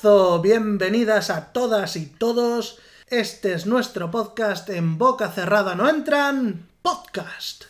abrazo, 0.00 0.40
bienvenidas 0.40 1.28
a 1.28 1.52
todas 1.52 1.94
y 1.96 2.06
todos. 2.06 2.78
Este 3.08 3.52
es 3.52 3.66
nuestro 3.66 4.10
podcast 4.10 4.70
en 4.70 4.96
boca 4.96 5.30
cerrada 5.30 5.74
no 5.74 5.90
entran, 5.90 6.68
podcast. 6.80 7.64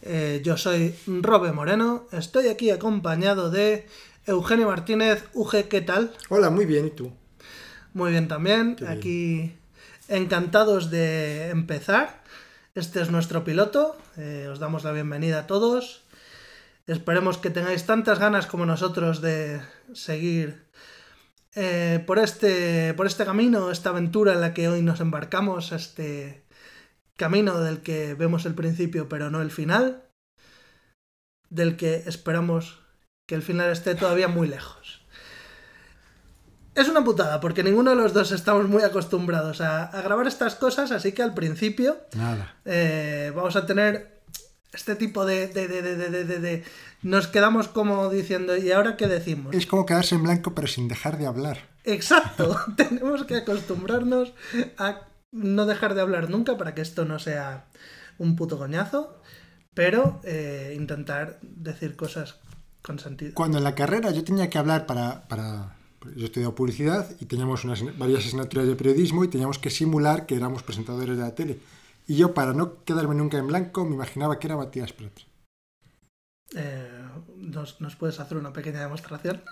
Eh, 0.00 0.40
yo 0.42 0.56
soy 0.56 0.94
Robe 1.06 1.52
Moreno, 1.52 2.06
estoy 2.10 2.48
aquí 2.48 2.70
acompañado 2.70 3.50
de 3.50 3.86
Eugenio 4.24 4.68
Martínez. 4.68 5.28
Uge, 5.34 5.68
¿qué 5.68 5.82
tal? 5.82 6.14
Hola, 6.30 6.48
muy 6.48 6.64
bien, 6.64 6.86
¿y 6.86 6.90
tú? 6.90 7.12
Muy 7.92 8.12
bien 8.12 8.28
también, 8.28 8.76
aquí 8.88 9.54
encantados 10.08 10.90
de 10.90 11.50
empezar. 11.50 12.22
Este 12.74 13.02
es 13.02 13.10
nuestro 13.10 13.44
piloto, 13.44 13.94
eh, 14.16 14.48
os 14.50 14.58
damos 14.58 14.84
la 14.84 14.92
bienvenida 14.92 15.40
a 15.40 15.46
todos. 15.46 16.02
Esperemos 16.86 17.36
que 17.36 17.50
tengáis 17.50 17.84
tantas 17.84 18.18
ganas 18.18 18.46
como 18.46 18.64
nosotros 18.64 19.20
de 19.20 19.60
seguir 19.92 20.67
eh, 21.60 22.04
por, 22.06 22.20
este, 22.20 22.94
por 22.94 23.08
este 23.08 23.24
camino, 23.24 23.72
esta 23.72 23.90
aventura 23.90 24.32
en 24.32 24.40
la 24.40 24.54
que 24.54 24.68
hoy 24.68 24.80
nos 24.80 25.00
embarcamos, 25.00 25.72
este 25.72 26.44
camino 27.16 27.58
del 27.58 27.80
que 27.80 28.14
vemos 28.14 28.46
el 28.46 28.54
principio 28.54 29.08
pero 29.08 29.28
no 29.28 29.42
el 29.42 29.50
final, 29.50 30.04
del 31.50 31.76
que 31.76 32.04
esperamos 32.06 32.78
que 33.26 33.34
el 33.34 33.42
final 33.42 33.72
esté 33.72 33.96
todavía 33.96 34.28
muy 34.28 34.46
lejos. 34.46 35.04
Es 36.76 36.88
una 36.88 37.02
putada, 37.02 37.40
porque 37.40 37.64
ninguno 37.64 37.90
de 37.90 37.96
los 37.96 38.12
dos 38.12 38.30
estamos 38.30 38.68
muy 38.68 38.84
acostumbrados 38.84 39.60
a, 39.60 39.90
grabar 40.00 40.28
estas 40.28 40.54
cosas, 40.54 40.92
así 40.92 41.10
que 41.10 41.24
al 41.24 41.34
principio 41.34 41.96
Nada. 42.14 42.54
Eh, 42.66 43.32
vamos 43.34 43.56
a 43.56 43.66
tener 43.66 44.17
este 44.78 44.94
tipo 44.94 45.26
de, 45.26 45.48
de, 45.48 45.68
de, 45.68 46.24
de, 46.24 46.64
Nos 47.02 47.26
quedamos 47.26 47.68
como 47.68 48.08
diciendo, 48.08 48.56
¿y 48.56 48.70
ahora 48.70 48.96
qué 48.96 49.08
decimos? 49.08 49.54
Es 49.54 49.66
como 49.66 49.84
quedarse 49.84 50.14
en 50.14 50.22
blanco 50.22 50.54
pero 50.54 50.68
sin 50.68 50.88
dejar 50.88 51.18
de 51.18 51.26
hablar. 51.26 51.68
Exacto, 51.84 52.56
tenemos 52.76 53.24
que 53.24 53.36
acostumbrarnos 53.36 54.32
a 54.78 55.02
no 55.32 55.66
dejar 55.66 55.94
de 55.94 56.00
hablar 56.00 56.30
nunca 56.30 56.56
para 56.56 56.74
que 56.74 56.80
esto 56.80 57.04
no 57.04 57.18
sea 57.18 57.66
un 58.18 58.36
puto 58.36 58.56
coñazo, 58.56 59.20
pero 59.74 60.20
eh, 60.24 60.74
intentar 60.76 61.38
decir 61.42 61.96
cosas 61.96 62.36
con 62.82 62.98
sentido. 62.98 63.34
Cuando 63.34 63.58
en 63.58 63.64
la 63.64 63.74
carrera 63.74 64.10
yo 64.12 64.24
tenía 64.24 64.48
que 64.48 64.58
hablar 64.58 64.86
para... 64.86 65.26
para... 65.28 65.74
Yo 66.14 66.22
he 66.22 66.24
estudiado 66.26 66.54
publicidad 66.54 67.10
y 67.18 67.26
teníamos 67.26 67.64
unas, 67.64 67.82
varias 67.98 68.24
asignaturas 68.24 68.68
de 68.68 68.76
periodismo 68.76 69.24
y 69.24 69.28
teníamos 69.28 69.58
que 69.58 69.68
simular 69.68 70.26
que 70.26 70.36
éramos 70.36 70.62
presentadores 70.62 71.16
de 71.16 71.22
la 71.22 71.34
tele. 71.34 71.58
Y 72.08 72.16
yo, 72.16 72.34
para 72.34 72.52
no 72.54 72.82
quedarme 72.84 73.14
nunca 73.14 73.38
en 73.38 73.46
blanco, 73.46 73.84
me 73.84 73.94
imaginaba 73.94 74.38
que 74.38 74.46
era 74.48 74.56
Matías 74.56 74.92
Prats. 74.92 75.26
Eh, 76.56 76.90
¿nos, 77.36 77.80
¿Nos 77.80 77.96
puedes 77.96 78.18
hacer 78.18 78.38
una 78.38 78.52
pequeña 78.52 78.80
demostración? 78.80 79.42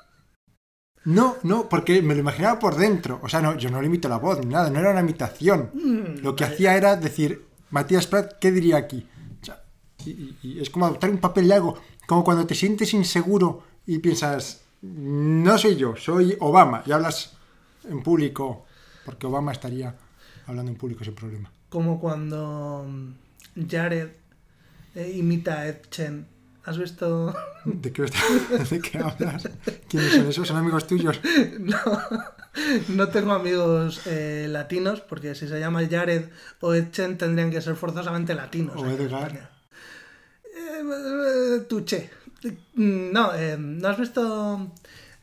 No, 1.05 1.37
no, 1.43 1.69
porque 1.69 2.01
me 2.03 2.15
lo 2.15 2.21
imaginaba 2.21 2.59
por 2.59 2.75
dentro. 2.77 3.21
O 3.23 3.29
sea, 3.29 3.41
no, 3.43 3.57
yo 3.57 3.71
no 3.71 3.81
le 3.81 3.87
imito 3.89 4.09
la 4.09 4.17
voz 4.19 4.41
ni 4.41 4.47
nada, 4.47 4.71
no 4.71 4.81
era 4.81 4.91
una 4.91 5.01
imitación. 5.03 5.71
Mm, 5.75 6.23
lo 6.23 6.35
que 6.35 6.45
vale. 6.45 6.55
hacía 6.57 6.77
era 6.77 6.97
decir, 6.97 7.47
Matías 7.71 8.07
Prat, 8.07 8.39
¿qué 8.41 8.51
diría 8.51 8.79
aquí? 8.79 9.07
O 9.43 9.45
sea, 9.45 9.63
y, 10.05 10.11
y- 10.11 10.37
y 10.43 10.61
es 10.61 10.70
como 10.70 10.87
adoptar 10.87 11.11
un 11.11 11.19
papel 11.19 11.48
lago, 11.48 11.79
como 12.07 12.25
cuando 12.25 12.47
te 12.47 12.55
sientes 12.55 12.95
inseguro 12.95 13.63
y 13.87 13.98
piensas, 13.98 14.63
no 14.83 15.59
soy 15.59 15.77
yo, 15.77 15.95
soy 15.97 16.37
Obama, 16.41 16.83
y 16.87 16.93
hablas 16.93 17.37
en 17.85 18.03
público, 18.03 18.64
porque 19.05 19.27
Obama 19.27 19.53
estaría 19.53 19.95
hablando 20.47 20.70
en 20.73 20.79
público 20.79 21.05
sin 21.05 21.14
problema. 21.14 21.51
Como 21.69 22.01
cuando 22.01 22.85
mm, 22.89 23.67
Jared 23.69 24.08
eh, 24.95 25.13
imita 25.17 25.61
a 25.61 25.69
Ed 25.69 25.77
Chen. 25.91 26.27
¿Has 26.64 26.79
visto? 26.79 27.33
¿De 27.64 27.92
qué, 27.92 28.05
estás- 28.05 28.70
de 28.70 28.80
qué 28.80 28.98
hablas? 28.98 29.48
¿Quiénes 29.89 30.13
son 30.14 30.27
esos? 30.29 30.48
¿Son 30.48 30.57
amigos 30.57 30.86
tuyos? 30.89 31.20
no, 31.61 31.77
no 32.89 33.08
tengo 33.08 33.33
amigos 33.33 34.02
eh, 34.07 34.47
latinos, 34.51 35.01
porque 35.01 35.35
si 35.36 35.47
se 35.47 35.61
llama 35.61 35.86
Jared 35.89 36.24
o 36.61 36.74
Ed 36.74 36.91
Chen 36.91 37.18
tendrían 37.18 37.51
que 37.53 37.61
ser 37.61 37.77
forzosamente 37.77 38.35
latinos. 38.35 38.74
O 38.77 38.86
Edgar. 38.91 39.51
Eh, 40.45 40.83
eh, 40.83 41.61
Tuche. 41.68 42.11
Mm, 42.74 43.13
No, 43.13 43.33
eh, 43.35 43.57
¿no 43.58 43.89
has 43.89 43.98
visto 43.98 44.73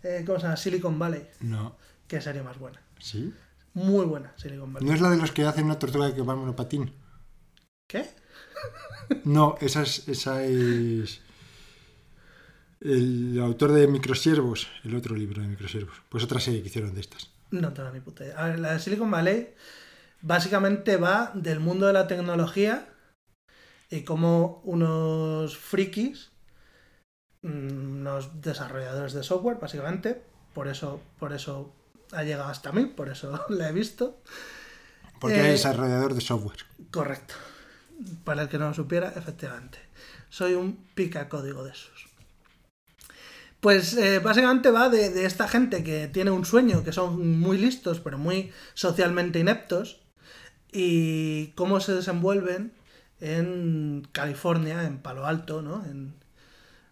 eh, 0.03 0.23
cómo 0.25 0.37
se 0.39 0.43
llama? 0.45 0.57
Silicon 0.57 0.97
Valley? 0.99 1.27
No. 1.41 1.75
Qué 2.07 2.21
serie 2.21 2.41
más 2.43 2.57
buena. 2.57 2.79
¿Sí? 2.99 3.33
Muy 3.73 4.05
buena, 4.05 4.33
Silicon 4.37 4.71
Valley. 4.71 4.87
¿No 4.87 4.93
es 4.93 5.01
la 5.01 5.09
de 5.09 5.17
los 5.17 5.31
que 5.31 5.45
hacen 5.45 5.65
una 5.65 5.79
tortuga 5.79 6.13
que 6.13 6.21
va 6.21 6.33
en 6.33 6.39
monopatín? 6.39 6.93
¿Qué? 7.87 8.09
No, 9.25 9.55
esa 9.59 9.81
es, 9.81 10.07
esa 10.07 10.43
es 10.43 11.21
el 12.81 13.39
autor 13.41 13.71
de 13.71 13.87
Microsiervos, 13.87 14.67
el 14.83 14.95
otro 14.95 15.15
libro 15.15 15.41
de 15.41 15.47
Microsiervos. 15.47 16.01
Pues 16.09 16.23
otra 16.23 16.39
serie 16.39 16.61
que 16.61 16.67
hicieron 16.67 16.93
de 16.93 17.01
estas. 17.01 17.31
No 17.51 17.73
tengo 17.73 17.89
ni 17.91 17.99
puta 17.99 18.25
idea. 18.25 18.37
A 18.37 18.47
ver, 18.47 18.59
la 18.59 18.73
de 18.73 18.79
Silicon 18.79 19.11
Valley 19.11 19.53
básicamente 20.21 20.97
va 20.97 21.31
del 21.33 21.59
mundo 21.59 21.87
de 21.87 21.93
la 21.93 22.07
tecnología 22.07 22.87
y 23.89 24.03
como 24.03 24.61
unos 24.63 25.57
frikis, 25.57 26.31
mm, 27.41 27.99
unos 27.99 28.41
desarrolladores 28.41 29.13
de 29.13 29.23
software, 29.23 29.57
básicamente, 29.59 30.23
por 30.53 30.67
eso, 30.67 31.01
por 31.19 31.33
eso 31.33 31.75
ha 32.15 32.23
llegado 32.23 32.49
hasta 32.49 32.71
mí, 32.71 32.85
por 32.85 33.09
eso 33.09 33.45
la 33.49 33.69
he 33.69 33.73
visto. 33.73 34.21
Porque 35.19 35.37
Eh, 35.37 35.39
eres 35.39 35.51
desarrollador 35.53 36.13
de 36.13 36.21
software. 36.21 36.59
Correcto. 36.91 37.35
Para 38.23 38.43
el 38.43 38.49
que 38.49 38.57
no 38.57 38.67
lo 38.67 38.73
supiera, 38.73 39.13
efectivamente. 39.15 39.79
Soy 40.29 40.53
un 40.53 40.85
pica 40.95 41.29
código 41.29 41.63
de 41.63 41.71
esos. 41.71 42.07
Pues 43.59 43.93
eh, 43.95 44.19
básicamente 44.19 44.71
va 44.71 44.89
de, 44.89 45.09
de 45.09 45.25
esta 45.25 45.47
gente 45.47 45.83
que 45.83 46.07
tiene 46.09 46.31
un 46.31 46.43
sueño, 46.45 46.83
que 46.83 46.91
son 46.91 47.39
muy 47.39 47.57
listos, 47.57 48.01
pero 48.01 48.17
muy 48.17 48.51
socialmente 48.73 49.39
ineptos, 49.39 50.01
y 50.71 51.47
cómo 51.55 51.79
se 51.79 51.93
desenvuelven 51.93 52.73
en 53.21 54.05
California, 54.11 54.83
en 54.83 54.97
Palo 54.99 55.25
Alto, 55.25 55.61
¿no? 55.61 55.85
En 55.85 56.15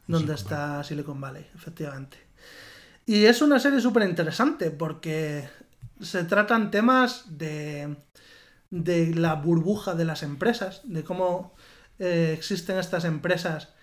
donde 0.07 0.33
Silicon 0.33 0.35
está 0.35 0.83
Silicon 0.83 1.19
Valley, 1.19 1.49
efectivamente. 1.55 2.17
Y 3.11 3.25
es 3.25 3.41
una 3.41 3.59
serie 3.59 3.81
súper 3.81 4.03
interesante 4.03 4.71
porque 4.71 5.49
se 5.99 6.23
tratan 6.23 6.71
temas 6.71 7.25
de, 7.37 7.97
de 8.69 9.13
la 9.13 9.35
burbuja 9.35 9.95
de 9.95 10.05
las 10.05 10.23
empresas, 10.23 10.79
de 10.85 11.03
cómo 11.03 11.53
eh, 11.99 12.33
existen 12.37 12.77
estas 12.77 13.03
empresas 13.03 13.73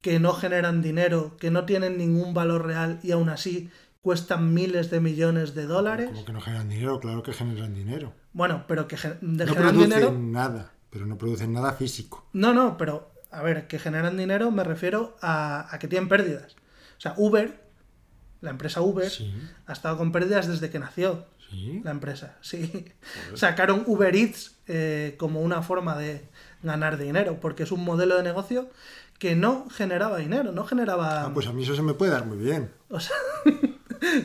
que 0.00 0.20
no 0.20 0.32
generan 0.32 0.80
dinero, 0.80 1.36
que 1.38 1.50
no 1.50 1.64
tienen 1.64 1.98
ningún 1.98 2.34
valor 2.34 2.66
real 2.66 3.00
y 3.02 3.10
aún 3.10 3.30
así 3.30 3.68
cuestan 4.00 4.54
miles 4.54 4.90
de 4.90 5.00
millones 5.00 5.56
de 5.56 5.66
dólares. 5.66 6.10
Como 6.12 6.24
que 6.24 6.32
no 6.32 6.40
generan 6.40 6.68
dinero, 6.68 7.00
claro 7.00 7.24
que 7.24 7.32
generan 7.32 7.74
dinero. 7.74 8.12
Bueno, 8.32 8.64
pero 8.68 8.86
que 8.86 8.94
de 8.96 9.44
No 9.44 9.54
generan 9.54 9.74
producen 9.74 9.90
dinero. 9.90 10.12
nada, 10.20 10.72
pero 10.88 11.04
no 11.04 11.18
producen 11.18 11.52
nada 11.52 11.72
físico. 11.72 12.28
No, 12.32 12.54
no, 12.54 12.76
pero 12.76 13.10
a 13.32 13.42
ver, 13.42 13.66
que 13.66 13.80
generan 13.80 14.16
dinero 14.16 14.52
me 14.52 14.62
refiero 14.62 15.16
a, 15.20 15.66
a 15.74 15.80
que 15.80 15.88
tienen 15.88 16.08
pérdidas. 16.08 16.54
O 16.96 17.00
sea, 17.00 17.14
Uber, 17.16 17.67
la 18.40 18.50
empresa 18.50 18.80
Uber, 18.80 19.10
Sí, 19.10 19.32
ha 19.66 19.72
estado 19.72 19.96
con 19.98 20.12
pérdidas 20.12 20.46
desde 20.48 20.70
que 20.70 20.78
nació 20.78 21.26
sí. 21.50 21.80
la 21.84 21.90
empresa. 21.90 22.36
Sí. 22.40 22.84
Sacaron 23.34 23.82
Uber 23.86 24.14
Eats 24.14 24.56
eh, 24.66 25.16
como 25.18 25.40
una 25.40 25.62
forma 25.62 25.96
de 25.96 26.24
ganar 26.62 26.98
dinero, 26.98 27.38
porque 27.40 27.62
es 27.64 27.72
un 27.72 27.84
modelo 27.84 28.16
de 28.16 28.22
negocio 28.22 28.68
que 29.18 29.34
no 29.34 29.68
generaba 29.70 30.18
dinero, 30.18 30.52
no 30.52 30.64
generaba. 30.64 31.24
Ah, 31.24 31.34
pues 31.34 31.46
a 31.48 31.52
mí 31.52 31.64
eso 31.64 31.74
se 31.74 31.82
me 31.82 31.94
puede 31.94 32.12
dar 32.12 32.24
muy 32.26 32.38
bien. 32.38 32.70
O 32.90 33.00
sea, 33.00 33.16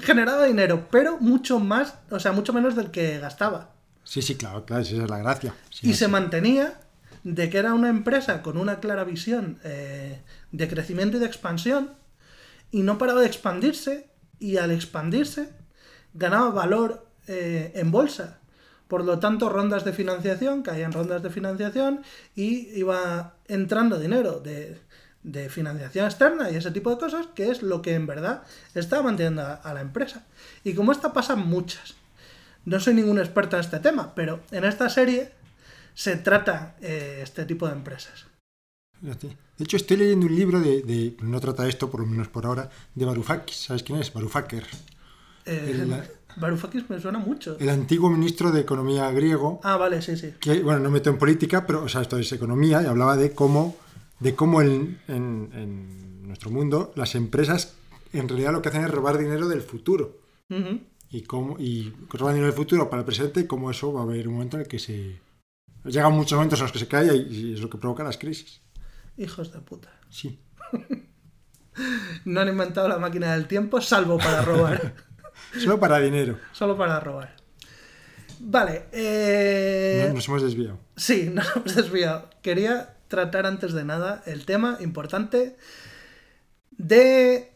generaba 0.02 0.46
dinero, 0.46 0.88
pero 0.92 1.18
mucho 1.20 1.60
más, 1.60 1.96
o 2.12 2.20
sea, 2.20 2.32
mucho 2.32 2.54
menos 2.54 2.76
del 2.76 2.92
que 2.92 3.20
gastaba. 3.20 3.72
Sí, 4.04 4.22
sí, 4.22 4.36
claro, 4.36 4.66
claro, 4.66 4.84
esa 4.84 5.04
es 5.04 5.10
la 5.10 5.18
gracia. 5.18 5.54
Sí, 5.70 5.90
y 5.90 5.94
se 5.94 6.08
mantenía 6.08 6.80
de 7.24 7.50
que 7.50 7.58
era 7.58 7.74
una 7.74 7.90
empresa 7.90 8.42
con 8.42 8.58
una 8.58 8.80
clara 8.80 9.04
visión 9.04 9.60
eh, 9.64 10.22
de 10.52 10.68
crecimiento 10.68 11.18
y 11.18 11.20
de 11.22 11.26
expansión 11.26 11.92
y 12.74 12.82
no 12.82 12.98
paraba 12.98 13.22
de 13.22 13.28
expandirse 13.28 14.10
y 14.40 14.58
al 14.58 14.72
expandirse 14.72 15.54
ganaba 16.14 16.50
valor 16.50 17.08
eh, 17.28 17.72
en 17.76 17.92
bolsa. 17.92 18.40
Por 18.88 19.06
lo 19.06 19.20
tanto, 19.20 19.48
rondas 19.48 19.86
de 19.86 19.94
financiación, 19.94 20.64
caían 20.64 20.92
rondas 20.92 21.22
de 21.22 21.30
financiación 21.30 22.02
y 22.36 22.68
iba 22.78 23.36
entrando 23.48 24.00
dinero 24.00 24.40
de, 24.40 24.82
de 25.22 25.50
financiación 25.50 26.06
externa 26.06 26.50
y 26.50 26.56
ese 26.56 26.72
tipo 26.72 26.90
de 26.90 26.98
cosas, 26.98 27.28
que 27.36 27.52
es 27.52 27.62
lo 27.62 27.84
que 27.84 27.94
en 27.94 28.08
verdad 28.08 28.42
está 28.74 29.04
manteniendo 29.04 29.44
a, 29.44 29.54
a 29.54 29.74
la 29.76 29.82
empresa. 29.82 30.26
Y 30.64 30.74
como 30.74 30.92
esta 30.92 31.14
pasan 31.14 31.48
muchas. 31.48 31.94
No 32.66 32.80
soy 32.80 32.96
ningún 32.96 33.20
experto 33.20 33.56
en 33.56 33.62
este 33.62 33.80
tema, 33.80 34.16
pero 34.16 34.42
en 34.50 34.64
esta 34.64 34.90
serie 34.90 35.32
se 35.94 36.16
trata 36.16 36.76
eh, 36.82 37.20
este 37.22 37.46
tipo 37.46 37.68
de 37.68 37.74
empresas. 37.74 38.26
De 39.58 39.66
hecho, 39.66 39.78
estoy 39.78 39.98
leyendo 39.98 40.26
un 40.28 40.36
libro 40.36 40.60
de, 40.60 40.82
de- 40.82 41.16
No 41.22 41.40
trata 41.40 41.68
esto, 41.68 41.90
por 41.90 42.00
lo 42.02 42.06
menos 42.08 42.28
por 42.28 42.46
ahora, 42.46 42.70
de 42.96 43.06
Varoufakis. 43.06 43.56
¿Sabes 43.58 43.84
quién 43.84 44.00
es? 44.00 44.12
Varoufakis. 44.14 44.64
Eh, 45.46 46.04
Varoufakis 46.38 46.90
me 46.90 47.00
suena 47.00 47.20
mucho. 47.20 47.58
El 47.60 47.70
antiguo 47.70 48.10
ministro 48.10 48.52
de 48.52 48.62
Economía 48.62 49.12
griego, 49.12 49.60
Ah, 49.64 49.78
vale, 49.78 50.02
sí, 50.02 50.18
sí. 50.18 50.34
que, 50.40 50.62
bueno, 50.64 50.80
no 50.80 50.90
meto 50.90 51.10
en 51.12 51.18
política, 51.20 51.66
pero, 51.68 51.84
o 51.84 51.90
sea, 51.90 52.02
esto 52.02 52.18
es 52.18 52.32
economía, 52.32 52.82
y 52.82 52.88
hablaba 52.88 53.16
de 53.18 53.34
cómo, 53.34 53.76
de 54.20 54.34
cómo 54.34 54.62
en, 54.64 55.00
en- 55.08 55.50
en 55.54 56.28
nuestro 56.28 56.50
mundo 56.50 56.92
las 56.96 57.14
empresas 57.14 57.76
en 58.14 58.28
realidad 58.30 58.52
lo 58.52 58.62
que 58.64 58.70
hacen 58.70 58.84
es 58.84 58.90
robar 58.92 59.18
dinero 59.20 59.48
del 59.48 59.62
futuro. 59.62 60.18
Y 61.10 61.22
cómo 61.24 61.58
y 61.60 61.94
en 62.12 62.44
el 62.44 62.54
futuro 62.54 62.90
para 62.90 63.02
el 63.02 63.06
presente, 63.06 63.46
cómo 63.48 63.70
eso 63.72 63.94
va 63.94 64.02
a 64.02 64.04
haber 64.04 64.28
un 64.28 64.36
momento 64.36 64.58
en 64.58 64.62
el 64.62 64.68
que 64.68 64.80
se 64.80 65.20
llegan 65.86 66.14
muchos 66.14 66.36
momentos 66.38 66.60
en 66.60 66.64
los 66.64 66.72
que 66.72 66.80
se 66.80 66.88
cae 66.88 67.16
y, 67.16 67.54
es 67.54 67.60
lo 67.62 67.70
que 67.70 67.78
provoca 67.78 68.04
las 68.04 68.18
crisis. 68.18 68.62
Hijos 69.18 69.52
de 69.52 69.60
puta. 69.60 69.90
Sí. 70.10 70.40
no 72.26 72.42
han 72.42 72.48
inventado 72.48 72.88
la 72.88 72.98
máquina 72.98 73.34
del 73.34 73.48
tiempo 73.48 73.82
salvo 73.82 74.18
para 74.18 74.42
robar. 74.42 74.94
Solo 75.60 75.80
para 75.80 76.00
dinero. 76.00 76.40
Solo 76.52 76.78
para 76.78 77.00
robar. 77.00 77.36
Vale. 78.40 78.88
Eh... 78.92 80.12
Nos 80.14 80.28
hemos 80.28 80.42
desviado. 80.42 80.80
Sí, 80.96 81.30
nos 81.34 81.56
hemos 81.56 81.76
desviado. 81.76 82.30
Quería 82.42 82.98
tratar 83.08 83.46
antes 83.46 83.74
de 83.74 83.86
nada 83.86 84.24
el 84.26 84.46
tema 84.46 84.78
importante 84.82 85.56
de 86.72 87.54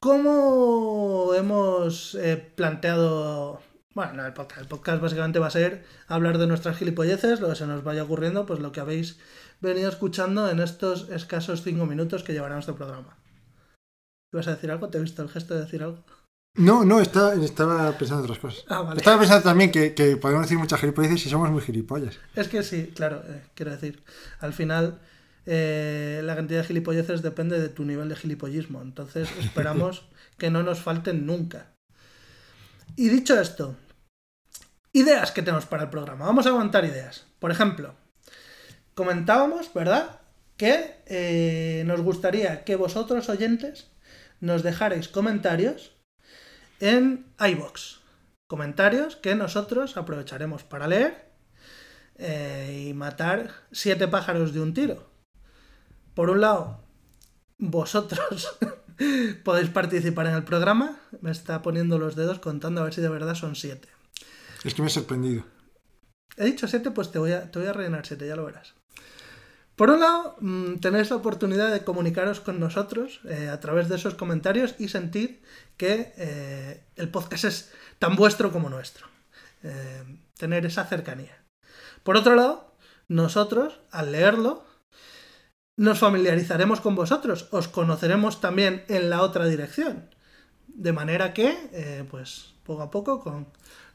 cómo 0.00 1.32
hemos 1.34 2.14
eh, 2.14 2.36
planteado... 2.54 3.60
Bueno, 3.94 4.26
el 4.26 4.32
podcast. 4.34 4.60
El 4.60 4.68
podcast 4.68 5.00
básicamente 5.00 5.38
va 5.38 5.46
a 5.46 5.50
ser 5.50 5.84
hablar 6.06 6.36
de 6.38 6.46
nuestras 6.46 6.76
gilipolleces, 6.76 7.40
lo 7.40 7.48
que 7.48 7.56
se 7.56 7.66
nos 7.66 7.82
vaya 7.82 8.02
ocurriendo, 8.02 8.44
pues 8.44 8.60
lo 8.60 8.70
que 8.72 8.80
habéis 8.80 9.18
venido 9.60 9.88
escuchando 9.88 10.50
en 10.50 10.60
estos 10.60 11.08
escasos 11.10 11.62
cinco 11.62 11.86
minutos 11.86 12.22
que 12.22 12.32
llevará 12.32 12.54
nuestro 12.54 12.76
programa. 12.76 13.16
¿Ibas 14.32 14.48
a 14.48 14.54
decir 14.54 14.70
algo? 14.70 14.88
¿Te 14.88 14.98
he 14.98 15.00
visto 15.00 15.22
el 15.22 15.28
gesto 15.28 15.54
de 15.54 15.60
decir 15.60 15.82
algo? 15.82 16.04
No, 16.56 16.84
no, 16.84 17.00
estaba, 17.00 17.34
estaba 17.34 17.92
pensando 17.98 18.24
en 18.24 18.30
otras 18.30 18.38
cosas. 18.38 18.64
Ah, 18.68 18.94
estaba 18.96 19.18
pensando 19.18 19.42
también 19.42 19.70
que, 19.70 19.90
podemos 20.20 20.44
decir 20.44 20.58
muchas 20.58 20.80
gilipolleces 20.80 21.26
y 21.26 21.28
somos 21.28 21.50
muy 21.50 21.60
gilipollas. 21.60 22.18
Es 22.34 22.48
que 22.48 22.62
sí, 22.62 22.92
claro, 22.94 23.22
eh, 23.28 23.42
quiero 23.54 23.72
decir. 23.72 24.02
Al 24.40 24.54
final, 24.54 24.98
eh, 25.44 26.22
la 26.24 26.34
cantidad 26.34 26.60
de 26.60 26.66
gilipolleces 26.66 27.20
depende 27.20 27.60
de 27.60 27.68
tu 27.68 27.84
nivel 27.84 28.08
de 28.08 28.16
gilipollismo. 28.16 28.80
Entonces, 28.80 29.28
esperamos 29.40 30.08
que 30.38 30.50
no 30.50 30.62
nos 30.62 30.80
falten 30.80 31.26
nunca. 31.26 31.72
Y 32.96 33.10
dicho 33.10 33.38
esto, 33.38 33.76
ideas 34.92 35.32
que 35.32 35.42
tenemos 35.42 35.66
para 35.66 35.84
el 35.84 35.90
programa. 35.90 36.24
Vamos 36.24 36.46
a 36.46 36.50
aguantar 36.50 36.86
ideas. 36.86 37.26
Por 37.38 37.50
ejemplo, 37.50 37.94
comentábamos, 38.96 39.72
¿verdad? 39.72 40.20
Que 40.56 40.96
eh, 41.06 41.84
nos 41.86 42.00
gustaría 42.00 42.64
que 42.64 42.76
vosotros, 42.76 43.28
oyentes, 43.28 43.88
nos 44.40 44.62
dejarais 44.62 45.08
comentarios 45.08 45.92
en 46.80 47.26
iBox. 47.38 48.00
Comentarios 48.48 49.16
que 49.16 49.34
nosotros 49.34 49.96
aprovecharemos 49.96 50.64
para 50.64 50.88
leer 50.88 51.30
eh, 52.16 52.86
y 52.88 52.94
matar 52.94 53.50
siete 53.70 54.08
pájaros 54.08 54.54
de 54.54 54.60
un 54.60 54.72
tiro. 54.72 55.10
Por 56.14 56.30
un 56.30 56.40
lado, 56.40 56.80
vosotros 57.58 58.58
podéis 59.44 59.68
participar 59.68 60.26
en 60.26 60.34
el 60.34 60.44
programa. 60.44 60.98
Me 61.20 61.30
está 61.30 61.60
poniendo 61.60 61.98
los 61.98 62.16
dedos 62.16 62.38
contando 62.38 62.80
a 62.80 62.84
ver 62.84 62.94
si 62.94 63.02
de 63.02 63.10
verdad 63.10 63.34
son 63.34 63.56
siete. 63.56 63.88
Es 64.64 64.72
que 64.72 64.80
me 64.80 64.88
he 64.88 64.90
sorprendido. 64.90 65.44
He 66.38 66.46
dicho 66.46 66.66
siete, 66.66 66.90
pues 66.90 67.10
te 67.10 67.18
voy 67.18 67.32
a, 67.32 67.50
te 67.50 67.58
voy 67.58 67.68
a 67.68 67.74
rellenar 67.74 68.06
siete, 68.06 68.26
ya 68.26 68.36
lo 68.36 68.46
verás. 68.46 68.74
Por 69.76 69.90
un 69.90 70.00
lado, 70.00 70.36
mm, 70.40 70.76
tenéis 70.76 71.10
la 71.10 71.16
oportunidad 71.16 71.70
de 71.70 71.84
comunicaros 71.84 72.40
con 72.40 72.58
nosotros 72.58 73.20
eh, 73.28 73.50
a 73.50 73.60
través 73.60 73.90
de 73.90 73.96
esos 73.96 74.14
comentarios 74.14 74.74
y 74.78 74.88
sentir 74.88 75.42
que 75.76 76.14
eh, 76.16 76.82
el 76.96 77.10
podcast 77.10 77.44
es 77.44 77.72
tan 77.98 78.16
vuestro 78.16 78.50
como 78.50 78.70
nuestro. 78.70 79.06
Eh, 79.62 80.02
tener 80.38 80.64
esa 80.64 80.84
cercanía. 80.86 81.44
Por 82.02 82.16
otro 82.16 82.34
lado, 82.34 82.74
nosotros, 83.08 83.80
al 83.90 84.12
leerlo, 84.12 84.64
nos 85.76 85.98
familiarizaremos 85.98 86.80
con 86.80 86.94
vosotros, 86.94 87.48
os 87.50 87.68
conoceremos 87.68 88.40
también 88.40 88.82
en 88.88 89.10
la 89.10 89.20
otra 89.20 89.44
dirección. 89.46 90.08
De 90.68 90.92
manera 90.92 91.34
que, 91.34 92.06
pues, 92.10 92.54
poco 92.64 92.82
a 92.82 92.90
poco, 92.90 93.20
con 93.20 93.48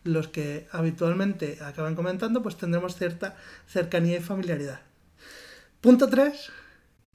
los 0.04 0.28
que 0.28 0.68
habitualmente 0.72 1.58
acaban 1.62 1.96
comentando, 1.96 2.44
pues 2.44 2.58
tendremos 2.58 2.96
cierta 2.96 3.36
cercanía 3.68 4.18
y 4.18 4.22
familiaridad. 4.22 4.82
Punto 5.82 6.08
3. 6.08 6.52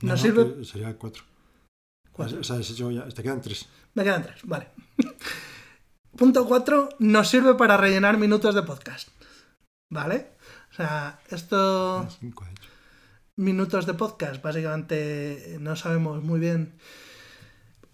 Nos 0.03 0.21
sirve. 0.21 0.65
Sería 0.65 0.99
4. 0.99 1.23
O 2.19 2.45
sea, 2.45 2.61
ya, 2.61 3.09
te 3.09 3.23
quedan 3.23 3.41
3. 3.41 3.69
Me 3.95 4.03
quedan 4.03 4.23
3, 4.25 4.41
vale. 4.45 4.69
Punto 6.17 6.47
4. 6.47 6.89
Nos 6.99 7.29
sirve 7.29 7.55
para 7.55 7.77
rellenar 7.77 8.19
minutos 8.19 8.55
de 8.55 8.63
podcast. 8.63 9.09
¿Vale? 9.91 10.33
O 10.73 10.75
sea, 10.75 11.21
esto. 11.31 12.09
5, 12.21 12.45
de 12.45 12.51
hecho. 12.51 12.71
Minutos 13.37 13.87
de 13.87 13.95
podcast, 13.95 14.43
básicamente 14.43 15.59
no 15.61 15.77
sabemos 15.77 16.23
muy 16.23 16.41
bien. 16.41 16.79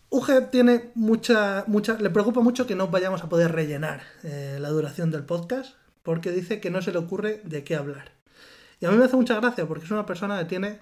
UG 0.09 0.51
tiene 0.51 0.93
mucha, 0.95 1.65
mucha. 1.67 1.99
Le 1.99 2.11
preocupa 2.11 2.41
mucho 2.41 2.67
que 2.67 2.77
no 2.77 2.89
vayamos 2.89 3.23
a 3.25 3.29
poder 3.29 3.51
rellenar 3.51 4.03
eh, 4.23 4.59
la 4.61 4.69
duración 4.69 5.11
del 5.11 5.25
podcast, 5.25 5.75
porque 6.03 6.31
dice 6.31 6.61
que 6.61 6.71
no 6.71 6.81
se 6.81 6.93
le 6.93 6.99
ocurre 6.99 7.43
de 7.45 7.65
qué 7.65 7.75
hablar. 7.75 8.22
Y 8.82 8.87
a 8.87 8.90
mí 8.90 8.96
me 8.96 9.05
hace 9.05 9.14
mucha 9.14 9.37
gracia 9.37 9.64
porque 9.64 9.84
es 9.84 9.90
una 9.93 10.05
persona 10.05 10.40
que 10.40 10.44
tiene 10.46 10.81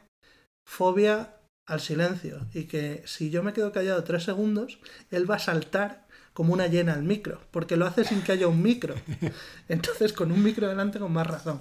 fobia 0.67 1.37
al 1.67 1.81
silencio 1.81 2.47
y 2.55 2.65
que 2.65 3.03
si 3.05 3.29
yo 3.29 3.43
me 3.43 3.53
quedo 3.53 3.73
callado 3.73 4.03
tres 4.05 4.25
segundos, 4.25 4.79
él 5.11 5.31
va 5.31 5.35
a 5.37 5.39
saltar 5.39 6.09
como 6.33 6.55
una 6.55 6.67
llena 6.67 6.95
al 6.95 7.03
micro, 7.03 7.43
porque 7.51 7.77
lo 7.77 7.85
hace 7.85 8.05
sin 8.05 8.23
que 8.23 8.33
haya 8.33 8.49
un 8.49 8.63
micro. 8.63 8.95
Entonces, 9.69 10.15
con 10.15 10.33
un 10.33 10.43
micro 10.43 10.67
delante, 10.67 10.99
con 10.99 11.13
más 11.13 11.27
razón. 11.27 11.61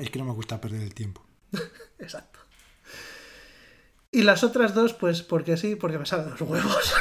Es 0.00 0.08
que 0.08 0.18
no 0.18 0.24
me 0.24 0.32
gusta 0.32 0.62
perder 0.62 0.80
el 0.80 0.94
tiempo. 0.94 1.26
Exacto. 1.98 2.38
Y 4.10 4.22
las 4.22 4.44
otras 4.44 4.72
dos, 4.72 4.94
pues 4.94 5.20
porque 5.20 5.58
sí, 5.58 5.76
porque 5.76 5.98
me 5.98 6.06
salen 6.06 6.30
los 6.30 6.40
huevos. 6.40 6.94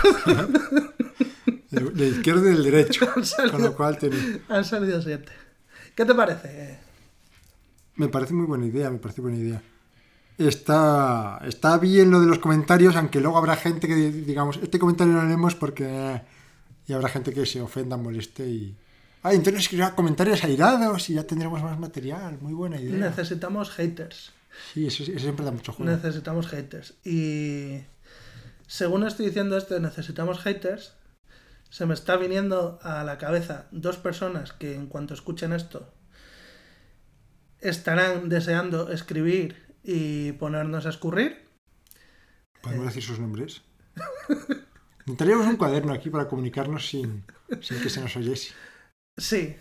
de 1.71 2.07
izquierda 2.07 2.41
y 2.41 2.53
del 2.55 2.63
derecho. 2.63 3.07
con 3.51 3.61
lo 3.61 3.73
cual 3.73 3.97
Han 4.49 4.65
salido 4.65 5.01
siete. 5.01 5.31
¿Qué 5.95 6.03
te 6.03 6.13
parece? 6.13 6.84
Me 7.95 8.09
parece 8.09 8.33
muy 8.33 8.45
buena 8.45 8.65
idea, 8.65 8.89
me 8.89 8.97
parece 8.97 9.21
buena 9.21 9.37
idea. 9.37 9.61
Está, 10.37 11.39
está 11.45 11.77
bien 11.77 12.11
lo 12.11 12.19
de 12.19 12.27
los 12.27 12.39
comentarios, 12.39 12.95
aunque 12.95 13.21
luego 13.21 13.37
habrá 13.37 13.55
gente 13.55 13.87
que, 13.87 13.95
digamos, 13.95 14.59
este 14.61 14.79
comentario 14.79 15.13
no 15.13 15.21
lo 15.21 15.27
leemos 15.27 15.55
porque... 15.55 16.21
Y 16.87 16.93
habrá 16.93 17.09
gente 17.09 17.33
que 17.33 17.45
se 17.45 17.61
ofenda, 17.61 17.97
moleste 17.97 18.47
y... 18.47 18.75
Ah, 19.23 19.33
entonces 19.33 19.63
escribirá 19.63 19.95
comentarios 19.95 20.43
airados 20.43 21.09
y 21.09 21.15
ya 21.15 21.23
tendremos 21.23 21.63
más 21.63 21.79
material. 21.79 22.37
Muy 22.41 22.53
buena 22.53 22.79
idea. 22.79 23.09
Necesitamos 23.09 23.71
haters. 23.71 24.33
Sí, 24.73 24.85
eso, 24.85 25.03
siempre 25.03 25.45
da 25.45 25.51
mucho 25.51 25.73
juego. 25.73 25.91
Necesitamos 25.91 26.47
haters. 26.47 26.93
Y 27.03 27.81
según 28.67 29.07
estoy 29.07 29.27
diciendo 29.27 29.57
esto, 29.57 29.79
necesitamos 29.79 30.39
haters. 30.39 30.93
Se 31.71 31.87
me 31.87 31.95
está 31.95 32.17
viniendo 32.17 32.77
a 32.83 33.03
la 33.03 33.17
cabeza 33.17 33.65
dos 33.71 33.97
personas 33.97 34.53
que 34.53 34.75
en 34.75 34.85
cuanto 34.85 35.15
escuchen 35.15 35.53
esto 35.53 35.91
estarán 37.61 38.29
deseando 38.29 38.91
escribir 38.91 39.55
y 39.83 40.33
ponernos 40.33 40.85
a 40.85 40.89
escurrir. 40.89 41.45
¿Podemos 42.61 42.85
decir 42.87 43.03
sus 43.03 43.19
nombres? 43.19 43.61
Necesitaríamos 45.05 45.47
un 45.47 45.57
cuaderno 45.57 45.93
aquí 45.93 46.09
para 46.09 46.27
comunicarnos 46.27 46.89
sin, 46.89 47.23
que 47.47 47.89
se 47.89 48.01
nos 48.01 48.15
oyese. 48.17 48.53
Sí. 49.17 49.55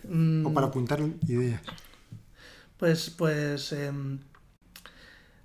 O 0.45 0.53
para 0.53 0.67
mm. 0.67 0.71
apuntar 0.71 1.01
ideas. 1.29 1.61
Pues, 2.79 3.11
pues. 3.11 3.73
Em, 3.73 4.21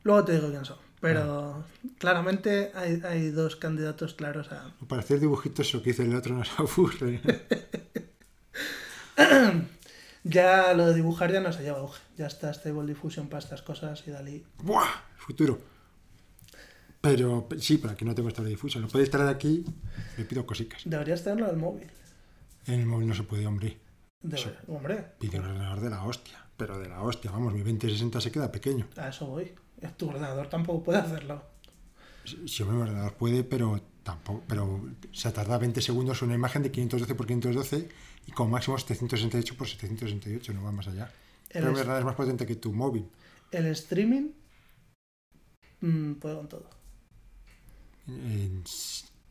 luego 0.04 0.24
te 0.24 0.34
digo 0.34 0.50
quién 0.50 0.66
son. 0.66 0.78
Pero 1.02 1.64
claramente 1.98 2.72
hay, 2.74 3.30
dos 3.30 3.56
candidatos 3.56 4.14
claros 4.14 4.52
a. 4.52 4.74
Para 4.88 5.02
hacer 5.02 5.20
dibujitos, 5.20 5.68
eso 5.68 5.82
que 5.82 5.92
dice 5.92 6.04
el 6.04 6.16
otro 6.16 6.36
nos 6.36 6.60
aburre. 6.60 7.22
Ya 10.30 10.74
lo 10.74 10.86
de 10.86 10.94
dibujar 10.94 11.32
ya 11.32 11.40
no 11.40 11.52
se 11.52 11.64
lleva 11.64 11.80
auge. 11.80 12.00
Ya 12.16 12.28
está 12.28 12.54
Stable 12.54 12.86
Diffusion 12.86 13.28
para 13.30 13.40
estas 13.40 13.64
cosas 13.64 14.04
y 14.06 14.12
Dalí. 14.12 14.46
¡Buah! 14.62 14.88
Futuro. 15.18 15.60
Pero 17.02 17.48
sí, 17.58 17.78
para 17.78 17.96
que 17.96 18.06
no 18.06 18.14
tengo 18.14 18.30
Stable 18.30 18.52
Diffusion. 18.52 18.84
Lo 18.84 18.90
puedes 18.90 19.10
traer 19.10 19.30
aquí, 19.30 19.66
le 20.18 20.26
pido 20.26 20.46
cositas. 20.46 20.84
Deberías 20.86 21.24
tenerlo 21.24 21.46
en 21.46 21.52
el 21.52 21.58
móvil. 21.58 21.88
En 22.68 22.80
el 22.82 22.86
móvil 22.86 23.08
no 23.08 23.16
se 23.16 23.24
puede, 23.24 23.48
hombre. 23.48 23.80
hombre. 24.68 25.14
Pide 25.18 25.40
un 25.40 25.46
ordenador 25.46 25.80
de 25.80 25.90
la 25.90 26.04
hostia. 26.04 26.46
Pero 26.58 26.78
de 26.78 26.90
la 26.90 27.02
hostia, 27.02 27.32
vamos, 27.32 27.54
mi 27.54 27.60
2060 27.60 28.22
se 28.22 28.32
queda 28.32 28.52
pequeño. 28.52 28.88
A 28.98 29.08
eso 29.08 29.26
voy. 29.26 29.56
Tu 29.98 30.10
ordenador 30.10 30.48
tampoco 30.48 30.84
puede 30.84 31.00
hacerlo. 31.00 31.42
Sí, 32.26 32.64
mi 32.66 32.82
ordenador 32.82 33.14
puede, 33.16 33.44
pero 33.44 33.82
tampoco. 34.04 34.44
Pero 34.48 34.90
se 35.12 35.32
tarda 35.32 35.58
20 35.58 35.82
segundos 35.82 36.22
una 36.22 36.36
imagen 36.36 36.62
de 36.62 36.72
512 36.72 37.16
por 37.16 37.26
512 37.26 37.90
y 38.30 38.32
con 38.32 38.52
máximo 38.52 38.78
768 38.78 39.56
por 39.58 39.68
768, 39.68 40.54
no 40.54 40.64
va 40.64 40.72
más 40.72 40.88
allá. 40.88 41.12
El 41.50 41.64
Pero 41.64 41.74
verdad 41.74 41.98
es 41.98 42.06
más 42.06 42.14
potente 42.14 42.46
que 42.46 42.56
tu 42.56 42.72
móvil. 42.72 43.10
El 43.52 43.66
streaming 43.66 44.30
mm, 45.82 46.14
puede 46.14 46.36
con 46.36 46.48
todo. 46.48 46.70
¿En, 48.08 48.64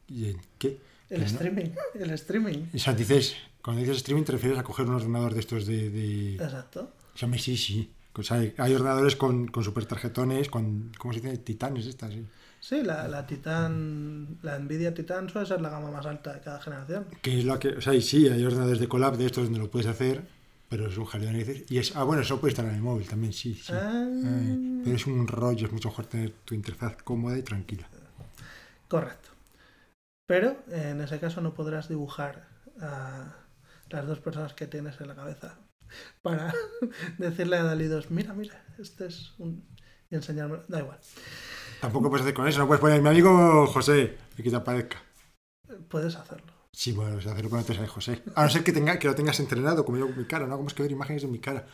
¿Y 0.08 0.30
en 0.30 0.40
qué? 0.58 0.80
El 1.10 1.22
streaming, 1.22 1.70
el 1.94 2.10
streaming. 2.10 2.66
O 2.74 2.78
sea, 2.78 2.92
dices, 2.92 3.36
cuando 3.62 3.80
dices 3.80 3.98
streaming 3.98 4.24
te 4.24 4.32
refieres 4.32 4.58
a 4.58 4.64
coger 4.64 4.86
un 4.86 4.96
ordenador 4.96 5.32
de 5.32 5.40
estos 5.40 5.64
de... 5.64 6.34
Exacto. 6.34 6.92
O 7.14 7.16
sea, 7.16 7.32
sí, 7.38 7.56
sí. 7.56 7.92
Pues 8.12 8.32
hay, 8.32 8.52
hay 8.58 8.74
ordenadores 8.74 9.14
con, 9.14 9.46
con 9.46 9.62
super 9.62 9.86
tarjetones, 9.86 10.48
con, 10.48 10.90
¿cómo 10.98 11.14
se 11.14 11.20
dice? 11.20 11.38
Titanes 11.38 11.86
estas, 11.86 12.14
sí. 12.14 12.26
Sí, 12.60 12.82
la, 12.82 13.08
la 13.08 13.26
Titan, 13.26 14.38
la 14.42 14.58
Nvidia 14.58 14.92
Titan 14.92 15.28
suele 15.28 15.46
ser 15.46 15.60
la 15.60 15.70
gama 15.70 15.90
más 15.90 16.06
alta 16.06 16.34
de 16.34 16.40
cada 16.40 16.60
generación. 16.60 17.06
Que 17.22 17.38
es 17.38 17.44
la 17.44 17.58
que, 17.58 17.68
o 17.68 17.80
sea, 17.80 17.94
y 17.94 18.02
sí, 18.02 18.28
hay 18.28 18.44
ordenadores 18.44 18.80
de 18.80 18.88
collab 18.88 19.16
de 19.16 19.26
estos 19.26 19.44
donde 19.44 19.58
lo 19.58 19.70
puedes 19.70 19.86
hacer, 19.86 20.22
pero 20.68 20.88
es 20.88 20.96
un 20.96 21.04
jaleo. 21.04 21.30
Y 21.68 21.78
es, 21.78 21.94
ah, 21.96 22.04
bueno, 22.04 22.22
eso 22.22 22.40
puede 22.40 22.52
estar 22.52 22.64
en 22.66 22.74
el 22.74 22.82
móvil 22.82 23.08
también, 23.08 23.32
sí, 23.32 23.54
sí. 23.54 23.72
Ah. 23.72 24.06
Ay, 24.06 24.82
pero 24.84 24.96
es 24.96 25.06
un 25.06 25.26
rollo, 25.26 25.66
es 25.66 25.72
mucho 25.72 25.88
mejor 25.88 26.06
tener 26.06 26.32
tu 26.44 26.54
interfaz 26.54 26.96
cómoda 27.02 27.38
y 27.38 27.42
tranquila. 27.42 27.88
Correcto. 28.88 29.28
Pero 30.26 30.56
en 30.70 31.00
ese 31.00 31.18
caso 31.20 31.40
no 31.40 31.54
podrás 31.54 31.88
dibujar 31.88 32.48
a 32.80 33.34
las 33.90 34.06
dos 34.06 34.20
personas 34.20 34.52
que 34.52 34.66
tienes 34.66 35.00
en 35.00 35.08
la 35.08 35.14
cabeza 35.14 35.58
para 36.22 36.52
decirle 37.18 37.56
a 37.56 37.64
Dalí 37.64 37.86
2, 37.86 38.10
mira, 38.10 38.34
mira, 38.34 38.62
este 38.78 39.06
es 39.06 39.32
un... 39.38 39.64
y 40.10 40.14
enseñarme, 40.14 40.58
da 40.68 40.80
igual. 40.80 40.98
Tampoco 41.80 42.08
puedes 42.10 42.22
hacer 42.22 42.34
con 42.34 42.48
eso, 42.48 42.58
no 42.58 42.66
puedes 42.66 42.80
poner 42.80 43.00
mi 43.00 43.08
amigo 43.08 43.66
José 43.66 44.16
y 44.36 44.42
que 44.42 44.50
te 44.50 44.56
aparezca. 44.56 45.02
Puedes 45.88 46.16
hacerlo. 46.16 46.52
Sí, 46.72 46.92
bueno, 46.92 47.20
sea, 47.20 47.32
hacerlo 47.32 47.50
con 47.50 47.58
antes 47.60 47.78
a 47.78 47.86
José. 47.86 48.22
A 48.34 48.44
no 48.44 48.50
ser 48.50 48.62
que, 48.64 48.72
tenga, 48.72 48.98
que 48.98 49.08
lo 49.08 49.14
tengas 49.14 49.40
entrenado, 49.40 49.84
como 49.84 49.98
yo 49.98 50.06
con 50.06 50.18
mi 50.18 50.24
cara, 50.24 50.46
¿no? 50.46 50.56
Como 50.56 50.68
es 50.68 50.74
que 50.74 50.82
ver 50.82 50.92
imágenes 50.92 51.22
de 51.22 51.28
mi 51.28 51.38
cara. 51.38 51.66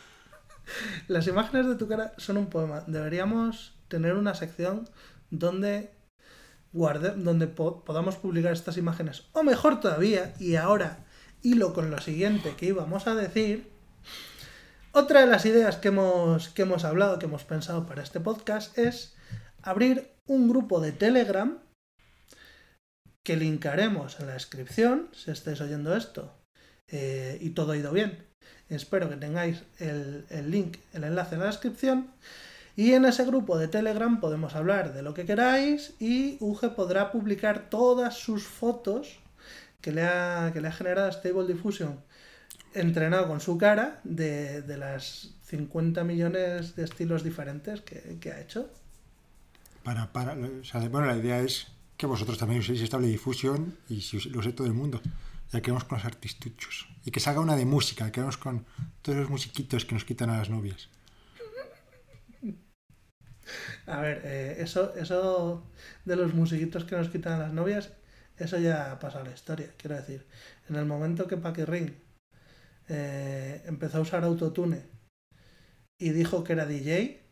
Las 1.07 1.27
imágenes 1.27 1.67
de 1.67 1.75
tu 1.75 1.87
cara 1.87 2.13
son 2.17 2.37
un 2.37 2.47
poema. 2.47 2.83
Deberíamos 2.87 3.75
tener 3.87 4.15
una 4.15 4.33
sección 4.33 4.89
donde 5.29 5.91
guarde, 6.71 7.11
donde 7.11 7.47
po- 7.47 7.83
podamos 7.83 8.15
publicar 8.15 8.53
estas 8.53 8.77
imágenes. 8.77 9.23
O 9.33 9.43
mejor 9.43 9.79
todavía, 9.79 10.33
y 10.39 10.55
ahora 10.55 11.05
hilo 11.41 11.73
con 11.73 11.91
lo 11.91 11.99
siguiente 11.99 12.55
que 12.57 12.67
íbamos 12.67 13.07
a 13.07 13.15
decir. 13.15 13.71
Otra 14.91 15.21
de 15.21 15.27
las 15.27 15.45
ideas 15.45 15.75
que 15.77 15.89
hemos, 15.89 16.49
que 16.49 16.61
hemos 16.63 16.83
hablado, 16.85 17.19
que 17.19 17.25
hemos 17.25 17.43
pensado 17.43 17.85
para 17.85 18.01
este 18.01 18.19
podcast 18.19 18.77
es 18.77 19.14
abrir 19.65 20.11
un 20.27 20.47
grupo 20.47 20.79
de 20.79 20.91
Telegram 20.91 21.59
que 23.23 23.35
linkaremos 23.35 24.19
en 24.19 24.27
la 24.27 24.33
descripción, 24.33 25.09
si 25.11 25.31
estáis 25.31 25.59
oyendo 25.59 25.95
esto 25.95 26.31
eh, 26.87 27.39
y 27.41 27.49
todo 27.49 27.71
ha 27.71 27.77
ido 27.77 27.91
bien. 27.91 28.23
Espero 28.69 29.09
que 29.09 29.15
tengáis 29.15 29.63
el, 29.79 30.25
link, 30.49 30.77
el 30.93 31.03
enlace 31.03 31.35
en 31.35 31.41
la 31.41 31.47
descripción. 31.47 32.11
Y 32.75 32.93
en 32.93 33.05
ese 33.05 33.25
grupo 33.25 33.57
de 33.57 33.67
Telegram 33.67 34.19
podemos 34.19 34.53
hablar 34.55 34.93
de 34.93 35.01
lo 35.01 35.13
que 35.13 35.25
queráis 35.25 35.95
y 35.99 36.37
Uge 36.41 36.69
podrá 36.69 37.11
publicar 37.11 37.69
todas 37.69 38.15
sus 38.15 38.43
fotos 38.43 39.19
que 39.81 39.91
le 39.91 40.03
ha, 40.03 40.51
que 40.53 40.61
le 40.61 40.67
ha 40.67 40.71
generado 40.71 41.11
Stable 41.11 41.47
Diffusion 41.47 41.99
entrenado 42.73 43.27
con 43.27 43.39
su 43.39 43.57
cara 43.57 44.01
de, 44.03 44.61
de 44.61 44.77
las 44.77 45.33
50 45.43 46.03
millones 46.03 46.75
de 46.75 46.83
estilos 46.83 47.23
diferentes 47.23 47.81
que 47.81 48.31
ha 48.31 48.41
hecho. 48.41 48.69
Para, 49.85 50.11
para, 50.11 50.33
o 50.33 50.63
sea, 50.63 50.81
bueno, 50.89 51.05
la 51.05 51.15
idea 51.15 51.39
es 51.41 51.67
que 51.95 52.07
vosotros 52.07 52.39
también 52.39 52.61
uséis 52.61 52.81
estable 52.81 53.07
difusión 53.07 53.77
y 53.87 54.01
si 54.01 54.19
lo 54.31 54.39
use 54.39 54.51
todo 54.51 54.65
el 54.65 54.73
mundo. 54.73 54.99
Ya 55.51 55.61
que 55.61 55.69
vamos 55.69 55.83
con 55.83 55.99
los 55.99 56.05
artistuchos. 56.05 56.87
Y 57.05 57.11
que 57.11 57.19
salga 57.19 57.39
una 57.39 57.55
de 57.55 57.65
música, 57.65 58.11
que 58.11 58.19
vamos 58.19 58.37
con 58.37 58.65
todos 59.03 59.19
los 59.19 59.29
musiquitos 59.29 59.85
que 59.85 59.93
nos 59.93 60.03
quitan 60.03 60.31
a 60.31 60.39
las 60.39 60.49
novias. 60.49 60.89
A 63.85 64.01
ver, 64.01 64.21
eh, 64.25 64.55
eso, 64.57 64.95
eso 64.95 65.69
de 66.03 66.15
los 66.15 66.33
musiquitos 66.33 66.83
que 66.85 66.97
nos 66.97 67.09
quitan 67.09 67.33
a 67.33 67.43
las 67.45 67.53
novias, 67.53 67.91
eso 68.37 68.57
ya 68.57 68.91
ha 68.91 68.97
pasado 68.97 69.23
a 69.23 69.27
la 69.27 69.35
historia. 69.35 69.71
Quiero 69.77 69.95
decir, 69.95 70.25
en 70.67 70.77
el 70.77 70.85
momento 70.85 71.27
que 71.27 71.37
Paquirrin 71.37 71.95
eh, 72.89 73.61
empezó 73.67 73.99
a 73.99 74.01
usar 74.01 74.23
autotune 74.23 74.81
y 75.99 76.09
dijo 76.09 76.43
que 76.43 76.53
era 76.53 76.65
DJ 76.65 77.24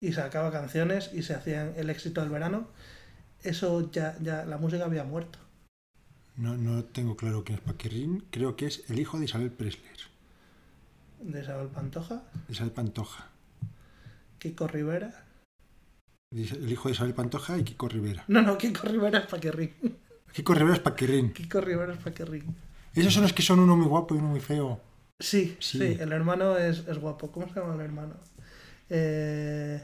y 0.00 0.12
sacaba 0.12 0.50
canciones 0.52 1.10
y 1.12 1.22
se 1.22 1.34
hacían 1.34 1.72
el 1.76 1.90
éxito 1.90 2.20
del 2.20 2.30
verano, 2.30 2.68
eso 3.42 3.90
ya, 3.90 4.16
ya 4.20 4.44
la 4.44 4.58
música 4.58 4.84
había 4.84 5.04
muerto. 5.04 5.38
No, 6.36 6.56
no 6.56 6.84
tengo 6.84 7.16
claro 7.16 7.42
quién 7.44 7.58
es 7.58 7.64
Paquirrín. 7.64 8.24
Creo 8.30 8.54
que 8.56 8.66
es 8.66 8.88
el 8.90 8.98
hijo 9.00 9.18
de 9.18 9.24
Isabel 9.24 9.50
Presler. 9.50 9.96
De 11.20 11.40
Isabel 11.42 11.66
Pantoja, 11.68 12.22
Isabel 12.48 12.70
Pantoja. 12.72 13.26
Kiko 14.38 14.68
Rivera. 14.68 15.24
El 16.30 16.70
hijo 16.70 16.88
de 16.88 16.94
Isabel 16.94 17.14
Pantoja 17.14 17.58
y 17.58 17.64
Kiko 17.64 17.88
Rivera. 17.88 18.24
No, 18.28 18.42
no, 18.42 18.56
Kiko 18.56 18.86
Rivera 18.86 19.18
es 19.20 19.26
Paquirrin. 19.26 19.72
Kiko 20.32 20.54
Rivera 20.54 20.74
es 20.76 20.80
Paquirrín. 20.80 21.32
Kiko 21.32 21.60
Rivera 21.60 21.94
es 21.94 21.98
Paquirrin. 21.98 22.54
Esos 22.94 23.14
son 23.14 23.22
los 23.24 23.32
que 23.32 23.42
son 23.42 23.58
uno 23.60 23.76
muy 23.76 23.86
guapo 23.86 24.14
y 24.14 24.18
uno 24.18 24.28
muy 24.28 24.40
feo. 24.40 24.80
Sí, 25.18 25.56
sí, 25.58 25.78
Sí. 25.78 25.96
el 25.98 26.12
hermano 26.12 26.56
es, 26.56 26.86
es 26.86 26.98
guapo. 26.98 27.32
¿Cómo 27.32 27.48
se 27.48 27.58
llama 27.58 27.74
el 27.74 27.80
hermano? 27.80 28.14
Eh, 28.90 29.80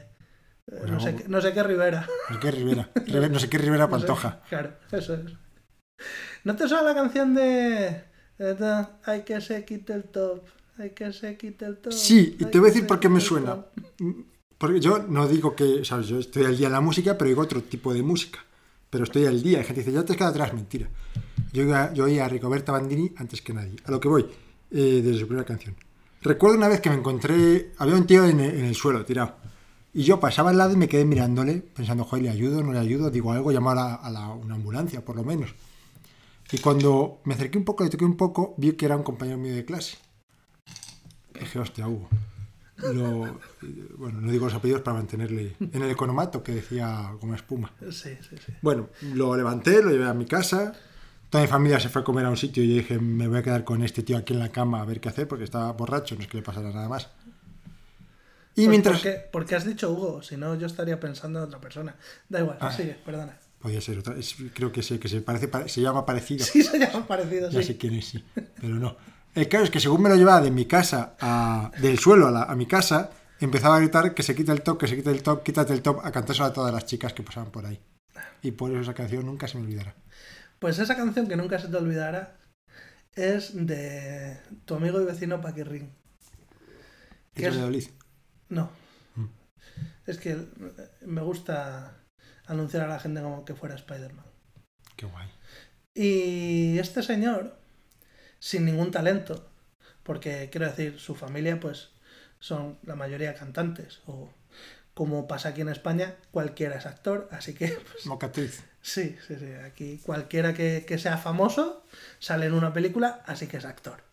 eh, 0.67 0.75
Pues 0.79 0.91
no, 0.91 0.99
sé, 0.99 1.25
no 1.27 1.41
sé 1.41 1.53
qué 1.53 1.63
Rivera. 1.63 2.07
No 2.29 2.35
sé 2.35 2.41
qué 2.41 2.51
Rivera. 2.51 2.89
Rive- 2.95 3.29
No 3.29 3.39
sé 3.39 3.49
qué 3.49 3.57
Rivera 3.57 3.87
No 3.87 3.99
sé, 3.99 4.05
Pantoja. 4.07 4.41
claro, 4.49 4.73
eso 4.91 5.13
es. 5.15 5.21
¿No 6.43 6.55
te 6.55 6.67
suena 6.67 6.83
la 6.83 6.93
canción 6.95 7.33
de... 7.33 8.03
Hay 9.05 9.21
que 9.23 9.39
se 9.39 9.63
quite 9.63 9.93
el 9.93 10.03
top, 10.03 10.43
hay 10.77 10.89
que 10.91 11.13
se 11.13 11.37
quite 11.37 11.65
el 11.65 11.77
top? 11.77 11.93
Sí, 11.93 12.35
y 12.39 12.45
te 12.45 12.59
voy 12.59 12.69
a 12.69 12.73
decir 12.73 12.85
por 12.87 12.99
qué 12.99 13.07
me 13.09 13.21
suena. 13.21 13.55
top"? 13.55 13.65
Porque 14.57 14.79
yo 14.79 14.99
no 14.99 15.27
digo 15.27 15.55
que, 15.55 15.83
sabes, 15.85 16.07
yo 16.07 16.19
estoy 16.19 16.45
al 16.45 16.57
día 16.57 16.67
en 16.67 16.73
la 16.73 16.81
música, 16.81 17.17
pero 17.17 17.29
digo 17.29 17.41
otro 17.41 17.61
tipo 17.61 17.93
de 17.93 18.01
música. 18.01 18.39
Pero 18.89 19.03
estoy 19.05 19.25
al 19.25 19.41
día. 19.41 19.59
Hay 19.59 19.65
gente 19.65 19.81
que 19.81 19.85
dice, 19.89 19.97
ya 19.97 20.03
te 20.05 20.13
has 20.13 20.17
quedado 20.17 20.31
atrás, 20.33 20.53
mentira. 20.53 20.87
Yo, 21.53 21.63
yo 21.93 22.03
oía 22.05 22.25
a 22.25 22.29
Ricoberta 22.29 22.71
Bandini 22.71 23.11
antes 23.17 23.41
que 23.41 23.53
nadie. 23.53 23.75
A 23.85 23.91
lo 23.91 23.99
que 23.99 24.07
voy, 24.07 24.23
eh, 24.71 25.01
desde 25.03 25.19
su 25.19 25.27
primera 25.27 25.45
canción. 25.45 25.75
Recuerdo 26.25 26.57
una 26.57 26.67
vez 26.67 26.81
que 26.81 26.89
me 26.89 26.95
encontré, 26.95 27.71
había 27.77 27.95
un 27.95 28.07
tío 28.07 28.25
en 28.25 28.39
el, 28.39 28.57
en 28.59 28.65
el 28.65 28.73
suelo, 28.75 29.05
tirado. 29.05 29.35
Y 29.93 30.03
yo 30.03 30.19
pasaba 30.19 30.49
al 30.49 30.57
lado 30.57 30.73
y 30.73 30.75
me 30.75 30.89
quedé 30.89 31.05
mirándole, 31.05 31.61
pensando, 31.73 32.03
joder, 32.03 32.23
¿le 32.23 32.29
ayudo? 32.31 32.63
¿No 32.63 32.73
le 32.73 32.79
ayudo? 32.79 33.11
Digo 33.11 33.31
algo, 33.31 33.51
llamo 33.51 33.69
a, 33.69 33.75
la- 33.75 33.93
a 33.95 34.09
la- 34.09 34.29
una 34.29 34.55
ambulancia, 34.55 35.05
por 35.05 35.15
lo 35.15 35.23
menos. 35.23 35.53
Y 36.51 36.57
cuando 36.57 37.19
me 37.25 37.35
acerqué 37.35 37.57
un 37.59 37.63
poco, 37.63 37.83
le 37.83 37.89
toqué 37.91 38.05
un 38.05 38.17
poco, 38.17 38.55
vi 38.57 38.73
que 38.73 38.85
era 38.85 38.97
un 38.97 39.03
compañero 39.03 39.37
mío 39.37 39.53
de 39.55 39.65
clase. 39.65 39.97
Dije, 41.39 41.59
hostia, 41.59 41.87
Hugo. 41.87 42.09
Lo- 42.77 43.39
bueno, 43.97 44.19
no 44.19 44.31
digo 44.31 44.45
los 44.45 44.53
apellidos 44.55 44.81
para 44.81 44.97
mantenerle 44.97 45.55
en 45.59 45.81
el 45.81 45.91
economato 45.91 46.43
que 46.43 46.53
decía 46.55 47.11
como 47.21 47.35
espuma. 47.35 47.71
Sí, 47.91 48.09
sí, 48.29 48.35
sí. 48.45 48.51
Bueno, 48.61 48.89
lo 49.13 49.37
levanté, 49.37 49.81
lo 49.81 49.91
llevé 49.91 50.07
a 50.07 50.13
mi 50.13 50.25
casa. 50.25 50.73
Toda 51.29 51.43
mi 51.43 51.47
familia 51.49 51.79
se 51.79 51.89
fue 51.89 52.01
a 52.01 52.05
comer 52.05 52.25
a 52.25 52.29
un 52.29 52.37
sitio 52.37 52.63
y 52.63 52.69
yo 52.69 52.75
dije, 52.75 52.99
me 52.99 53.27
voy 53.27 53.39
a 53.39 53.43
quedar 53.43 53.63
con 53.63 53.83
este 53.83 54.03
tío 54.03 54.17
aquí 54.17 54.33
en 54.33 54.39
la 54.39 54.49
cama 54.49 54.81
a 54.81 54.85
ver 54.85 54.99
qué 55.01 55.09
hacer 55.09 55.27
porque 55.27 55.43
estaba 55.43 55.71
borracho, 55.73 56.15
no 56.15 56.21
es 56.21 56.27
que 56.27 56.37
le 56.37 56.43
pasara 56.43 56.71
nada 56.71 56.87
más. 56.87 57.09
Y 58.57 58.61
Pues, 58.65 58.67
mientras... 58.69 59.01
¿por, 59.01 59.03
qué, 59.11 59.17
por 59.31 59.45
qué 59.45 59.55
has 59.55 59.65
dicho 59.65 59.91
Hugo? 59.91 60.21
Si 60.21 60.37
no, 60.37 60.55
yo 60.55 60.67
estaría 60.67 60.97
pensando 60.99 61.39
en 61.39 61.45
otra 61.45 61.59
persona. 61.59 61.95
Da 62.29 62.39
igual, 62.39 62.57
Ah. 62.61 62.71
sigue, 62.71 62.97
perdona. 63.05 63.37
Podía 63.59 63.81
ser 63.81 63.97
otra, 63.99 64.15
es- 64.15 64.35
creo 64.53 64.71
que 64.71 64.81
sé, 64.83 64.99
que 64.99 65.09
se, 65.09 65.21
parece, 65.21 65.47
pare- 65.47 65.67
se 65.67 65.81
llama 65.81 66.05
parecido. 66.05 66.45
Sí, 66.45 66.61
se 66.63 66.77
llama 66.79 67.05
parecido, 67.05 67.49
Ya 67.49 67.59
sí. 67.61 67.67
sé 67.67 67.77
quién 67.77 67.95
es, 67.95 68.05
sí, 68.05 68.23
pero 68.61 68.75
no. 68.75 68.95
El 69.33 69.49
caso 69.49 69.65
es 69.65 69.71
que 69.71 69.79
según 69.81 70.03
me 70.03 70.09
lo 70.09 70.15
llevaba 70.15 70.39
de 70.41 70.51
mi 70.51 70.65
casa, 70.65 71.15
a- 71.19 71.71
del 71.81 71.99
suelo 71.99 72.27
a, 72.27 72.31
la- 72.31 72.43
a 72.43 72.55
mi 72.55 72.65
casa, 72.67 73.09
empezaba 73.41 73.75
a 73.75 73.79
gritar 73.79 74.13
que 74.13 74.23
se 74.23 74.35
quite 74.35 74.51
el 74.53 74.61
top, 74.61 74.79
que 74.79 74.87
se 74.87 74.95
quite 74.95 75.09
el 75.11 75.21
top, 75.23 75.43
quítate 75.43 75.73
el 75.73 75.81
top, 75.81 75.99
a 76.05 76.11
cantárselo 76.11 76.45
a 76.45 76.53
todas 76.53 76.73
las 76.73 76.85
chicas 76.85 77.11
que 77.13 77.23
pasaban 77.23 77.51
por 77.51 77.65
ahí. 77.65 77.77
Y 78.43 78.51
por 78.51 78.71
eso 78.71 78.79
esa 78.81 78.93
canción 78.93 79.25
nunca 79.25 79.47
se 79.49 79.57
me 79.57 79.63
olvidará. 79.65 79.95
Pues 80.65 80.79
esa 80.79 80.95
canción 80.95 81.27
que 81.27 81.35
nunca 81.35 81.59
se 81.59 81.67
te 81.67 81.77
olvidará 81.77 82.39
es 83.13 83.51
de 83.53 84.35
tu 84.65 84.73
amigo 84.73 84.99
y 84.99 85.05
vecino 85.05 85.39
Paquirrin. 85.39 85.93
¿Es. 87.35 87.53
Valladolid? 87.53 87.87
No. 88.49 88.71
Mm. 89.13 89.27
Es 90.07 90.17
que 90.17 90.47
me 91.01 91.21
gusta 91.21 91.99
anunciar 92.47 92.81
a 92.81 92.87
la 92.87 92.99
gente 92.99 93.21
como 93.21 93.45
que 93.45 93.53
fuera 93.53 93.75
Spider-Man. 93.75 94.25
Qué 94.95 95.05
guay. 95.05 95.29
Y 95.93 96.79
este 96.79 97.03
señor, 97.03 97.59
sin 98.39 98.65
ningún 98.65 98.89
talento, 98.89 99.47
porque 100.01 100.49
quiero 100.51 100.65
decir, 100.65 100.99
su 100.99 101.13
familia 101.13 101.59
pues 101.59 101.91
son 102.39 102.79
la 102.81 102.95
mayoría 102.95 103.35
cantantes, 103.35 104.01
o 104.07 104.33
como 104.95 105.27
pasa 105.27 105.49
aquí 105.49 105.61
en 105.61 105.69
España, 105.69 106.15
cualquiera 106.31 106.77
es 106.77 106.87
actor, 106.87 107.29
así 107.31 107.53
que 107.53 107.67
pues, 107.67 108.07
Mocatriz. 108.07 108.63
Sí, 108.85 109.17
sí, 109.27 109.35
sí, 109.39 109.53
aquí 109.65 109.99
cualquiera 110.03 110.53
que, 110.53 110.85
que 110.87 110.97
sea 110.97 111.17
famoso 111.17 111.83
sale 112.19 112.45
en 112.45 112.53
una 112.53 112.71
película, 112.71 113.23
así 113.25 113.47
que 113.47 113.57
es 113.57 113.65
actor. 113.65 114.03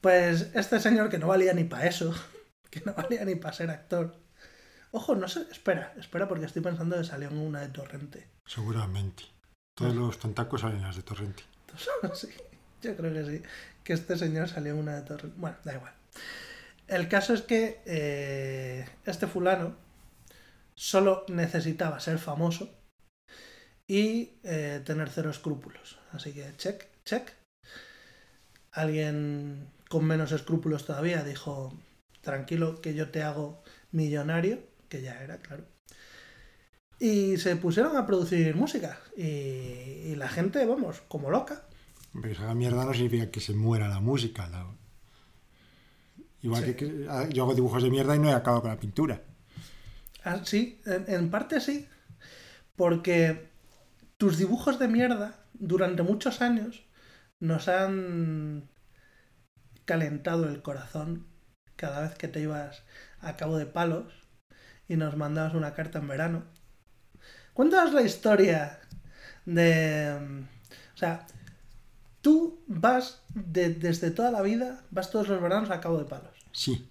Pues 0.00 0.50
este 0.54 0.78
señor 0.80 1.08
que 1.08 1.18
no 1.18 1.28
valía 1.28 1.52
ni 1.54 1.64
para 1.64 1.86
eso, 1.86 2.14
que 2.70 2.82
no 2.84 2.94
valía 2.94 3.24
ni 3.24 3.34
para 3.34 3.54
ser 3.54 3.70
actor. 3.70 4.16
Ojo, 4.92 5.14
no 5.14 5.28
sé, 5.28 5.46
espera, 5.50 5.94
espera 5.98 6.28
porque 6.28 6.46
estoy 6.46 6.62
pensando 6.62 6.96
que 6.96 7.04
salió 7.04 7.28
en 7.28 7.38
una 7.38 7.60
de 7.60 7.68
Torrente. 7.68 8.28
Seguramente. 8.46 9.24
Todos 9.74 9.94
los 9.94 10.18
tontacos 10.18 10.60
salen 10.60 10.82
las 10.82 10.96
de 10.96 11.02
Torrente. 11.02 11.42
sí, 12.14 12.28
yo 12.82 12.96
creo 12.96 13.12
que 13.12 13.24
sí. 13.24 13.42
Que 13.82 13.92
este 13.92 14.16
señor 14.16 14.48
salió 14.48 14.72
en 14.72 14.78
una 14.78 14.96
de 14.96 15.02
Torrente. 15.02 15.36
Bueno, 15.38 15.56
da 15.64 15.74
igual. 15.74 15.92
El 16.86 17.08
caso 17.08 17.34
es 17.34 17.42
que 17.42 17.80
eh, 17.84 18.88
este 19.04 19.26
fulano 19.26 19.74
solo 20.74 21.24
necesitaba 21.28 21.98
ser 22.00 22.18
famoso 22.18 22.75
y 23.86 24.38
eh, 24.42 24.82
tener 24.84 25.08
cero 25.10 25.30
escrúpulos. 25.30 25.98
Así 26.12 26.32
que 26.32 26.56
check, 26.56 26.84
check. 27.04 27.30
Alguien 28.72 29.70
con 29.88 30.04
menos 30.04 30.32
escrúpulos 30.32 30.84
todavía 30.84 31.22
dijo, 31.22 31.78
tranquilo 32.20 32.80
que 32.80 32.94
yo 32.94 33.10
te 33.10 33.22
hago 33.22 33.62
millonario, 33.92 34.60
que 34.88 35.02
ya 35.02 35.22
era, 35.22 35.38
claro. 35.38 35.64
Y 36.98 37.36
se 37.36 37.56
pusieron 37.56 37.96
a 37.96 38.06
producir 38.06 38.54
música. 38.54 38.98
Y, 39.16 40.14
la 40.16 40.28
gente, 40.28 40.64
vamos, 40.64 41.02
como 41.08 41.30
loca. 41.30 41.62
Pero 42.20 42.42
haga 42.42 42.54
mierda 42.54 42.84
no 42.84 42.94
significa 42.94 43.30
que 43.30 43.40
se 43.40 43.52
muera 43.52 43.88
la 43.88 44.00
música. 44.00 44.50
Igual 46.40 46.74
que, 46.74 47.06
ah, 47.08 47.28
yo 47.28 47.42
hago 47.42 47.54
dibujos 47.54 47.82
de 47.82 47.90
mierda 47.90 48.16
y 48.16 48.18
no 48.18 48.30
he 48.30 48.32
acabado 48.32 48.62
con 48.62 48.70
la 48.70 48.80
pintura. 48.80 49.22
Ah, 50.24 50.40
sí, 50.42 50.80
en 50.86 51.30
parte 51.30 51.60
sí. 51.60 51.86
Porque 52.74 53.50
tus 54.18 54.38
dibujos 54.38 54.78
de 54.78 54.88
mierda 54.88 55.44
durante 55.54 56.02
muchos 56.02 56.40
años 56.40 56.84
nos 57.38 57.68
han 57.68 58.68
calentado 59.84 60.48
el 60.48 60.62
corazón 60.62 61.26
cada 61.76 62.00
vez 62.00 62.14
que 62.14 62.28
te 62.28 62.40
ibas 62.40 62.82
a 63.20 63.36
cabo 63.36 63.58
de 63.58 63.66
palos 63.66 64.12
y 64.88 64.96
nos 64.96 65.16
mandabas 65.16 65.54
una 65.54 65.74
carta 65.74 65.98
en 65.98 66.08
verano. 66.08 66.44
Cuéntanos 67.52 67.92
la 67.92 68.02
historia 68.02 68.80
de... 69.44 70.46
O 70.94 70.98
sea, 70.98 71.26
tú 72.22 72.64
vas 72.66 73.22
desde 73.34 74.10
toda 74.10 74.30
la 74.30 74.42
vida, 74.42 74.84
vas 74.90 75.10
todos 75.10 75.28
los 75.28 75.40
veranos 75.40 75.70
a 75.70 75.80
cabo 75.80 75.98
de 75.98 76.06
palos. 76.06 76.34
Sí. 76.52 76.90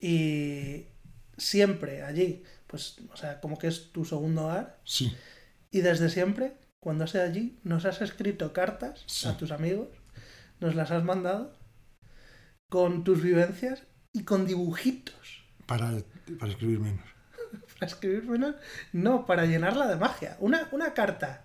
Y 0.00 0.86
siempre 1.36 2.02
allí, 2.02 2.44
pues, 2.66 2.96
o 3.12 3.16
sea, 3.16 3.40
como 3.40 3.58
que 3.58 3.66
es 3.66 3.90
tu 3.92 4.04
segundo 4.04 4.44
hogar. 4.44 4.80
Sí. 4.84 5.12
Y 5.70 5.80
desde 5.80 6.08
siempre, 6.08 6.56
cuando 6.80 7.04
has 7.04 7.14
allí, 7.14 7.58
nos 7.64 7.84
has 7.84 8.00
escrito 8.00 8.52
cartas 8.52 9.04
a 9.26 9.36
tus 9.36 9.50
amigos, 9.50 9.88
nos 10.60 10.74
las 10.74 10.90
has 10.90 11.04
mandado 11.04 11.52
con 12.68 13.04
tus 13.04 13.22
vivencias 13.22 13.82
y 14.12 14.24
con 14.24 14.46
dibujitos. 14.46 15.44
Para, 15.66 15.92
para 16.38 16.52
escribir 16.52 16.80
menos. 16.80 17.04
para 17.74 17.86
escribir 17.86 18.24
menos, 18.24 18.54
no, 18.92 19.26
para 19.26 19.46
llenarla 19.46 19.86
de 19.86 19.96
magia. 19.96 20.36
Una, 20.40 20.68
una 20.72 20.94
carta. 20.94 21.44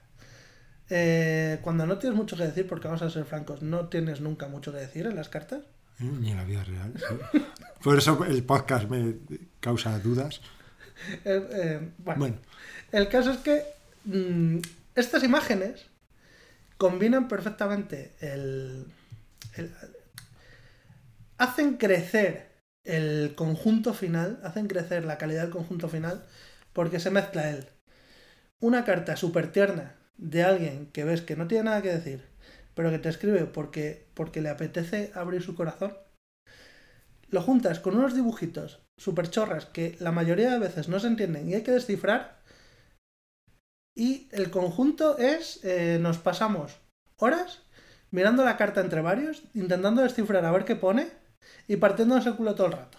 Eh, 0.90 1.60
cuando 1.62 1.86
no 1.86 1.98
tienes 1.98 2.18
mucho 2.18 2.38
que 2.38 2.44
decir, 2.44 2.68
porque 2.68 2.88
vamos 2.88 3.02
a 3.02 3.10
ser 3.10 3.26
francos, 3.26 3.62
no 3.62 3.88
tienes 3.88 4.22
nunca 4.22 4.48
mucho 4.48 4.72
que 4.72 4.80
decir 4.80 5.06
en 5.06 5.16
las 5.16 5.30
cartas. 5.30 5.62
Eh, 6.00 6.04
ni 6.04 6.32
en 6.32 6.38
la 6.38 6.44
vida 6.44 6.64
real. 6.64 6.94
Por 7.82 7.98
eso 7.98 8.24
el 8.26 8.44
podcast 8.44 8.90
me 8.90 9.16
causa 9.60 9.98
dudas. 10.00 10.42
Eh, 11.26 11.90
bueno, 11.98 12.38
el 12.92 13.10
caso 13.10 13.32
es 13.32 13.40
que 13.40 13.64
mm, 14.06 14.60
estas 14.96 15.24
imágenes 15.24 15.86
combinan 16.78 17.28
perfectamente 17.28 18.14
el, 18.20 18.86
hacen 21.38 21.78
crecer 21.78 22.52
el 22.84 23.36
conjunto 23.36 23.94
final, 23.94 24.40
hacen 24.44 24.68
crecer 24.68 25.06
la 25.06 25.18
calidad 25.18 25.44
del 25.44 25.52
conjunto 25.52 25.88
final, 25.88 26.26
porque 26.74 27.00
se 27.00 27.12
mezcla 27.12 27.50
él. 27.50 27.68
Una 28.60 28.84
carta 28.84 29.16
súper 29.16 29.52
tierna 29.52 29.96
de 30.18 30.44
alguien 30.44 30.88
que 30.88 31.04
ves 31.04 31.22
que 31.22 31.36
no 31.36 31.48
tiene 31.48 31.66
nada 31.66 31.82
que 31.82 31.94
decir, 31.94 32.24
pero 32.76 32.92
que 32.92 33.00
te 33.00 33.10
escribe 33.10 33.46
porque, 33.46 34.08
porque 34.14 34.42
le 34.42 34.50
apetece 34.50 35.12
abrir 35.16 35.42
su 35.42 35.56
corazón. 35.56 35.98
Lo 37.30 37.42
juntas 37.42 37.80
con 37.80 37.98
unos 37.98 38.14
dibujitos 38.14 38.82
súper 38.98 39.30
chorras 39.30 39.66
que 39.66 39.96
la 40.00 40.12
mayoría 40.12 40.52
de 40.52 40.60
veces 40.60 40.88
no 40.88 41.00
se 41.00 41.08
entienden 41.08 41.50
y 41.50 41.56
hay 41.56 41.64
que 41.64 41.72
descifrar. 41.72 42.43
Y 43.96 44.28
el 44.32 44.50
conjunto 44.50 45.18
es, 45.18 45.64
eh, 45.64 45.98
nos 46.02 46.18
pasamos 46.18 46.80
horas 47.18 47.62
mirando 48.12 48.44
la 48.44 48.58
carta 48.58 48.82
entre 48.82 49.02
varios, 49.02 49.44
intentando 49.54 50.02
descifrar 50.02 50.46
a 50.46 50.52
ver 50.52 50.66
qué 50.66 50.76
pone 50.76 51.12
y 51.68 51.78
partiéndonos 51.78 52.26
el 52.26 52.36
culo 52.36 52.56
todo 52.56 52.68
el 52.68 52.74
rato. 52.74 52.98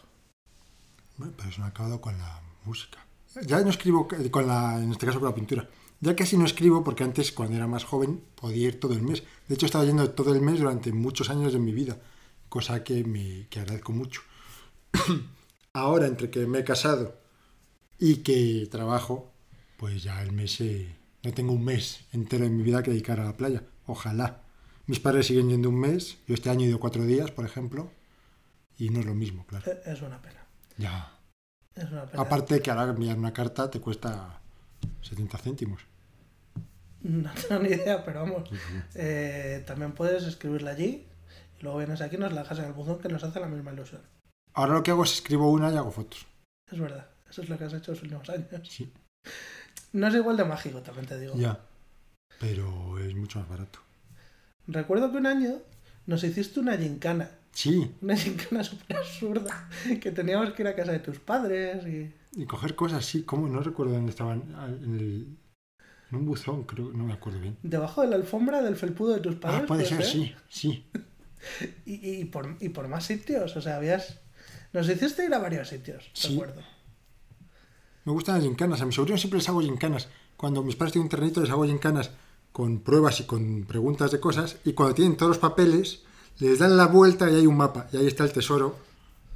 Bueno, 1.16 1.32
pero 1.36 1.48
eso 1.48 1.60
no 1.60 1.66
ha 1.66 1.70
acabado 1.70 2.00
con 2.00 2.16
la 2.18 2.42
música. 2.64 2.98
Ya 3.42 3.60
no 3.60 3.70
escribo 3.70 4.08
con 4.30 4.46
la, 4.46 4.78
en 4.78 4.92
este 4.92 5.06
caso 5.06 5.20
con 5.20 5.28
la 5.28 5.34
pintura. 5.34 5.68
Ya 6.00 6.14
casi 6.14 6.36
no 6.36 6.44
escribo 6.44 6.84
porque 6.84 7.04
antes, 7.04 7.32
cuando 7.32 7.56
era 7.56 7.66
más 7.66 7.84
joven, 7.84 8.22
podía 8.34 8.68
ir 8.68 8.80
todo 8.80 8.94
el 8.94 9.02
mes. 9.02 9.22
De 9.48 9.54
hecho, 9.54 9.66
he 9.66 9.68
estado 9.68 9.84
yendo 9.84 10.10
todo 10.10 10.34
el 10.34 10.40
mes 10.40 10.58
durante 10.60 10.92
muchos 10.92 11.30
años 11.30 11.52
de 11.52 11.58
mi 11.58 11.72
vida, 11.72 11.96
cosa 12.48 12.84
que 12.84 13.04
me 13.04 13.46
que 13.48 13.60
agradezco 13.60 13.92
mucho. 13.92 14.20
Ahora, 15.72 16.06
entre 16.06 16.30
que 16.30 16.46
me 16.46 16.58
he 16.58 16.64
casado 16.64 17.16
y 17.98 18.16
que 18.18 18.68
trabajo, 18.70 19.32
pues 19.76 20.02
ya 20.02 20.22
el 20.22 20.32
mes, 20.32 20.60
eh, 20.60 20.94
no 21.22 21.32
tengo 21.32 21.52
un 21.52 21.64
mes 21.64 22.04
entero 22.12 22.44
en 22.44 22.56
mi 22.56 22.62
vida 22.62 22.82
que 22.82 22.90
dedicar 22.90 23.20
a 23.20 23.24
la 23.24 23.36
playa. 23.36 23.62
Ojalá. 23.86 24.42
Mis 24.86 25.00
padres 25.00 25.26
siguen 25.26 25.48
yendo 25.48 25.70
un 25.70 25.80
mes, 25.80 26.18
yo 26.26 26.34
este 26.34 26.50
año 26.50 26.62
he 26.62 26.68
ido 26.68 26.80
cuatro 26.80 27.04
días, 27.04 27.30
por 27.30 27.46
ejemplo, 27.46 27.90
y 28.76 28.90
no 28.90 29.00
es 29.00 29.06
lo 29.06 29.14
mismo, 29.14 29.46
claro. 29.46 29.64
E-, 29.70 29.92
es 29.92 30.02
una 30.02 30.20
pena. 30.20 30.44
Ya. 30.76 31.12
Es 31.74 31.90
una 31.90 32.04
pena. 32.06 32.22
Aparte 32.22 32.60
que 32.60 32.70
ahora 32.70 32.92
enviar 32.92 33.16
una 33.16 33.32
carta 33.32 33.70
te 33.70 33.80
cuesta 33.80 34.40
70 35.02 35.38
céntimos. 35.38 35.82
No 37.04 37.30
tengo 37.34 37.62
ni 37.62 37.68
idea, 37.68 38.02
pero 38.02 38.20
vamos. 38.20 38.48
Eh, 38.94 39.62
también 39.66 39.92
puedes 39.92 40.22
escribirla 40.24 40.70
allí 40.70 41.06
y 41.60 41.62
luego 41.62 41.76
vienes 41.76 42.00
aquí 42.00 42.16
y 42.16 42.18
nos 42.18 42.32
la 42.32 42.40
dejas 42.40 42.60
en 42.60 42.64
el 42.64 42.72
buzón 42.72 42.98
que 42.98 43.10
nos 43.10 43.22
hace 43.22 43.40
la 43.40 43.46
misma 43.46 43.74
ilusión. 43.74 44.00
Ahora 44.54 44.72
lo 44.72 44.82
que 44.82 44.90
hago 44.90 45.04
es 45.04 45.12
escribo 45.12 45.50
una 45.50 45.70
y 45.70 45.76
hago 45.76 45.90
fotos. 45.90 46.26
Es 46.72 46.80
verdad, 46.80 47.10
eso 47.28 47.42
es 47.42 47.50
lo 47.50 47.58
que 47.58 47.64
has 47.64 47.74
hecho 47.74 47.90
los 47.92 48.02
últimos 48.02 48.26
años. 48.30 48.48
Sí. 48.66 48.90
No 49.94 50.08
es 50.08 50.14
igual 50.14 50.36
de 50.36 50.44
mágico, 50.44 50.82
también 50.82 51.06
te 51.06 51.18
digo. 51.18 51.34
Ya, 51.34 51.60
pero 52.38 52.98
es 52.98 53.14
mucho 53.14 53.38
más 53.38 53.48
barato. 53.48 53.78
Recuerdo 54.66 55.10
que 55.10 55.16
un 55.16 55.26
año 55.26 55.62
nos 56.06 56.22
hiciste 56.22 56.60
una 56.60 56.76
gincana 56.76 57.30
Sí. 57.54 57.88
Una 58.02 58.16
gincana 58.16 58.64
súper 58.64 58.96
absurda. 58.96 59.68
Que 60.00 60.10
teníamos 60.10 60.52
que 60.52 60.62
ir 60.62 60.68
a 60.68 60.74
casa 60.74 60.92
de 60.92 60.98
tus 60.98 61.18
padres 61.20 61.86
y. 61.86 62.12
Y 62.36 62.46
coger 62.46 62.74
cosas, 62.74 63.04
sí. 63.04 63.22
¿Cómo? 63.22 63.48
No 63.48 63.60
recuerdo 63.60 63.92
dónde 63.92 64.10
estaban. 64.10 64.42
En, 64.82 64.94
el, 64.96 65.38
en 66.10 66.16
un 66.18 66.26
buzón, 66.26 66.64
creo. 66.64 66.90
No 66.92 67.04
me 67.04 67.12
acuerdo 67.12 67.38
bien. 67.38 67.56
Debajo 67.62 68.02
de 68.02 68.08
la 68.08 68.16
alfombra 68.16 68.60
del 68.60 68.76
felpudo 68.76 69.14
de 69.14 69.20
tus 69.20 69.36
padres. 69.36 69.62
Ah, 69.62 69.66
puede 69.66 69.84
ser, 69.84 70.04
sí. 70.04 70.34
Sí. 70.48 70.84
y, 71.86 72.20
y, 72.20 72.24
por, 72.24 72.56
y 72.60 72.70
por 72.70 72.88
más 72.88 73.06
sitios. 73.06 73.56
O 73.56 73.62
sea, 73.62 73.76
habías. 73.76 74.20
Nos 74.72 74.88
hiciste 74.88 75.24
ir 75.24 75.32
a 75.32 75.38
varios 75.38 75.68
sitios, 75.68 76.10
sí. 76.12 76.30
recuerdo. 76.30 76.60
Me 78.04 78.12
gustan 78.12 78.36
las 78.36 78.44
gincanas. 78.44 78.80
A 78.80 78.86
mis 78.86 78.94
sobrinos 78.94 79.20
siempre 79.20 79.38
les 79.38 79.48
hago 79.48 79.60
gincanas. 79.60 80.08
Cuando 80.36 80.62
mis 80.62 80.76
padres 80.76 80.92
tienen 80.92 81.06
un 81.06 81.10
terrenito 81.10 81.40
les 81.40 81.50
hago 81.50 81.64
gincanas 81.64 82.10
con 82.52 82.80
pruebas 82.80 83.20
y 83.20 83.24
con 83.24 83.64
preguntas 83.64 84.10
de 84.10 84.20
cosas. 84.20 84.58
Y 84.64 84.72
cuando 84.72 84.94
tienen 84.94 85.16
todos 85.16 85.30
los 85.30 85.38
papeles 85.38 86.02
les 86.38 86.58
dan 86.58 86.76
la 86.76 86.86
vuelta 86.86 87.30
y 87.30 87.36
hay 87.36 87.46
un 87.46 87.56
mapa. 87.56 87.88
Y 87.92 87.96
ahí 87.96 88.06
está 88.06 88.24
el 88.24 88.32
tesoro, 88.32 88.78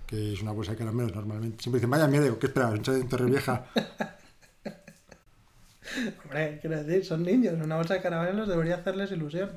que 0.07 0.33
es 0.35 0.43
una 0.43 0.53
bolsa 0.53 0.73
de 0.73 0.79
caramelos 0.79 1.15
normalmente. 1.15 1.63
Siempre 1.63 1.79
dicen, 1.79 1.91
vaya 1.91 2.07
miedo, 2.07 2.39
¿qué 2.39 2.47
esperabas? 2.47 2.89
¿Un 2.89 2.95
en 2.95 3.09
Torre 3.09 3.27
Vieja? 3.27 3.67
Hombre, 6.25 6.59
quiero 6.61 6.83
decir, 6.83 7.05
son 7.05 7.23
niños. 7.23 7.55
Una 7.63 7.77
bolsa 7.77 7.95
de 7.95 8.03
caramelos 8.03 8.49
debería 8.49 8.77
hacerles 8.77 9.11
ilusión. 9.11 9.51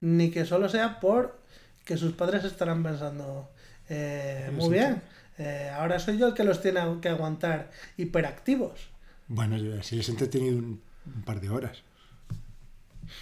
Ni 0.00 0.30
que 0.30 0.44
solo 0.44 0.68
sea 0.68 1.00
por 1.00 1.38
que 1.84 1.96
sus 1.96 2.12
padres 2.12 2.44
estarán 2.44 2.82
pensando, 2.82 3.48
eh, 3.88 4.50
muy 4.52 4.70
bien, 4.70 5.02
eh, 5.38 5.70
ahora 5.74 5.98
soy 5.98 6.18
yo 6.18 6.28
el 6.28 6.34
que 6.34 6.44
los 6.44 6.60
tiene 6.60 6.80
que 7.00 7.08
aguantar 7.08 7.70
hiperactivos. 7.96 8.88
Bueno, 9.28 9.56
si 9.82 9.96
les 9.96 10.08
he 10.08 10.12
entretenido 10.12 10.58
un, 10.58 10.82
un 11.14 11.22
par 11.22 11.40
de 11.40 11.50
horas. 11.50 11.82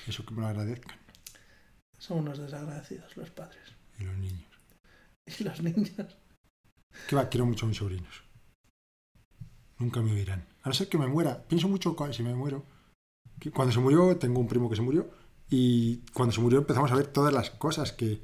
Eso 0.07 0.25
que 0.25 0.35
me 0.35 0.41
lo 0.41 0.49
agradezcan. 0.49 0.99
Son 1.99 2.19
unos 2.19 2.39
desagradecidos 2.39 3.17
los 3.17 3.31
padres. 3.31 3.63
Y 3.99 4.05
los 4.05 4.17
niños. 4.17 4.49
Y 5.39 5.45
los 5.45 5.63
niños. 5.63 6.17
Que 7.09 7.17
va, 7.17 7.31
quiero 7.31 7.47
mucho 7.47 7.65
a 7.65 7.69
mis 7.69 7.79
sobrinos. 7.79 8.23
Nunca 9.79 10.03
me 10.03 10.13
oirán. 10.13 10.47
A 10.63 10.69
no 10.69 10.75
ser 10.75 10.89
que 10.89 10.99
me 10.99 11.07
muera. 11.07 11.43
Pienso 11.49 11.67
mucho 11.67 11.97
si 12.13 12.23
me 12.23 12.35
muero. 12.35 12.65
Que 13.41 13.51
cuando 13.51 13.73
se 13.73 13.81
murió, 13.81 14.17
tengo 14.19 14.41
un 14.41 14.47
primo 14.47 14.69
que 14.69 14.77
se 14.77 14.83
murió. 14.83 15.11
Y 15.49 16.05
cuando 16.13 16.33
se 16.33 16.41
murió 16.41 16.59
empezamos 16.59 16.93
a 16.93 16.97
ver 16.97 17.07
todas 17.07 17.33
las 17.33 17.51
cosas 17.51 17.93
que, 17.93 18.21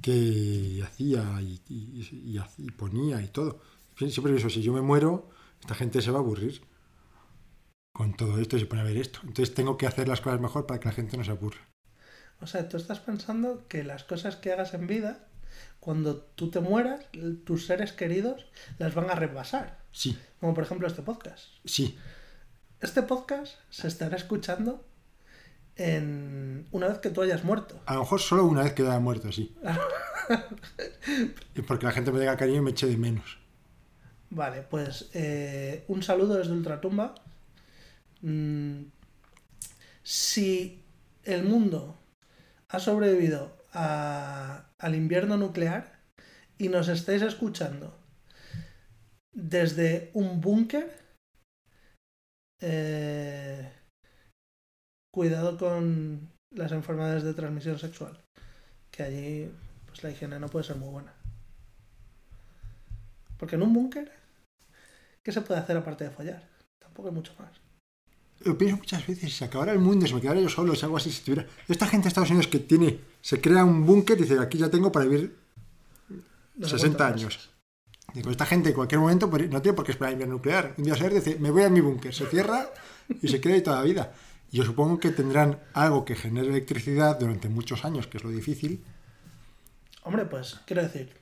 que 0.00 0.82
hacía 0.84 1.40
y, 1.40 1.60
y, 1.68 2.70
ponía 2.70 3.20
y 3.20 3.28
todo. 3.28 3.60
Siempre 3.96 4.32
pienso, 4.32 4.50
si 4.50 4.62
yo 4.62 4.72
me 4.72 4.80
muero, 4.80 5.28
esta 5.60 5.74
gente 5.74 6.00
se 6.00 6.10
va 6.10 6.18
a 6.18 6.22
aburrir 6.22 6.62
con 7.92 8.16
todo 8.16 8.40
esto 8.40 8.56
y 8.56 8.60
se 8.60 8.66
pone 8.66 8.82
a 8.82 8.84
ver 8.84 8.96
esto. 8.96 9.20
Entonces 9.22 9.54
tengo 9.54 9.76
que 9.76 9.86
hacer 9.86 10.08
las 10.08 10.20
cosas 10.20 10.40
mejor 10.40 10.66
para 10.66 10.80
que 10.80 10.88
la 10.88 10.94
gente 10.94 11.16
no 11.16 11.24
se 11.24 11.30
aburra. 11.30 11.60
O 12.40 12.46
sea, 12.46 12.68
tú 12.68 12.76
estás 12.76 13.00
pensando 13.00 13.68
que 13.68 13.84
las 13.84 14.02
cosas 14.02 14.36
que 14.36 14.52
hagas 14.52 14.74
en 14.74 14.86
vida, 14.86 15.28
cuando 15.78 16.16
tú 16.16 16.50
te 16.50 16.60
mueras, 16.60 17.04
tus 17.44 17.66
seres 17.66 17.92
queridos 17.92 18.46
las 18.78 18.94
van 18.94 19.10
a 19.10 19.14
repasar. 19.14 19.78
Sí. 19.92 20.18
Como 20.40 20.54
por 20.54 20.64
ejemplo 20.64 20.88
este 20.88 21.02
podcast. 21.02 21.44
Sí. 21.64 21.96
Este 22.80 23.02
podcast 23.02 23.54
se 23.70 23.86
estará 23.86 24.16
escuchando 24.16 24.84
en 25.76 26.66
una 26.70 26.88
vez 26.88 26.98
que 26.98 27.10
tú 27.10 27.22
hayas 27.22 27.44
muerto. 27.44 27.80
A 27.86 27.94
lo 27.94 28.00
mejor 28.00 28.20
solo 28.20 28.44
una 28.44 28.62
vez 28.62 28.72
que 28.72 28.82
haya 28.82 28.98
muerto, 28.98 29.32
sí. 29.32 29.54
y 31.54 31.62
porque 31.62 31.86
la 31.86 31.92
gente 31.92 32.12
me 32.12 32.20
diga 32.20 32.36
cariño 32.36 32.58
y 32.58 32.62
me 32.62 32.70
eche 32.70 32.86
de 32.86 32.96
menos. 32.96 33.38
Vale, 34.30 34.62
pues 34.62 35.10
eh, 35.14 35.84
un 35.88 36.02
saludo 36.02 36.36
desde 36.36 36.52
Ultratumba. 36.52 37.14
Mm, 38.22 38.84
si 40.02 40.82
el 41.24 41.44
mundo 41.44 41.98
ha 42.68 42.78
sobrevivido 42.78 43.56
al 43.72 44.94
invierno 44.94 45.36
nuclear 45.36 46.00
y 46.58 46.68
nos 46.68 46.88
estáis 46.88 47.22
escuchando 47.22 47.98
desde 49.32 50.10
un 50.14 50.40
búnker, 50.40 50.90
eh, 52.60 53.72
cuidado 55.12 55.56
con 55.58 56.30
las 56.50 56.72
enfermedades 56.72 57.22
de 57.22 57.34
transmisión 57.34 57.78
sexual, 57.78 58.18
que 58.90 59.02
allí 59.02 59.50
pues 59.86 60.02
la 60.02 60.10
higiene 60.10 60.40
no 60.40 60.48
puede 60.48 60.64
ser 60.64 60.76
muy 60.76 60.88
buena. 60.88 61.12
Porque 63.36 63.56
en 63.56 63.62
un 63.62 63.72
búnker, 63.72 64.10
¿qué 65.22 65.32
se 65.32 65.42
puede 65.42 65.60
hacer 65.60 65.76
aparte 65.76 66.04
de 66.04 66.10
follar? 66.10 66.48
Tampoco 66.78 67.08
hay 67.08 67.14
mucho 67.14 67.34
más. 67.38 67.50
Lo 68.40 68.58
pienso 68.58 68.76
muchas 68.76 69.06
veces, 69.06 69.30
si 69.30 69.38
se 69.38 69.44
acabara 69.44 69.72
el 69.72 69.78
mundo, 69.78 70.06
si 70.06 70.14
me 70.14 70.20
quedara 70.20 70.40
yo 70.40 70.48
solo, 70.48 70.74
si 70.74 70.84
algo 70.84 70.96
así, 70.96 71.12
si 71.12 71.22
tuviera... 71.22 71.46
Esta 71.68 71.86
gente 71.86 72.04
de 72.04 72.08
Estados 72.08 72.30
Unidos 72.30 72.48
que 72.48 72.58
tiene, 72.58 72.98
se 73.20 73.40
crea 73.40 73.64
un 73.64 73.86
búnker 73.86 74.18
y 74.18 74.22
dice, 74.22 74.38
aquí 74.40 74.58
ya 74.58 74.70
tengo 74.70 74.90
para 74.90 75.04
vivir 75.06 75.36
No 76.56 76.66
sé 76.66 76.78
60 76.78 76.96
cuántas 76.96 77.20
años. 77.20 77.36
cosas. 77.36 77.52
Digo, 78.14 78.30
esta 78.30 78.46
gente 78.46 78.70
en 78.70 78.74
cualquier 78.74 79.00
momento 79.00 79.30
pues, 79.30 79.48
no 79.48 79.62
tiene 79.62 79.76
por 79.76 79.84
qué 79.84 79.92
esperar 79.92 80.12
invierno 80.12 80.34
nuclear. 80.34 80.74
Un 80.76 80.84
día 80.84 80.96
ser 80.96 81.14
dice, 81.14 81.38
me 81.38 81.50
voy 81.50 81.62
a 81.62 81.70
mi 81.70 81.80
búnker, 81.80 82.12
se 82.12 82.26
cierra 82.26 82.68
y 83.22 83.28
se 83.28 83.40
queda 83.40 83.54
ahí 83.54 83.62
toda 83.62 83.78
la 83.78 83.82
vida. 83.84 84.12
Yo 84.52 84.64
supongo 84.64 85.00
que 85.00 85.10
tendrán 85.10 85.58
algo 85.72 86.04
que 86.04 86.14
genere 86.14 86.48
electricidad 86.48 87.18
durante 87.18 87.48
muchos 87.48 87.86
años, 87.86 88.06
que 88.06 88.18
es 88.18 88.24
lo 88.24 88.30
difícil. 88.30 88.84
Hombre, 90.02 90.26
pues 90.26 90.60
quiero 90.66 90.82
decir, 90.82 91.16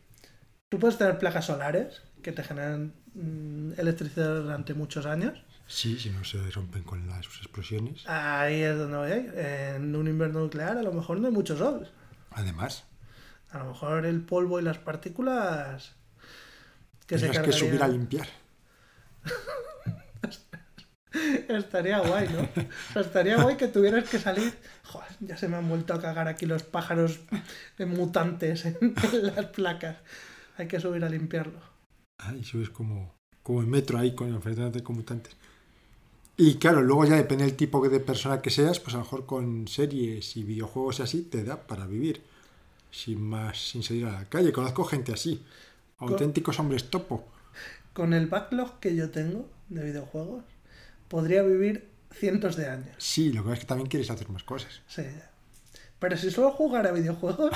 tú 0.69 0.81
puedes 0.81 0.99
tener 0.99 1.16
placas 1.19 1.47
solares 1.47 2.03
que 2.23 2.33
te 2.33 2.43
generan 2.43 2.93
mm, 3.14 3.79
electricidad 3.79 4.43
durante 4.43 4.75
muchos 4.75 5.07
años. 5.07 5.40
Sí, 5.69 5.97
si 6.01 6.11
no 6.11 6.25
se 6.25 6.38
rompen 6.51 6.83
con 6.83 7.07
las 7.07 7.27
explosiones. 7.27 8.05
Ahí 8.09 8.62
es 8.62 8.77
donde 8.77 8.97
voy. 8.97 9.31
En 9.37 9.95
un 9.95 10.09
invierno 10.09 10.40
nuclear 10.40 10.77
a 10.77 10.83
lo 10.83 10.93
mejor 10.93 11.21
no 11.21 11.29
hay 11.29 11.33
mucho 11.33 11.57
sol. 11.57 11.88
Además, 12.33 12.85
A 13.53 13.59
lo 13.59 13.66
mejor 13.66 14.07
el 14.07 14.23
polvo 14.23 14.59
y 14.59 14.62
las 14.62 14.79
partículas 14.79 15.93
que 17.07 17.19
se 17.19 17.27
tendrás 17.27 17.47
que 17.47 17.53
subir 17.53 17.81
a 17.81 17.87
limpiar. 17.88 18.29
Estaría 21.49 21.99
guay, 21.99 22.29
¿no? 22.29 22.42
O 22.42 22.92
sea, 22.92 23.03
estaría 23.03 23.42
guay 23.42 23.57
que 23.57 23.68
tuvieras 23.68 24.09
que 24.09 24.18
salir. 24.18 24.53
Joder, 24.85 25.09
ya 25.20 25.37
se 25.37 25.49
me 25.49 25.57
han 25.57 25.68
vuelto 25.68 25.94
a 25.94 26.01
cagar 26.01 26.29
aquí 26.29 26.46
los 26.46 26.62
pájaros 26.62 27.20
mutantes 27.79 28.64
en, 28.64 28.94
las 29.23 29.46
placas. 29.46 29.96
Hay 30.57 30.68
que 30.68 30.81
subir 30.81 31.05
a 31.05 31.09
limpiarlo. 31.09 31.61
Ay, 32.18 32.44
subes 32.44 32.70
como, 32.70 33.14
como 33.42 33.61
el 33.61 33.66
metro 33.66 33.99
ahí 33.99 34.14
con 34.14 34.29
enfrentándote 34.29 34.83
con 34.83 34.96
mutantes. 34.96 35.37
Y 36.37 36.55
claro, 36.55 36.81
luego 36.83 37.05
ya 37.05 37.16
depende 37.16 37.44
del 37.44 37.57
tipo 37.57 37.87
de 37.87 38.01
persona 38.01 38.40
que 38.40 38.51
seas, 38.51 38.81
pues 38.81 38.94
a 38.94 38.99
lo 38.99 39.05
mejor 39.05 39.27
con 39.27 39.68
series 39.68 40.37
y 40.37 40.44
videojuegos 40.44 41.01
y 41.01 41.03
así 41.03 41.23
te 41.23 41.44
da 41.44 41.66
para 41.66 41.87
vivir. 41.87 42.23
Sin 42.90 43.23
más, 43.23 43.59
sin 43.59 43.83
salir 43.83 44.07
a 44.07 44.12
la 44.12 44.25
calle. 44.25 44.53
Conozco 44.53 44.85
gente 44.85 45.12
así. 45.12 45.44
Auténticos 45.99 46.59
hombres 46.59 46.88
topo. 46.88 47.27
Con 47.92 48.14
el 48.14 48.27
backlog 48.27 48.81
que 48.81 48.96
yo 48.96 49.11
tengo 49.11 49.49
de 49.68 49.85
videojuegos, 49.85 50.44
podría 51.11 51.42
vivir 51.42 51.90
cientos 52.12 52.57
de 52.57 52.66
años. 52.68 52.94
Sí, 52.99 53.33
lo 53.33 53.44
que 53.44 53.53
es 53.53 53.59
que 53.61 53.66
también 53.66 53.88
quieres 53.88 54.11
hacer 54.11 54.31
más 54.31 54.44
cosas. 54.44 54.81
Sí. 54.87 55.03
Pero 55.99 56.16
si 56.16 56.31
solo 56.31 56.53
jugara 56.53 56.92
videojuegos, 56.92 57.51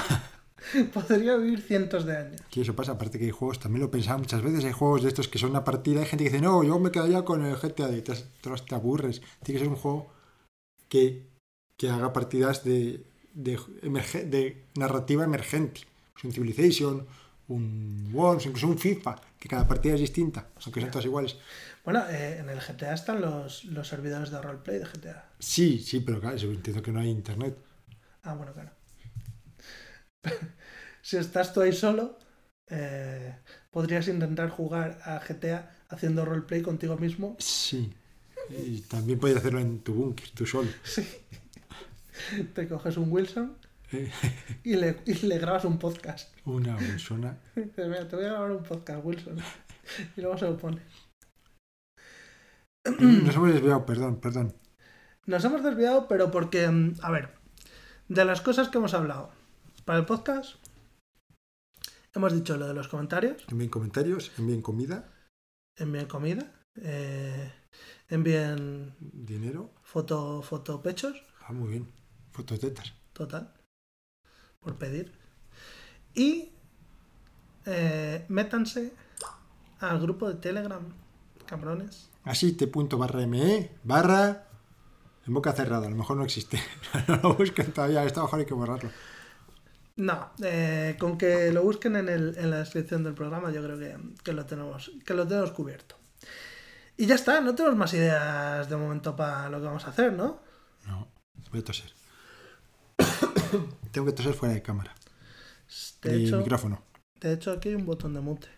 podría 0.92 1.36
vivir 1.36 1.62
cientos 1.62 2.04
de 2.04 2.16
años. 2.16 2.40
Que 2.50 2.60
eso 2.62 2.74
pasa, 2.76 2.92
aparte 2.92 3.18
que 3.18 3.24
hay 3.26 3.30
juegos, 3.30 3.58
también 3.60 3.80
lo 3.80 3.86
he 3.86 3.90
pensado 3.90 4.18
muchas 4.18 4.42
veces, 4.42 4.64
hay 4.64 4.72
juegos 4.72 5.02
de 5.02 5.08
estos 5.08 5.28
que 5.28 5.38
son 5.38 5.50
una 5.50 5.64
partida, 5.64 6.00
hay 6.00 6.06
gente 6.06 6.24
que 6.24 6.30
dice, 6.30 6.42
no, 6.42 6.62
yo 6.62 6.78
me 6.78 6.90
quedaría 6.90 7.24
con 7.24 7.44
el 7.44 7.56
GTA, 7.56 7.90
y 7.96 8.02
te, 8.02 8.12
te, 8.14 8.50
te 8.50 8.74
aburres. 8.74 9.22
Tiene 9.42 9.58
que 9.60 9.64
ser 9.64 9.68
un 9.68 9.76
juego 9.80 10.12
que, 10.88 11.26
que 11.78 11.88
haga 11.88 12.12
partidas 12.12 12.64
de, 12.64 13.04
de, 13.32 13.58
emerge- 13.82 14.24
de 14.28 14.64
narrativa 14.76 15.24
emergente. 15.24 15.82
Pues 16.12 16.24
un 16.24 16.32
Civilization, 16.32 17.06
un 17.48 18.10
Worms, 18.12 18.46
incluso 18.46 18.68
un 18.68 18.78
FIFA, 18.78 19.16
que 19.38 19.48
cada 19.48 19.66
partida 19.66 19.94
es 19.94 20.00
distinta, 20.00 20.48
aunque 20.64 20.80
sean 20.80 20.90
todas 20.92 21.06
iguales. 21.06 21.36
Bueno, 21.84 22.02
eh, 22.08 22.38
en 22.38 22.48
el 22.48 22.60
GTA 22.60 22.94
están 22.94 23.20
los, 23.20 23.64
los 23.66 23.86
servidores 23.86 24.30
de 24.30 24.40
roleplay 24.40 24.78
de 24.78 24.86
GTA. 24.86 25.28
Sí, 25.38 25.78
sí, 25.78 26.00
pero 26.00 26.20
claro, 26.20 26.36
eso 26.36 26.46
entiendo 26.46 26.82
que 26.82 26.92
no 26.92 27.00
hay 27.00 27.10
internet. 27.10 27.56
Ah, 28.22 28.34
bueno, 28.34 28.52
claro. 28.52 28.70
si 31.02 31.16
estás 31.16 31.52
tú 31.52 31.60
ahí 31.60 31.72
solo, 31.72 32.18
eh, 32.68 33.36
podrías 33.70 34.08
intentar 34.08 34.48
jugar 34.48 34.98
a 35.04 35.18
GTA 35.20 35.70
haciendo 35.90 36.24
roleplay 36.24 36.62
contigo 36.62 36.96
mismo. 36.96 37.36
Sí. 37.38 37.92
Y 38.50 38.80
también 38.82 39.18
puedes 39.18 39.36
hacerlo 39.38 39.60
en 39.60 39.80
tu 39.80 39.94
búnker, 39.94 40.30
tú 40.30 40.46
solo. 40.46 40.68
Sí. 40.84 41.06
Te 42.54 42.68
coges 42.68 42.96
un 42.96 43.10
Wilson 43.10 43.56
Eh, 43.92 44.10
y 44.62 44.76
le, 44.76 44.98
y 45.04 45.14
le 45.26 45.38
grabas 45.38 45.64
un 45.64 45.78
podcast. 45.78 46.32
Una 46.46 46.76
Mira, 46.76 48.08
te 48.08 48.16
voy 48.16 48.24
a 48.24 48.28
grabar 48.28 48.52
un 48.52 48.62
podcast, 48.62 49.04
Wilson. 49.04 49.38
Y 50.16 50.22
luego 50.22 50.38
se 50.38 50.46
lo 50.46 50.56
pone. 50.56 50.80
Nos 52.84 53.34
hemos 53.34 53.52
desviado, 53.52 53.86
perdón, 53.86 54.20
perdón. 54.20 54.54
Nos 55.26 55.44
hemos 55.44 55.62
desviado, 55.62 56.06
pero 56.06 56.30
porque, 56.30 56.68
mm, 56.68 56.96
a 57.02 57.10
ver, 57.10 57.34
de 58.08 58.24
las 58.24 58.40
cosas 58.42 58.68
que 58.68 58.78
hemos 58.78 58.92
hablado 58.94 59.30
para 59.86 59.98
el 59.98 60.04
podcast, 60.04 60.56
hemos 62.14 62.32
dicho 62.34 62.56
lo 62.56 62.66
de 62.66 62.74
los 62.74 62.88
comentarios, 62.88 63.44
Envíen 63.48 63.70
comentarios, 63.70 64.32
envíen 64.38 64.60
comida, 64.60 65.10
envíen 65.76 66.06
comida, 66.06 66.52
eh, 66.76 67.50
envíen 68.08 68.94
dinero. 69.00 69.72
foto, 69.82 70.42
foto 70.42 70.82
pechos, 70.82 71.22
Ah, 71.46 71.52
muy 71.52 71.68
bien. 71.70 71.88
Fototetas. 72.32 72.92
total, 73.12 73.52
por 74.60 74.76
pedir. 74.76 75.12
Y 76.14 76.50
eh, 77.66 78.24
métanse 78.28 78.92
al 79.80 80.00
grupo 80.00 80.28
de 80.28 80.34
Telegram, 80.36 80.82
cabrones. 81.46 82.10
Punto 82.66 82.96
barra 82.98 83.26
me 83.26 83.70
barra 83.84 84.48
en 85.26 85.34
boca 85.34 85.52
cerrada. 85.52 85.86
A 85.86 85.90
lo 85.90 85.96
mejor 85.96 86.16
no 86.16 86.24
existe. 86.24 86.58
no 87.08 87.16
lo 87.22 87.34
busquen 87.34 87.72
todavía. 87.72 88.04
Está 88.04 88.22
mejor 88.22 88.40
hay 88.40 88.46
que 88.46 88.54
borrarlo. 88.54 88.90
No, 89.96 90.30
eh, 90.42 90.96
con 90.98 91.16
que 91.16 91.52
lo 91.52 91.62
busquen 91.62 91.94
en, 91.96 92.08
el- 92.08 92.36
en 92.36 92.50
la 92.50 92.58
descripción 92.58 93.04
del 93.04 93.14
programa, 93.14 93.52
yo 93.52 93.62
creo 93.62 93.78
que, 93.78 93.96
que 94.24 94.32
lo 94.32 94.44
tenemos, 94.44 94.90
que 95.06 95.14
lo 95.14 95.26
tenemos 95.26 95.52
cubierto. 95.52 95.96
Y 96.96 97.06
ya 97.06 97.14
está, 97.14 97.40
no 97.40 97.54
tenemos 97.54 97.76
más 97.78 97.94
ideas 97.94 98.68
de 98.68 98.76
momento 98.76 99.14
para 99.14 99.48
lo 99.50 99.58
que 99.60 99.66
vamos 99.66 99.84
a 99.86 99.90
hacer, 99.90 100.12
¿no? 100.12 100.40
No. 100.86 101.08
Voy 101.52 101.60
a 101.60 101.64
toser. 101.64 101.92
Tengo 103.92 104.06
que 104.06 104.12
toser 104.12 104.34
fuera 104.34 104.54
de 104.54 104.62
cámara. 104.62 104.94
De 106.02 106.10
De 106.10 106.24
hecho, 106.24 106.38
micrófono. 106.38 106.82
de 107.20 107.32
hecho, 107.32 107.52
aquí 107.52 107.68
hay 107.70 107.74
un 107.76 107.86
botón 107.86 108.14
de 108.14 108.20
mute. 108.20 108.48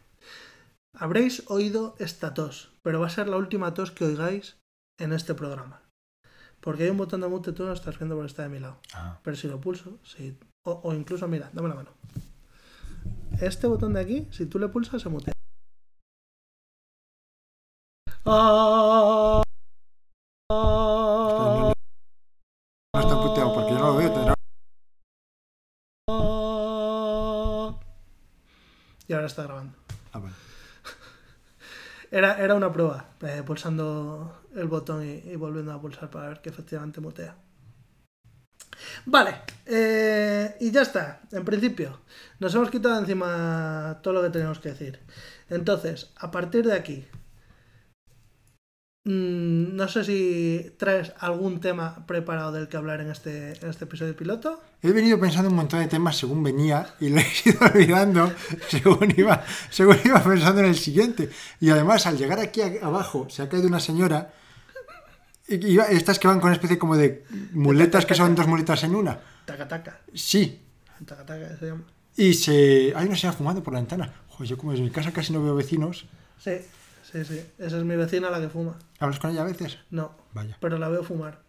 Habréis 0.99 1.43
oído 1.51 1.95
esta 1.99 2.33
tos, 2.33 2.73
pero 2.83 3.01
va 3.01 3.07
a 3.07 3.11
ser 3.11 3.29
la 3.29 3.37
última 3.37 3.75
tos 3.75 3.91
que 3.91 4.05
oigáis 4.05 4.57
en 4.99 5.13
este 5.13 5.35
programa. 5.35 5.83
Porque 6.61 6.85
hay 6.85 6.91
un 6.91 6.97
botón 6.97 7.21
de 7.21 7.29
mute, 7.29 7.53
tú 7.53 7.65
no 7.65 7.73
estás 7.73 7.99
viendo 7.99 8.15
porque 8.17 8.29
está 8.29 8.43
de 8.45 8.49
mi 8.49 8.59
lado. 8.59 8.79
Ah. 8.95 9.21
Pero 9.23 9.37
si 9.37 9.47
lo 9.47 9.61
pulso, 9.61 9.99
si, 10.03 10.39
o, 10.65 10.81
o 10.83 10.95
incluso, 10.95 11.29
mira, 11.29 11.51
dame 11.53 11.69
la 11.69 11.75
mano. 11.75 11.91
Este 13.41 13.67
botón 13.67 13.93
de 13.93 14.01
aquí, 14.01 14.27
si 14.31 14.47
tú 14.47 14.59
le 14.59 14.69
pulsas, 14.69 15.03
se 15.03 15.09
mutea. 15.11 15.35
Ah, 18.25 19.43
No, 20.51 21.73
está 23.01 23.21
puteado 23.21 23.55
porque 23.55 23.73
yo 23.73 23.79
no 23.79 23.87
lo 23.89 23.97
veo. 23.97 24.35
Ah. 26.09 27.79
Y 29.07 29.13
ahora 29.13 29.27
está 29.27 29.43
grabando. 29.43 29.77
Ah, 30.13 30.19
vale. 30.21 30.35
Era, 32.11 32.39
era 32.39 32.55
una 32.55 32.73
prueba, 32.73 33.11
eh, 33.23 33.43
pulsando 33.45 34.43
el 34.55 34.69
botón 34.69 35.05
y, 35.05 35.35
volviendo 35.37 35.73
a 35.73 35.81
pulsar 35.81 36.11
para 36.11 36.29
ver 36.29 36.41
que 36.41 36.51
efectivamente 36.51 37.01
mutea. 37.01 37.37
Vale, 39.07 39.43
eh, 39.65 40.57
y 40.61 40.71
ya 40.71 40.83
está. 40.83 41.21
En 41.33 41.45
principio, 41.45 42.01
nos 42.39 42.55
hemos 42.55 42.71
quitado 42.71 42.99
encima 42.99 43.99
todo 44.03 44.15
lo 44.15 44.23
que 44.23 44.31
teníamos 44.31 44.59
que 44.59 44.71
decir. 44.71 45.01
Entonces, 45.49 46.13
a 46.17 46.31
partir 46.31 46.67
de 46.67 46.75
aquí, 46.75 47.07
no 49.09 49.87
sé 49.87 50.05
si 50.05 50.73
traes 50.79 51.13
algún 51.21 51.61
tema 51.61 52.05
preparado 52.07 52.51
del 52.51 52.67
que 52.67 52.77
hablar 52.77 53.01
en 53.01 53.13
este, 53.13 53.53
en 53.53 53.71
este 53.71 53.85
episodio 53.85 54.17
piloto. 54.17 54.61
He 54.83 54.91
venido 54.91 55.21
pensando 55.21 55.49
un 55.49 55.55
montón 55.55 55.79
de 55.79 55.87
temas 55.87 56.17
según 56.17 56.43
venía 56.43 56.95
y 56.99 57.11
lo 57.11 57.21
he 57.21 57.27
ido 57.45 57.61
olvidando 57.73 58.33
según 58.69 59.15
iba, 59.17 59.45
según 59.71 59.97
iba 60.05 60.21
pensando 60.25 60.61
en 60.63 60.67
el 60.67 60.77
siguiente. 60.77 61.31
Y 61.61 61.71
además, 61.71 62.05
al 62.07 62.19
llegar 62.19 62.41
aquí 62.41 62.61
abajo, 62.83 63.29
se 63.31 63.43
ha 63.43 63.49
caído 63.49 63.69
una 63.69 63.79
señora. 63.79 64.33
Y, 65.47 65.79
estas 65.79 66.19
que 66.19 66.27
van 66.27 66.41
con 66.41 66.49
una 66.49 66.55
especie 66.57 66.77
como 66.77 66.97
de 66.97 67.25
muletas 67.53 68.07
que 68.07 68.17
son 68.17 68.35
dos 68.35 68.49
muletas 68.49 68.83
en 68.83 68.97
una. 68.97 69.21
Taca 69.45 69.69
taca, 69.69 70.01
Sí. 70.13 70.63
taca 71.05 71.25
taca, 71.25 71.57
se 71.57 71.67
llama. 71.67 71.85
Y 72.17 72.35
se. 72.35 72.93
Hay 72.97 73.07
una 73.07 73.17
señora 73.17 73.37
fumando 73.39 73.63
por 73.63 73.73
la 73.73 73.79
ventana. 73.79 74.13
Joder, 74.31 74.49
yo 74.49 74.59
como 74.59 74.73
desde 74.73 74.83
mi 74.83 74.91
casa 74.91 75.13
casi 75.13 75.33
no 75.33 75.41
veo 75.45 75.55
vecinos. 75.55 76.07
Sí, 76.43 76.59
sí, 77.11 77.25
sí. 77.25 77.41
Esa 77.59 77.79
es 77.79 77.85
mi 77.85 77.97
vecina 77.97 78.31
la 78.31 78.41
que 78.41 78.49
fuma. 78.49 78.79
¿Hablas 78.99 79.19
con 79.19 79.31
ella 79.31 79.43
a 79.43 79.47
veces? 79.47 79.79
No, 79.91 80.17
Vaya. 80.35 80.57
pero 80.61 80.79
la 80.79 80.89
veo 80.89 81.03
fumar. 81.03 81.43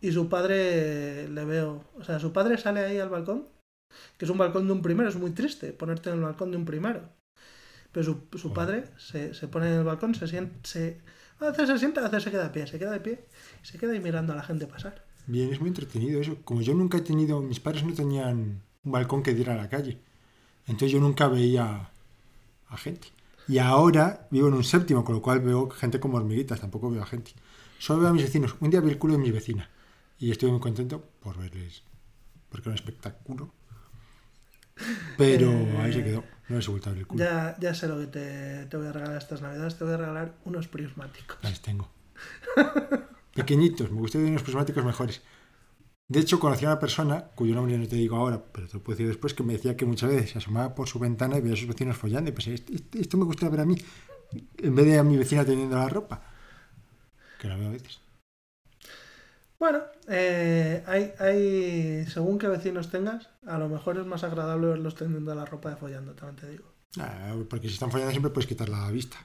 Y 0.00 0.10
su 0.12 0.28
padre 0.28 1.28
le 1.28 1.44
veo, 1.44 1.84
o 1.96 2.04
sea, 2.04 2.18
su 2.18 2.32
padre 2.32 2.58
sale 2.58 2.80
ahí 2.80 2.98
al 2.98 3.08
balcón 3.08 3.46
Que 4.18 4.24
es 4.24 4.30
un 4.30 4.38
balcón 4.38 4.66
de 4.66 4.72
un 4.72 4.82
primero, 4.82 5.08
es 5.08 5.16
muy 5.16 5.30
triste 5.30 5.72
ponerte 5.72 6.10
en 6.10 6.16
el 6.16 6.22
balcón 6.22 6.50
de 6.50 6.56
un 6.56 6.64
primero. 6.64 7.08
Pero 7.92 8.04
su, 8.04 8.38
su 8.38 8.52
padre 8.52 8.86
se, 8.96 9.34
se 9.34 9.48
pone 9.48 9.66
en 9.68 9.74
el 9.74 9.84
balcón, 9.84 10.14
se 10.14 10.26
sienta, 10.26 10.56
se, 10.64 11.00
a 11.38 11.50
veces 11.50 11.68
se 11.68 11.78
sienta, 11.78 12.00
a 12.00 12.08
veces 12.08 12.24
se 12.24 12.30
queda 12.30 12.44
de 12.44 12.50
pie, 12.50 12.66
se 12.66 12.78
queda 12.78 12.90
de 12.90 13.00
pie 13.00 13.24
y 13.62 13.66
se 13.66 13.78
queda 13.78 13.92
ahí 13.92 14.00
mirando 14.00 14.32
a 14.32 14.36
la 14.36 14.42
gente 14.42 14.66
pasar. 14.66 15.04
Bien, 15.26 15.52
es 15.52 15.60
muy 15.60 15.68
entretenido 15.68 16.20
eso. 16.20 16.36
Como 16.44 16.62
yo 16.62 16.74
nunca 16.74 16.98
he 16.98 17.02
tenido, 17.02 17.40
mis 17.40 17.60
padres 17.60 17.84
no 17.84 17.92
tenían 17.94 18.62
un 18.82 18.92
balcón 18.92 19.22
que 19.22 19.34
diera 19.34 19.52
a 19.52 19.56
la 19.56 19.68
calle. 19.68 19.98
Entonces 20.66 20.90
yo 20.90 20.98
nunca 21.00 21.28
veía 21.28 21.90
a 22.68 22.76
gente. 22.76 23.08
Y 23.48 23.58
ahora 23.58 24.26
vivo 24.30 24.48
en 24.48 24.54
un 24.54 24.64
séptimo, 24.64 25.04
con 25.04 25.14
lo 25.16 25.22
cual 25.22 25.40
veo 25.40 25.68
gente 25.70 26.00
como 26.00 26.16
hormiguitas, 26.16 26.60
tampoco 26.60 26.90
veo 26.90 27.02
a 27.02 27.06
gente. 27.06 27.32
Solo 27.78 28.00
veo 28.00 28.10
a 28.10 28.12
mis 28.12 28.22
vecinos. 28.22 28.54
Un 28.60 28.70
día 28.70 28.80
vi 28.80 28.90
el 28.90 28.98
culo 28.98 29.14
de 29.14 29.18
mi 29.20 29.30
vecina 29.30 29.68
y 30.18 30.30
estuve 30.30 30.50
muy 30.52 30.60
contento 30.60 31.02
por 31.20 31.36
verles, 31.38 31.82
porque 32.48 32.68
era 32.68 32.72
un 32.72 32.76
espectáculo. 32.76 33.52
Pero 35.18 35.50
Eh, 35.50 35.78
ahí 35.80 35.92
se 35.92 36.02
quedó, 36.04 36.24
no 36.48 36.58
he 36.58 36.66
vuelto 36.66 36.88
a 36.88 36.92
ver 36.92 37.00
el 37.00 37.06
culo. 37.06 37.24
Ya, 37.24 37.56
ya 37.60 37.74
sé 37.74 37.88
lo 37.88 37.98
que 37.98 38.06
te, 38.06 38.66
te 38.66 38.76
voy 38.76 38.86
a 38.86 38.92
regalar 38.92 39.18
estas 39.18 39.42
navidades, 39.42 39.76
te 39.76 39.84
voy 39.84 39.94
a 39.94 39.96
regalar 39.98 40.34
unos 40.44 40.68
prismáticos. 40.68 41.36
Las 41.42 41.60
tengo. 41.60 41.88
Pequeñitos, 43.34 43.90
me 43.90 43.98
gustaría 43.98 44.28
unos 44.28 44.42
prismáticos 44.42 44.84
mejores. 44.84 45.22
De 46.12 46.20
hecho, 46.20 46.38
conocí 46.38 46.64
a 46.66 46.68
una 46.72 46.78
persona, 46.78 47.24
cuyo 47.34 47.54
nombre 47.54 47.78
no 47.78 47.88
te 47.88 47.96
digo 47.96 48.16
ahora, 48.16 48.38
pero 48.52 48.66
te 48.68 48.74
lo 48.74 48.82
puedo 48.82 48.96
decir 48.96 49.08
después, 49.08 49.32
que 49.34 49.42
me 49.42 49.54
decía 49.54 49.76
que 49.78 49.86
muchas 49.86 50.10
veces 50.10 50.30
se 50.32 50.38
asomaba 50.38 50.74
por 50.74 50.86
su 50.86 50.98
ventana 50.98 51.38
y 51.38 51.40
veía 51.40 51.54
a 51.54 51.56
sus 51.56 51.68
vecinos 51.68 51.96
follando. 51.96 52.28
Y 52.30 52.34
pensé, 52.34 52.52
esto, 52.54 52.70
esto- 52.72 52.98
esto 52.98 53.16
me 53.16 53.24
gustaría 53.24 53.50
ver 53.50 53.60
a 53.60 53.64
mí, 53.64 53.76
en 54.58 54.74
vez 54.74 54.86
de 54.86 54.98
a 54.98 55.02
mi 55.04 55.16
vecina 55.16 55.42
teniendo 55.44 55.76
la 55.76 55.88
ropa. 55.88 56.22
Que 57.38 57.48
la 57.48 57.56
veo 57.56 57.68
a 57.68 57.72
veces. 57.72 58.00
Bueno, 59.58 59.80
eh, 60.08 60.82
hay, 60.86 61.12
hay, 61.18 62.04
según 62.06 62.38
qué 62.38 62.48
vecinos 62.48 62.90
tengas, 62.90 63.28
a 63.46 63.56
lo 63.58 63.68
mejor 63.70 63.96
es 63.96 64.04
más 64.04 64.22
agradable 64.24 64.66
verlos 64.66 64.94
teniendo 64.96 65.34
la 65.34 65.44
ropa 65.46 65.70
de 65.70 65.76
follando, 65.76 66.12
también 66.14 66.36
te 66.36 66.50
digo. 66.50 66.64
Ah, 66.98 67.34
porque 67.48 67.68
si 67.68 67.74
están 67.74 67.90
follando 67.90 68.10
siempre 68.10 68.32
puedes 68.32 68.48
quitar 68.48 68.68
la 68.68 68.90
vista. 68.90 69.16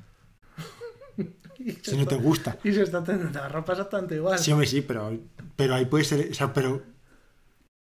Y 1.59 1.71
Si 1.83 1.97
no 1.97 2.05
te 2.05 2.15
gusta. 2.15 2.57
Y 2.63 2.71
se 2.71 2.83
está 2.83 3.03
teniendo 3.03 3.39
la 3.39 3.49
ropa 3.49 3.73
exactamente 3.73 4.15
igual. 4.15 4.37
Sí, 4.39 4.51
hombre, 4.51 4.67
sí, 4.67 4.81
pero, 4.81 5.17
pero 5.55 5.75
ahí 5.75 5.85
puede 5.85 6.03
ser. 6.03 6.29
O 6.31 6.33
sea, 6.33 6.53
pero. 6.53 6.81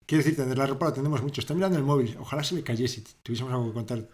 Quiero 0.05 0.23
decir, 0.23 0.37
tener 0.37 0.57
la 0.57 0.65
ropa 0.65 0.87
la 0.87 0.93
tenemos 0.93 1.21
mucho. 1.21 1.41
Está 1.41 1.53
mirando 1.53 1.77
el 1.77 1.83
móvil. 1.83 2.15
Ojalá 2.19 2.43
se 2.43 2.55
le 2.55 2.63
cayese. 2.63 3.03
Tuviésemos 3.23 3.51
algo 3.53 3.67
que 3.67 3.73
contar. 3.73 4.07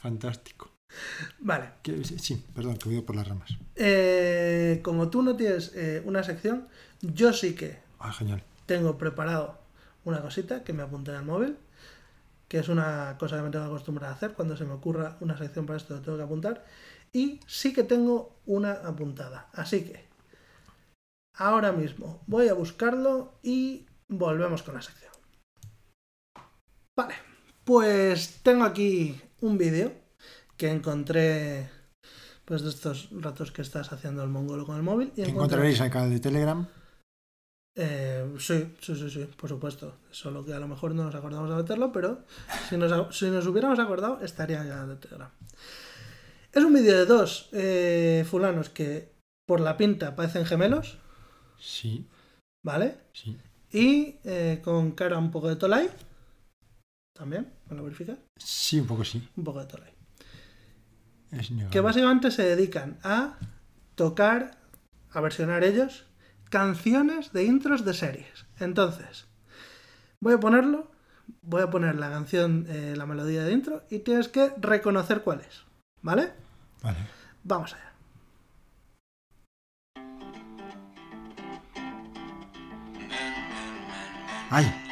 Fantástico. 0.00 0.70
Vale. 1.40 1.70
Sí, 2.20 2.44
perdón, 2.54 2.76
que 2.76 2.88
me 2.88 2.94
he 2.94 2.98
ido 2.98 3.06
por 3.06 3.16
las 3.16 3.26
ramas. 3.26 3.50
Eh, 3.76 4.80
como 4.84 5.08
tú 5.10 5.22
no 5.22 5.36
tienes 5.36 5.72
eh, 5.74 6.02
una 6.04 6.22
sección, 6.22 6.68
yo 7.00 7.32
sí 7.32 7.54
que 7.54 7.78
Ah, 7.98 8.12
genial. 8.12 8.42
tengo 8.66 8.98
preparado 8.98 9.58
una 10.04 10.20
cosita 10.20 10.64
que 10.64 10.72
me 10.72 10.82
apunté 10.82 11.12
en 11.12 11.18
el 11.18 11.24
móvil, 11.24 11.56
que 12.48 12.58
es 12.58 12.68
una 12.68 13.16
cosa 13.18 13.36
que 13.36 13.42
me 13.42 13.50
tengo 13.50 13.64
que 13.64 13.70
acostumbrar 13.70 14.10
a 14.10 14.14
hacer. 14.14 14.32
Cuando 14.34 14.56
se 14.56 14.64
me 14.64 14.72
ocurra 14.72 15.16
una 15.20 15.36
sección 15.38 15.66
para 15.66 15.78
esto, 15.78 15.94
lo 15.94 16.00
tengo 16.02 16.18
que 16.18 16.24
apuntar. 16.24 16.64
Y 17.14 17.40
sí 17.46 17.72
que 17.72 17.84
tengo 17.84 18.40
una 18.46 18.72
apuntada. 18.72 19.50
Así 19.52 19.84
que 19.84 20.08
ahora 21.36 21.72
mismo 21.72 22.22
voy 22.26 22.48
a 22.48 22.54
buscarlo 22.54 23.38
y 23.42 23.86
volvemos 24.08 24.62
con 24.62 24.74
la 24.74 24.82
sección. 24.82 25.12
Vale, 26.96 27.14
pues 27.64 28.40
tengo 28.42 28.64
aquí 28.64 29.20
un 29.40 29.58
vídeo 29.58 29.92
que 30.56 30.70
encontré 30.70 31.70
pues 32.44 32.62
de 32.62 32.70
estos 32.70 33.08
ratos 33.12 33.52
que 33.52 33.62
estás 33.62 33.92
haciendo 33.92 34.22
el 34.22 34.28
mongolo 34.28 34.66
con 34.66 34.76
el 34.76 34.82
móvil. 34.82 35.12
Y 35.16 35.22
encontraréis 35.22 35.78
en 35.78 35.86
el 35.86 35.90
canal 35.90 36.10
de 36.10 36.20
Telegram. 36.20 36.66
eh, 37.74 38.34
sí, 38.38 38.74
sí, 38.80 38.94
sí, 38.94 39.10
sí, 39.10 39.30
por 39.36 39.48
supuesto. 39.48 39.98
Solo 40.10 40.44
que 40.44 40.52
a 40.52 40.58
lo 40.58 40.68
mejor 40.68 40.94
no 40.94 41.04
nos 41.04 41.14
acordamos 41.14 41.48
de 41.48 41.56
meterlo, 41.56 41.92
pero 41.92 42.24
si 42.68 42.76
nos, 42.76 43.16
si 43.16 43.30
nos 43.30 43.46
hubiéramos 43.46 43.78
acordado, 43.78 44.20
estaría 44.20 44.58
canal 44.58 44.88
de 44.88 44.96
Telegram. 44.96 45.30
Es 46.52 46.62
un 46.64 46.74
vídeo 46.74 46.96
de 46.98 47.06
dos 47.06 47.48
eh, 47.52 48.26
fulanos 48.28 48.68
que 48.68 49.12
por 49.46 49.60
la 49.60 49.76
pinta 49.76 50.14
parecen 50.14 50.44
gemelos, 50.46 50.98
Sí, 51.58 52.08
¿vale? 52.64 52.96
sí. 53.12 53.36
Y 53.70 54.16
eh, 54.24 54.60
con 54.62 54.90
cara 54.92 55.16
un 55.18 55.30
poco 55.30 55.48
de 55.48 55.56
Tolai. 55.56 55.88
También, 57.16 57.50
¿me 57.70 57.76
lo 57.76 57.84
verifica? 57.84 58.16
Sí, 58.36 58.80
un 58.80 58.86
poco 58.86 59.04
sí. 59.04 59.26
Un 59.36 59.44
poco 59.44 59.60
de 59.60 59.66
Tolai. 59.66 59.92
Es. 61.30 61.50
Que 61.70 61.80
básicamente 61.80 62.30
se 62.30 62.42
dedican 62.42 62.98
a 63.02 63.38
tocar, 63.94 64.58
a 65.10 65.20
versionar 65.20 65.64
ellos, 65.64 66.04
canciones 66.50 67.32
de 67.32 67.44
intros 67.44 67.84
de 67.84 67.94
series. 67.94 68.44
Entonces, 68.58 69.26
voy 70.20 70.34
a 70.34 70.40
ponerlo, 70.40 70.90
voy 71.40 71.62
a 71.62 71.70
poner 71.70 71.94
la 71.96 72.10
canción, 72.10 72.66
eh, 72.68 72.94
la 72.96 73.06
melodía 73.06 73.44
de 73.44 73.52
intro, 73.52 73.84
y 73.88 74.00
tienes 74.00 74.28
que 74.28 74.52
reconocer 74.60 75.22
cuál 75.22 75.40
es. 75.40 75.62
¿Vale? 76.02 76.32
Vale. 76.82 76.98
Vamos 77.44 77.74
allá. 77.74 77.92
Ay. 84.50 84.82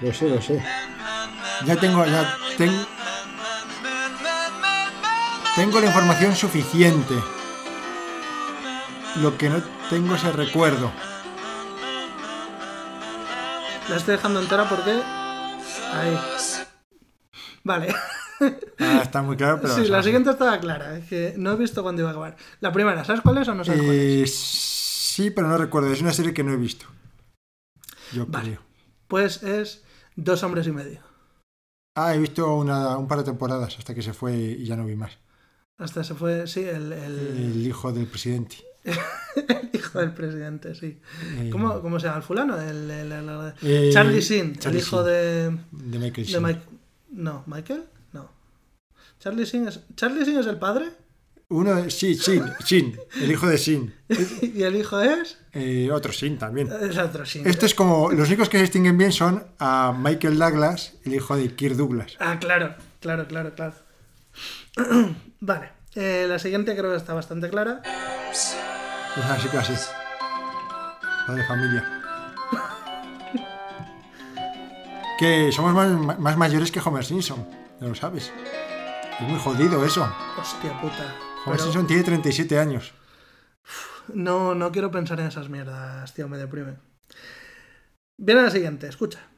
Lo 0.00 0.12
sé, 0.12 0.28
lo 0.28 0.42
sé. 0.42 0.62
Ya 1.64 1.76
tengo, 1.76 2.04
ya 2.04 2.36
tengo. 2.58 2.86
Tengo 5.56 5.80
la 5.80 5.86
información 5.86 6.34
suficiente. 6.34 7.14
Lo 9.16 9.38
que 9.38 9.48
no 9.48 9.62
tengo 9.88 10.16
es 10.16 10.24
el 10.24 10.32
recuerdo. 10.32 10.92
La 13.88 13.96
estoy 13.96 14.16
dejando 14.16 14.40
entera 14.40 14.68
porque. 14.68 15.00
Ahí. 15.92 16.18
Vale. 17.62 17.94
Ah, 18.78 19.00
está 19.02 19.22
muy 19.22 19.36
claro, 19.36 19.60
pero. 19.62 19.74
sí, 19.74 19.86
la 19.86 20.02
siguiente 20.02 20.30
estaba 20.30 20.58
clara. 20.60 20.96
Es 20.98 21.06
que 21.06 21.34
no 21.36 21.52
he 21.52 21.56
visto 21.56 21.82
cuándo 21.82 22.02
iba 22.02 22.08
a 22.10 22.12
acabar. 22.12 22.36
La 22.60 22.72
primera, 22.72 23.04
¿sabes 23.04 23.20
cuál 23.22 23.38
es 23.38 23.48
o 23.48 23.54
no 23.54 23.64
sabes 23.64 23.82
cuál 23.82 23.94
es? 23.94 24.30
Eh, 24.30 24.32
sí, 24.34 25.30
pero 25.30 25.48
no 25.48 25.56
recuerdo. 25.58 25.92
Es 25.92 26.00
una 26.00 26.12
serie 26.12 26.34
que 26.34 26.42
no 26.44 26.52
he 26.52 26.56
visto. 26.56 26.86
Yo 28.12 28.26
Vale. 28.26 28.44
creo. 28.50 28.60
Pues 29.08 29.42
es 29.42 29.82
Dos 30.16 30.42
hombres 30.44 30.66
y 30.68 30.70
medio. 30.72 31.00
Ah, 31.96 32.14
he 32.14 32.18
visto 32.18 32.54
una- 32.56 32.96
un 32.96 33.08
par 33.08 33.18
de 33.18 33.24
temporadas 33.24 33.76
hasta 33.78 33.94
que 33.94 34.02
se 34.02 34.12
fue 34.12 34.36
y 34.36 34.64
ya 34.64 34.76
no 34.76 34.84
vi 34.86 34.94
más. 34.96 35.18
Hasta 35.76 36.04
se 36.04 36.14
fue, 36.14 36.46
sí, 36.46 36.60
el, 36.60 36.92
el- 36.92 37.36
El 37.36 37.66
hijo 37.66 37.92
del 37.92 38.06
presidente. 38.06 38.56
el 38.84 39.70
hijo 39.72 39.98
del 39.98 40.12
presidente, 40.12 40.74
sí. 40.76 41.00
Eh, 41.38 41.48
¿Cómo, 41.50 41.80
cómo 41.80 41.98
se 41.98 42.06
llama 42.06 42.18
el 42.18 42.22
fulano? 42.22 42.60
El, 42.60 42.88
el- 42.90 43.10
el- 43.12 43.28
el- 43.28 43.52
eh, 43.62 43.90
Charlie 43.92 44.20
Charlie 44.22 44.78
el 44.78 44.84
hijo 44.84 45.02
de, 45.02 45.58
de 45.72 45.98
Michael 45.98 46.26
de. 46.32 46.40
Mike. 46.40 46.60
No, 47.10 47.42
¿Michael? 47.46 47.84
Charlie 49.24 49.46
Sheen 49.46 49.68
es, 49.68 49.80
¿Charlie 49.96 50.22
Sheen 50.22 50.38
es 50.40 50.46
el 50.46 50.58
padre? 50.58 50.90
Uno 51.48 51.74
de. 51.74 51.90
Sí, 51.90 52.12
Shin, 52.14 52.44
Shin, 52.62 52.94
el 53.22 53.30
hijo 53.30 53.46
de 53.46 53.56
Shin. 53.56 53.94
y 54.42 54.62
el 54.62 54.76
hijo 54.76 55.00
es. 55.00 55.38
Eh, 55.54 55.88
otro 55.90 56.12
Shin 56.12 56.36
también. 56.36 56.70
Es 56.70 56.98
otro 56.98 57.24
Sheen. 57.24 57.46
Esto 57.48 57.64
es 57.64 57.74
como. 57.74 58.12
Los 58.12 58.28
únicos 58.28 58.50
que 58.50 58.58
se 58.58 58.64
distinguen 58.64 58.98
bien 58.98 59.12
son 59.12 59.46
a 59.58 59.94
Michael 59.98 60.38
Douglas, 60.38 60.92
el 61.06 61.14
hijo 61.14 61.36
de 61.38 61.54
Kirk 61.54 61.74
Douglas. 61.74 62.16
Ah, 62.20 62.38
claro, 62.38 62.74
claro, 63.00 63.26
claro, 63.26 63.54
claro. 63.54 63.72
vale. 65.40 65.70
eh, 65.94 66.26
la 66.28 66.38
siguiente 66.38 66.76
creo 66.76 66.90
que 66.90 66.98
está 66.98 67.14
bastante 67.14 67.48
clara. 67.48 67.80
Es 68.30 68.54
así 69.30 69.48
que 69.48 69.56
así. 69.56 69.72
Padre 71.26 71.46
familia. 71.46 72.02
Que 75.18 75.50
somos 75.52 75.72
más, 75.72 76.18
más 76.18 76.36
mayores 76.36 76.70
que 76.72 76.80
Homer 76.84 77.04
Simpson. 77.04 77.48
No 77.80 77.88
lo 77.88 77.94
sabes. 77.94 78.32
Es 79.20 79.28
muy 79.28 79.38
jodido 79.38 79.84
eso. 79.84 80.08
Hostia 80.40 80.80
puta. 80.80 81.14
Homer 81.44 81.44
Pero 81.44 81.58
Simpson 81.58 81.86
tiene 81.86 82.02
37 82.02 82.58
años. 82.58 82.92
no, 84.12 84.54
no 84.54 84.72
quiero 84.72 84.90
pensar 84.90 85.20
en 85.20 85.26
esas 85.26 85.48
mierdas, 85.48 86.12
tío, 86.14 86.28
me 86.28 86.38
deprime. 86.38 86.76
Viene 88.16 88.42
la 88.42 88.50
siguiente, 88.50 88.88
escucha. 88.88 89.20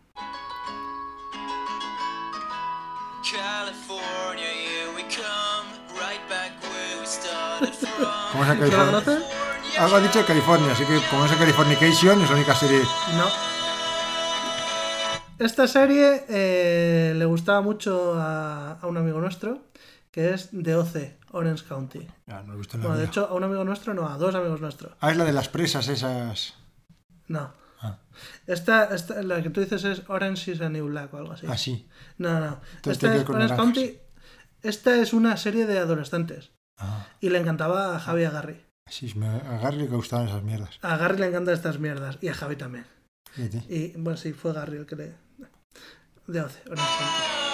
¿Cómo 8.33 8.45
es 8.45 8.51
¿Tú 8.51 8.55
la 8.55 8.59
California? 8.59 8.87
conoces? 8.87 9.23
Algo 9.79 9.97
ha 9.97 10.01
dicho 10.01 10.19
de 10.21 10.25
California, 10.25 10.73
así 10.73 10.85
que 10.85 10.99
como 11.11 11.27
es 11.27 11.33
Californication, 11.33 12.23
es 12.23 12.31
la 12.31 12.37
única 12.37 12.55
serie. 12.55 12.81
No. 13.17 13.25
Esta 15.39 15.69
serie 15.69 16.25
eh, 16.29 17.12
le 17.15 17.25
gustaba 17.27 17.61
mucho 17.61 18.15
a, 18.17 18.79
a 18.81 18.87
un 18.87 18.97
amigo 18.97 19.21
nuestro, 19.21 19.59
que 20.17 20.33
es 20.33 20.49
de 20.51 20.75
OC, 20.75 20.97
Orange 21.33 21.63
County. 21.67 22.09
Ah, 22.27 22.41
no 22.41 22.49
lo 22.49 22.55
he 22.55 22.57
visto 22.57 22.79
en 22.79 22.83
la 22.85 22.89
Bueno, 22.89 23.01
de 23.03 23.07
hecho, 23.07 23.27
a 23.29 23.35
un 23.35 23.45
amigo 23.45 23.65
nuestro 23.65 23.93
no, 23.93 24.09
a 24.09 24.17
dos 24.17 24.35
amigos 24.35 24.63
nuestros. 24.63 24.95
Ah, 24.99 25.11
es 25.11 25.19
la 25.19 25.25
de 25.25 25.35
las 25.35 25.51
presas 25.51 25.89
esas. 25.89 26.55
No. 27.29 27.53
Ah, 27.83 27.99
Esta, 28.47 28.85
esta, 28.95 29.23
la 29.23 29.43
que 29.43 29.51
tú 29.51 29.61
dices 29.61 29.85
es 29.85 30.03
Orange 30.09 30.53
is 30.53 30.63
a 30.63 30.71
New 30.71 30.87
Black 30.87 31.13
o 31.13 31.19
algo 31.19 31.33
así. 31.33 31.47
ah, 31.51 31.59
sí. 31.59 31.87
No, 32.17 32.41
no. 32.41 32.61
Entonces 32.77 33.03
Esta 33.05 33.15
es 33.15 33.29
Orange. 33.29 33.57
County. 33.57 33.99
Esta 34.63 34.97
es 34.97 35.13
una 35.13 35.37
serie 35.37 35.67
de 35.67 35.79
adolescentes. 35.79 36.51
Ah, 36.79 37.07
Y 37.21 37.29
le 37.29 37.39
encantaba 37.39 37.95
a 37.95 38.01
Javi 38.01 38.23
y 38.23 38.25
a 38.25 38.31
Garry. 38.31 38.65
sí, 38.89 39.15
a 39.23 39.59
Gary 39.59 39.77
le 39.77 39.87
gustaban 39.89 40.29
esas 40.29 40.43
mierdas. 40.43 40.79
A 40.81 40.97
Garry 40.97 41.19
le 41.19 41.27
encantan 41.27 41.53
estas 41.53 41.79
mierdas. 41.79 42.17
Y 42.23 42.29
a 42.29 42.35
Javi 42.35 42.57
también. 42.57 42.87
Y 43.69 43.89
bueno, 43.99 44.17
sí, 44.17 44.33
fue 44.33 44.55
Garry 44.55 44.79
el 44.79 44.87
que 44.87 44.97
le. 44.97 45.15
de 46.27 46.41
Oce, 46.41 46.63
honestamente. 46.71 47.23
Here 47.29 47.46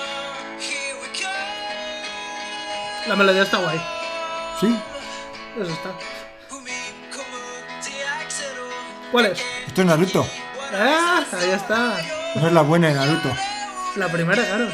La 3.08 3.16
melodía 3.16 3.42
está 3.42 3.58
guay. 3.58 3.80
¿Sí? 4.60 4.74
Eso 5.60 5.70
está. 5.72 5.90
¿Cuál 9.10 9.26
es? 9.26 9.40
Esto 9.66 9.80
es 9.82 9.86
Naruto. 9.86 10.26
¡Ah! 10.72 11.24
Ahí 11.32 11.50
está. 11.50 11.96
No 12.36 12.46
es 12.46 12.52
la 12.52 12.62
buena 12.62 12.88
de 12.88 12.94
Naruto. 12.94 13.28
La 13.96 14.08
primera, 14.08 14.42
claro. 14.44 14.68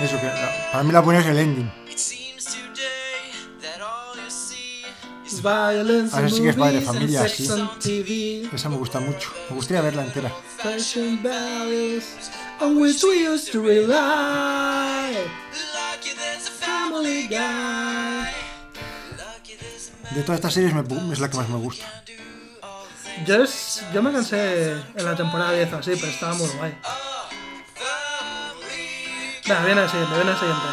Eso 0.00 0.18
que 0.20 0.26
la- 0.26 0.68
para 0.72 0.84
mí 0.84 0.92
la 0.92 1.00
buena 1.00 1.20
es 1.20 1.26
el 1.26 1.38
ending. 1.38 1.72
It 1.88 1.96
seems 1.98 2.44
today 2.44 3.32
that 3.62 3.80
all 3.80 4.16
you 4.18 4.30
see 4.30 4.84
is 5.24 5.40
Violence 5.42 6.14
Ahora 6.14 6.28
sí 6.28 6.42
que 6.42 6.50
es 6.50 6.56
padre 6.56 6.80
de 6.80 6.80
familia, 6.82 7.26
sí. 7.28 7.48
on 7.50 7.78
TV. 7.78 8.48
Esa 8.54 8.68
me 8.68 8.76
gusta 8.76 9.00
mucho. 9.00 9.30
Me 9.48 9.56
gustaría 9.56 9.80
verla 9.80 10.02
entera. 10.04 10.30
Fashion 10.58 11.22
values 11.22 12.04
on 12.60 12.76
which 12.82 13.02
we 13.02 13.26
used 13.26 13.50
to 13.52 13.62
rely. 13.62 15.16
Family 17.00 17.26
guy. 17.28 18.30
De 20.14 20.22
todas 20.22 20.38
estas 20.40 20.52
series 20.54 20.74
me- 20.74 21.12
es 21.12 21.20
la 21.20 21.30
que 21.30 21.36
más 21.36 21.48
me 21.48 21.56
gusta. 21.58 21.86
Yo, 23.26 23.42
es, 23.42 23.82
yo 23.92 24.02
me 24.02 24.12
cansé 24.12 24.72
en 24.72 25.04
la 25.04 25.14
temporada 25.16 25.52
10 25.52 25.72
o 25.72 25.76
así, 25.78 25.92
pero 25.94 26.06
estaba 26.08 26.34
muy 26.34 26.48
guay. 26.48 26.74
Venga, 29.46 29.64
viene 29.64 29.82
el 29.82 29.88
siguiente, 29.90 30.14
viene 30.16 30.30
el 30.30 30.36
siguiente. 30.38 30.66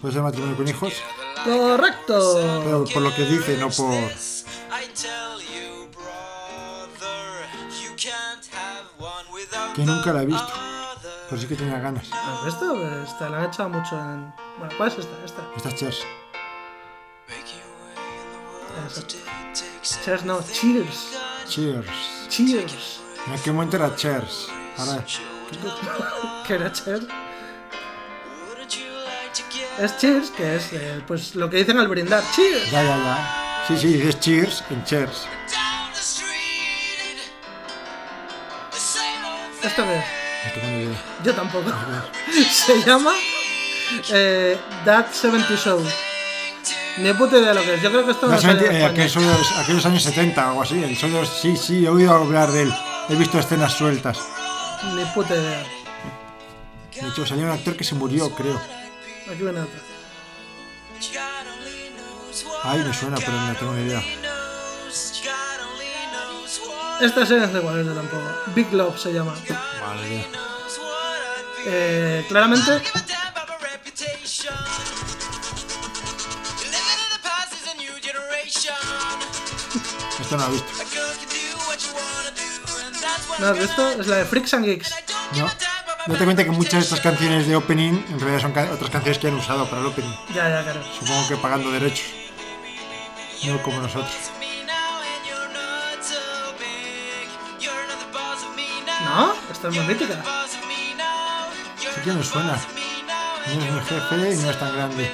Puede 0.00 0.14
ser 0.14 0.22
matrimonio 0.22 0.56
con 0.56 0.68
hijos, 0.68 0.92
Correcto. 1.44 2.60
pero 2.64 2.84
por 2.84 3.02
lo 3.02 3.14
que 3.14 3.24
dice, 3.24 3.56
no 3.58 3.68
por... 3.70 3.92
I 3.94 4.86
tell 4.94 5.38
you, 5.40 5.88
brother, 5.92 7.46
you 7.82 7.90
can't 7.96 8.46
have 8.52 8.86
one 8.98 9.26
without 9.32 9.74
Que 9.74 9.82
nunca 9.84 10.12
la 10.12 10.22
he 10.22 10.26
visto. 10.26 10.52
Pero 11.28 11.40
sí 11.40 11.46
que 11.46 11.56
tenía 11.56 11.78
ganas. 11.78 12.08
¿Has 12.12 12.44
visto? 12.44 12.74
Esta 13.02 13.28
la 13.28 13.38
han 13.38 13.44
echado 13.46 13.68
mucho 13.68 13.98
en... 13.98 14.32
Bueno, 14.58 14.74
¿cuál 14.76 14.88
es 14.88 14.98
esta? 14.98 15.44
Esta. 15.56 15.74
Cheers. 15.74 16.06
World 18.78 18.86
Eso. 18.86 19.02
today 19.02 19.22
takes 19.52 19.98
Cheers, 20.04 20.24
no, 20.24 20.40
cheers. 20.42 21.18
Cheers. 21.46 21.86
Cheers. 22.30 23.00
En 23.26 23.32
aquel 23.34 23.52
momento 23.52 23.76
era 23.76 23.94
Cheers. 23.94 24.48
Ahora 24.78 25.04
¿Qué 26.46 26.54
era 26.54 26.72
cheers? 26.72 27.06
Es 29.78 29.96
cheers, 29.98 30.30
que 30.30 30.56
es 30.56 30.72
eh, 30.72 31.02
pues 31.06 31.34
lo 31.34 31.48
que 31.50 31.58
dicen 31.58 31.78
al 31.78 31.88
brindar. 31.88 32.22
Cheers. 32.34 32.70
Ya, 32.70 32.82
ya, 32.82 32.96
ya. 32.96 33.64
Sí, 33.68 33.76
sí, 33.76 33.86
dices 33.88 34.18
Cheers 34.20 34.64
en 34.70 34.84
Cheers. 34.84 35.26
¿Esto 39.62 39.82
qué 39.84 39.98
es? 39.98 40.27
No 40.48 40.54
tengo 40.54 40.66
ni 40.68 40.82
idea. 40.84 40.98
Yo 41.24 41.34
tampoco. 41.34 41.70
Se 42.52 42.82
llama 42.82 43.12
eh, 44.12 44.58
That 44.84 45.12
70 45.12 45.56
Show. 45.56 45.84
Ni 46.98 47.12
puta 47.12 47.38
idea 47.38 47.50
de 47.50 47.54
lo 47.54 47.62
que 47.62 47.74
es. 47.74 47.82
Yo 47.82 47.90
creo 47.90 48.04
que 48.04 48.10
esto 48.12 48.26
no 48.26 48.32
No 48.32 48.40
sale 48.40 48.66
en 48.66 48.76
eh, 48.76 48.84
aquellos, 48.84 49.16
años, 49.16 49.52
aquellos 49.58 49.86
años 49.86 50.02
70 50.02 50.46
o 50.46 50.48
algo 50.48 50.62
así. 50.62 50.82
El 50.82 50.96
sonido, 50.96 51.24
sí, 51.24 51.56
sí, 51.56 51.84
he 51.84 51.88
oído 51.88 52.12
hablar 52.12 52.50
de 52.50 52.62
él. 52.62 52.74
He 53.08 53.14
visto 53.14 53.38
escenas 53.38 53.72
sueltas. 53.72 54.18
Ni 54.94 55.04
puta 55.06 55.34
idea. 55.34 55.64
De 57.00 57.08
hecho, 57.08 57.24
salió 57.24 57.44
un 57.44 57.52
actor 57.52 57.76
que 57.76 57.84
se 57.84 57.94
murió, 57.94 58.30
creo. 58.30 58.60
Aquí 59.30 59.42
viene 59.42 59.60
otra. 59.60 59.80
Ay, 62.64 62.80
me 62.80 62.92
suena, 62.92 63.16
pero 63.16 63.32
no 63.32 63.54
tengo 63.54 63.72
ni 63.74 63.82
idea. 63.82 64.02
Esta 67.00 67.24
serie 67.24 67.46
no 67.46 67.52
sé 67.52 67.60
cuál 67.60 67.78
es 67.78 67.86
yo 67.86 67.94
tampoco. 67.94 68.24
Big 68.54 68.72
Love 68.72 68.98
se 68.98 69.12
llama. 69.12 69.34
Eh, 71.66 72.24
claramente. 72.28 72.82
Esto 80.20 80.36
no 80.36 80.42
lo 80.48 80.48
he 80.48 80.52
visto. 80.52 80.72
¿no 83.38 83.46
has 83.46 83.58
visto? 83.58 83.90
Es 84.00 84.06
la 84.06 84.16
de 84.16 84.24
Freaks 84.24 84.54
and 84.54 84.64
Geeks. 84.64 84.94
No. 85.36 85.48
Date 86.06 86.24
cuenta 86.24 86.44
que 86.44 86.50
muchas 86.50 86.72
de 86.74 86.80
estas 86.80 87.00
canciones 87.00 87.46
de 87.46 87.54
opening 87.56 88.02
en 88.10 88.18
realidad 88.20 88.40
son 88.40 88.52
ca- 88.52 88.70
otras 88.72 88.90
canciones 88.90 89.18
que 89.18 89.28
han 89.28 89.34
usado 89.34 89.68
para 89.68 89.80
el 89.82 89.86
opening. 89.88 90.10
Ya, 90.34 90.48
ya, 90.48 90.62
claro. 90.62 90.82
Supongo 90.98 91.28
que 91.28 91.36
pagando 91.36 91.70
derechos. 91.70 92.06
No 93.44 93.62
como 93.62 93.80
nosotros. 93.80 94.12
Esta. 99.58 99.70
You're 99.70 99.96
Sí 101.94 102.00
que 102.04 102.12
me 102.12 102.22
suena. 102.22 102.56
No 103.46 103.52
es 103.52 103.72
mi 103.72 103.80
jefe 103.80 104.14
y 104.34 104.36
no 104.36 104.50
es 104.50 104.58
tan 104.58 104.72
grande. 104.76 105.10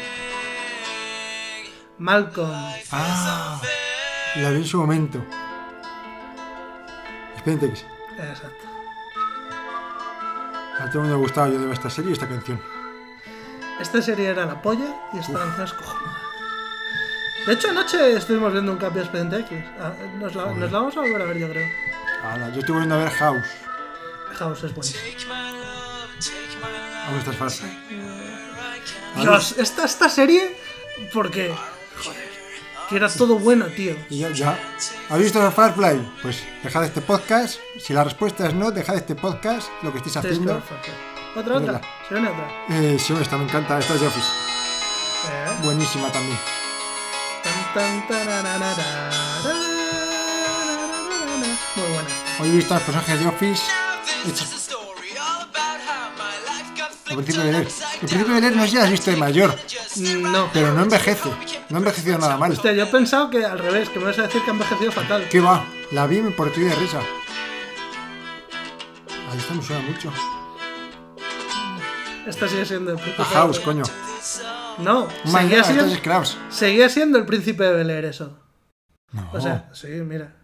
Malcolm. 1.99 2.53
Ah, 2.91 3.61
la 4.37 4.51
vi 4.51 4.57
en 4.57 4.65
su 4.67 4.79
momento. 4.79 5.25
Que 7.45 7.53
Exacto. 7.53 8.67
a 10.81 10.87
todo 10.91 10.93
el 10.95 10.99
mundo 11.01 11.17
le 11.17 11.23
gustaba 11.23 11.49
yo 11.49 11.59
de 11.59 11.73
esta 11.73 11.89
serie 11.91 12.11
y 12.11 12.13
esta 12.15 12.29
canción. 12.29 12.61
Esta 13.81 14.03
serie 14.03 14.29
era 14.29 14.45
la 14.47 14.61
polla 14.61 14.95
y 15.13 15.19
esta 15.19 15.39
canción 15.39 15.65
es 15.65 15.73
cojonuda. 15.73 16.19
De 17.47 17.53
hecho, 17.53 17.69
anoche 17.71 18.17
estuvimos 18.17 18.53
viendo 18.53 18.73
un 18.73 18.79
cambio 18.79 19.03
expediente 19.03 19.41
X. 19.41 19.59
Ah, 19.81 19.93
Nos 20.19 20.35
la, 20.35 20.47
nos 20.53 20.73
la 20.73 20.79
vamos 20.79 20.97
a 20.97 21.01
volver 21.01 21.21
a 21.23 21.25
ver, 21.27 21.39
yo 21.39 21.49
creo. 21.51 21.69
Ahora, 22.23 22.49
yo 22.51 22.61
estoy 22.61 22.73
volviendo 22.73 22.95
a 22.95 22.99
ver 22.99 23.11
House. 23.11 23.47
House 24.35 24.65
es 24.65 24.75
buenísimo. 24.75 25.35
Love. 25.35 25.95
Aún 27.09 27.19
estás 27.19 27.37
falsa. 27.37 27.65
Dios, 29.17 29.55
esta, 29.59 29.85
esta 29.85 30.09
serie, 30.09 30.57
porque. 31.13 31.55
Joder, 32.03 32.35
que 32.89 32.97
era 32.97 33.09
todo 33.09 33.39
bueno, 33.39 33.67
tío. 33.67 33.97
Y 34.11 34.19
ya, 34.19 34.31
ya. 34.31 34.59
¿Habéis 35.09 35.33
visto 35.33 35.51
Firefly? 35.51 36.13
Pues 36.23 36.43
dejad 36.63 36.85
este 36.85 37.01
podcast. 37.01 37.59
Si 37.79 37.93
la 37.93 38.05
respuesta 38.05 38.47
es 38.47 38.55
no, 38.55 38.71
dejad 38.71 38.97
este 38.97 39.15
podcast, 39.15 39.69
lo 39.83 39.93
que 39.93 39.99
estéis 39.99 40.15
Sí, 40.15 40.19
es 40.19 40.27
haciendo. 40.27 40.63
Otra, 41.37 41.57
otra. 41.57 41.81
Se 42.09 42.15
viene 42.15 42.29
otra. 42.29 42.49
Eh, 42.71 42.99
sí, 42.99 43.15
esta 43.21 43.37
me 43.39 43.45
encanta. 43.45 43.79
Esta 43.79 43.95
es 43.95 44.01
de 44.01 44.07
Office. 44.07 44.29
Eh. 44.29 45.53
Buenísima 45.65 46.11
también. 46.13 46.39
Tan, 47.43 47.75
tan, 47.75 48.09
tarararara. 48.09 49.11
Muy 51.77 51.87
buena. 51.89 52.09
Hoy 52.41 52.49
he 52.49 52.53
visto 52.53 52.75
a 52.75 52.77
los 52.79 52.87
personajes 52.87 53.21
de 53.21 53.27
Office. 53.27 53.63
Now 54.05 54.31
this 54.31 54.43
is 54.43 54.53
a 54.55 54.59
story 54.59 55.11
all 55.19 55.43
about 55.43 55.81
how 55.81 56.11
my 56.17 56.37
life 56.49 56.71
got 56.77 56.91
Al 56.91 56.97
flipped 56.97 57.25
principio 57.25 57.43
de 57.45 57.53
leer. 57.53 57.65
upside 57.67 57.93
El 58.03 58.09
principio 58.09 58.35
de 58.35 58.41
leer 58.41 58.57
no 58.57 58.63
sé 58.65 58.69
si 58.71 58.79
has 58.79 58.91
visto 58.91 59.11
de 59.11 59.17
mayor, 59.17 59.55
No. 60.33 60.51
pero 60.53 60.73
no 60.73 60.83
envejece. 60.83 61.29
No 61.71 61.77
ha 61.77 61.79
envejecido 61.79 62.19
nada 62.19 62.37
mal. 62.37 62.53
Hostia, 62.53 62.73
yo 62.73 62.85
he 62.85 62.87
pensado 62.87 63.31
que 63.31 63.45
al 63.45 63.59
revés, 63.59 63.89
que 63.89 63.99
me 63.99 64.07
vas 64.07 64.19
a 64.19 64.23
decir 64.23 64.43
que 64.43 64.51
ha 64.51 64.53
envejecido 64.55 64.93
fatal. 64.93 65.29
¿Qué 65.31 65.41
va? 65.41 65.65
La 65.93 66.07
vi 66.07 66.19
y 66.19 66.23
me 66.23 66.31
partí 66.33 66.61
de 66.61 66.75
risa. 66.75 67.01
Ahí 69.31 69.39
está, 69.39 69.55
me 69.55 69.63
suena 69.63 69.83
mucho. 69.83 70.13
Esta 72.27 72.49
sigue 72.49 72.65
siendo 72.65 72.93
el 72.93 72.97
príncipe. 72.99 73.23
A 73.23 73.25
House, 73.27 73.59
de- 73.59 73.65
coño. 73.65 73.83
No, 74.79 75.09
seguía 75.25 75.63
siendo, 75.63 75.95
seguía 76.51 76.89
siendo 76.89 77.19
el 77.19 77.27
príncipe 77.27 77.63
de 77.65 77.73
Bel 77.75 77.91
Air 77.91 78.07
eso. 78.07 78.39
No. 79.13 79.31
O 79.33 79.41
sea, 79.41 79.69
sí, 79.73 79.87
mira. 79.89 80.35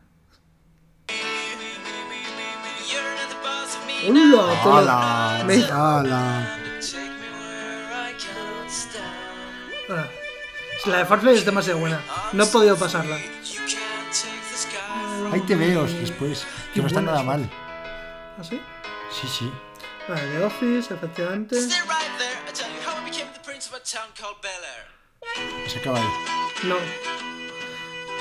Cannot 8.18 8.70
stand. 8.70 9.04
Ah, 9.90 10.06
La 10.86 10.98
de 10.98 11.04
Farfly 11.04 11.34
es 11.34 11.44
demasiado 11.44 11.78
buena. 11.80 12.00
No 12.32 12.44
he 12.44 12.46
podido 12.46 12.76
pasarla. 12.76 13.18
Sky. 13.44 14.76
Hay 15.32 15.40
tebeos 15.42 15.92
después, 15.92 16.46
que 16.74 16.80
no 16.80 16.86
están 16.86 17.04
nada 17.04 17.22
mal. 17.22 17.48
¿Así? 18.38 18.60
Sí, 19.10 19.26
sí. 19.28 19.52
Vale, 20.08 20.22
The 20.22 20.44
Office, 20.44 20.94
efectivamente. 20.94 21.56
Stay 21.58 21.80
right 21.82 22.18
there. 22.18 22.38
I 22.48 22.52
tell 22.52 22.68
you 22.68 22.80
how 22.84 22.96
I 23.00 23.04
became 23.04 23.30
the 23.32 23.40
prince 23.44 23.68
of 23.68 23.74
a 23.74 23.80
town 23.80 24.08
called 24.18 24.36
Bel 24.42 24.50
Air. 24.64 25.68
Se 25.68 25.78
acaba 25.78 25.98
ahí. 25.98 26.08
No. 26.64 26.76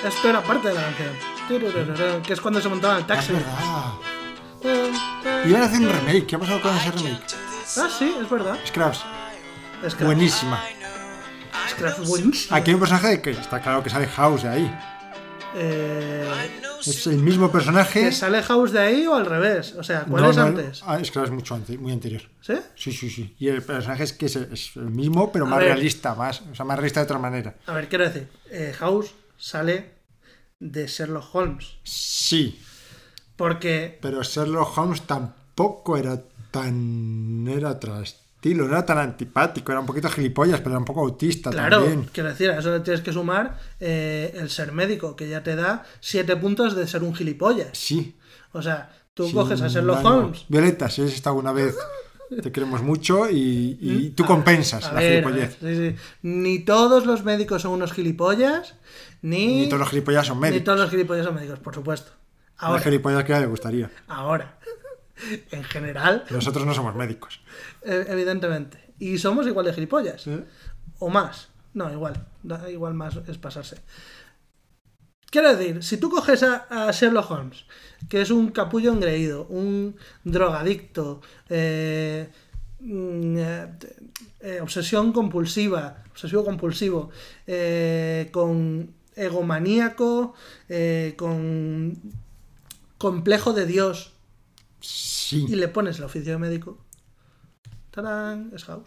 Esto 0.07 0.29
era 0.29 0.41
parte 0.41 0.67
de 0.69 0.73
la 0.75 0.81
canción. 0.81 2.21
Que 2.23 2.33
es 2.33 2.41
cuando 2.41 2.61
se 2.61 2.69
montaba 2.69 2.97
el 2.97 3.03
Ah, 3.03 3.07
taxi. 3.07 3.33
es 3.33 3.39
verdad. 3.39 3.53
Iban 5.45 5.61
a 5.61 5.65
hacer 5.65 5.79
un 5.81 5.89
remake. 5.89 6.25
¿Qué 6.27 6.35
ha 6.35 6.39
pasado 6.39 6.61
con 6.61 6.75
ese 6.75 6.91
remake? 6.91 7.23
Ah, 7.77 7.89
sí, 7.97 8.13
es 8.21 8.29
verdad. 8.29 8.57
Scraps. 8.65 8.99
Scraps. 9.89 10.03
Buenísima. 10.05 10.61
Scraps 11.69 12.07
buenísimo. 12.07 12.55
Aquí 12.55 12.71
hay 12.71 12.75
un 12.75 12.79
personaje 12.79 13.21
que 13.21 13.31
está 13.31 13.61
claro 13.61 13.83
que 13.83 13.89
sale 13.89 14.07
House 14.07 14.43
de 14.43 14.49
ahí. 14.49 14.77
Eh, 15.55 16.27
Es 16.85 17.07
el 17.07 17.17
mismo 17.17 17.51
personaje. 17.51 18.01
¿Que 18.01 18.11
sale 18.11 18.41
House 18.43 18.71
de 18.71 18.79
ahí 18.79 19.07
o 19.07 19.15
al 19.15 19.25
revés? 19.25 19.73
O 19.77 19.83
sea, 19.83 20.01
¿cuál 20.03 20.23
No, 20.23 20.29
es 20.31 20.37
no, 20.37 20.43
antes? 20.43 20.81
Ah, 20.85 20.99
Scraps 21.03 21.31
mucho 21.31 21.55
antes, 21.55 21.79
muy 21.79 21.91
anterior. 21.91 22.21
¿Sí? 22.41 22.53
Sí, 22.75 22.91
sí, 22.91 23.09
sí. 23.09 23.35
Y 23.39 23.47
el 23.47 23.61
personaje 23.63 24.03
es 24.03 24.13
que 24.13 24.25
es, 24.27 24.35
es 24.35 24.71
el 24.75 24.89
mismo, 24.89 25.31
pero 25.31 25.45
A 25.45 25.49
más 25.49 25.59
ver. 25.59 25.69
realista, 25.69 26.15
más, 26.15 26.41
o 26.41 26.55
sea, 26.55 26.65
más 26.65 26.77
realista 26.77 26.99
de 26.99 27.05
otra 27.05 27.17
manera. 27.19 27.55
A 27.65 27.73
ver, 27.73 27.87
quiero 27.89 28.05
decir, 28.05 28.29
eh, 28.51 28.73
House 28.77 29.11
sale 29.37 29.93
de 30.59 30.87
Sherlock 30.87 31.33
Holmes. 31.33 31.77
Sí. 31.83 32.61
Porque 33.39 33.97
Pero 34.01 34.21
Sherlock 34.21 34.77
Holmes 34.77 35.01
tampoco 35.03 35.95
era 35.97 36.21
tan. 36.51 37.47
Era 37.47 37.69
otro 37.71 38.01
estilo, 38.01 38.65
no 38.65 38.71
era 38.73 38.85
tan 38.85 38.97
antipático, 38.97 39.71
era 39.71 39.79
un 39.81 39.87
poquito 39.87 40.09
gilipollas, 40.09 40.59
pero 40.59 40.71
era 40.71 40.79
un 40.79 40.85
poco 40.85 41.01
autista 41.01 41.49
Claro, 41.49 41.79
también. 41.79 42.09
quiero 42.11 42.29
decir, 42.29 42.51
a 42.51 42.59
eso 42.59 42.71
le 42.71 42.81
tienes 42.81 43.01
que 43.01 43.13
sumar 43.13 43.57
eh, 43.79 44.33
el 44.35 44.49
ser 44.49 44.73
médico, 44.73 45.15
que 45.15 45.29
ya 45.29 45.41
te 45.41 45.55
da 45.55 45.85
siete 46.01 46.35
puntos 46.35 46.75
de 46.75 46.85
ser 46.85 47.01
un 47.03 47.15
gilipollas. 47.15 47.69
Sí. 47.77 48.17
O 48.51 48.61
sea, 48.61 48.89
tú 49.13 49.31
coges 49.31 49.61
a 49.61 49.67
Sherlock. 49.69 50.03
Holmes. 50.03 50.45
Violeta, 50.49 50.89
si 50.89 51.01
has 51.01 51.13
estado 51.13 51.35
una 51.37 51.53
vez, 51.53 51.75
te 52.43 52.51
queremos 52.51 52.81
mucho 52.83 53.29
y, 53.29 53.77
y 53.79 54.09
tú 54.11 54.25
compensas 54.25 54.83
la 54.91 54.99
ver, 54.99 55.23
gilipollez. 55.23 55.61
ver, 55.61 55.75
sí, 55.75 55.91
sí. 55.91 55.95
Ni 56.23 56.59
todos 56.59 57.05
los 57.05 57.23
médicos 57.23 57.61
son 57.61 57.71
unos 57.71 57.93
gilipollas, 57.93 58.75
ni, 59.21 59.61
Ni 59.61 59.67
todos 59.69 59.79
los 59.79 59.89
gilipollas 59.89 60.27
son 60.27 60.37
ni 60.37 60.41
médicos. 60.41 60.65
todos 60.65 60.79
los 60.79 60.89
gilipollas 60.89 61.25
son 61.25 61.35
médicos, 61.35 61.59
por 61.59 61.73
supuesto. 61.75 62.11
Ahora, 62.59 62.81
gilipollas 62.81 63.23
que 63.23 63.39
le 63.39 63.45
gustaría. 63.47 63.89
ahora. 64.07 64.57
En 65.51 65.65
general, 65.65 66.23
Nosotros 66.29 66.65
no 66.65 66.73
somos 66.73 66.95
médicos. 66.95 67.41
eh, 67.81 68.05
evidentemente. 68.07 68.93
Y 68.99 69.17
somos 69.17 69.45
igual 69.47 69.65
de 69.65 69.73
gilipollas. 69.73 70.21
¿sí? 70.21 70.43
O 70.99 71.09
más. 71.09 71.49
No, 71.73 71.91
igual. 71.91 72.25
Igual 72.71 72.93
más 72.93 73.17
es 73.27 73.37
pasarse. 73.37 73.77
Quiero 75.29 75.53
decir, 75.55 75.83
si 75.83 75.97
tú 75.97 76.09
coges 76.09 76.41
a, 76.43 76.87
a 76.87 76.91
Sherlock 76.91 77.29
Holmes, 77.31 77.65
que 78.07 78.21
es 78.21 78.31
un 78.31 78.49
capullo 78.51 78.93
engreído, 78.93 79.45
un 79.49 79.97
drogadicto, 80.23 81.21
eh, 81.49 82.29
mm, 82.79 83.37
eh, 83.37 83.67
eh, 84.39 84.59
obsesión 84.61 85.11
compulsiva, 85.11 86.03
obsesivo 86.11 86.45
compulsivo, 86.45 87.09
eh, 87.45 88.29
con 88.31 88.93
egomaníaco, 89.17 90.33
con 91.17 92.01
complejo 92.99 93.53
de 93.53 93.65
Dios, 93.65 94.13
y 94.81 94.85
Sí. 94.85 95.47
le 95.47 95.67
pones 95.67 95.97
el 95.97 96.03
oficio 96.03 96.33
de 96.33 96.37
médico, 96.37 96.77
¡tarán! 97.91 98.51
Es 98.55 98.65
House. 98.65 98.85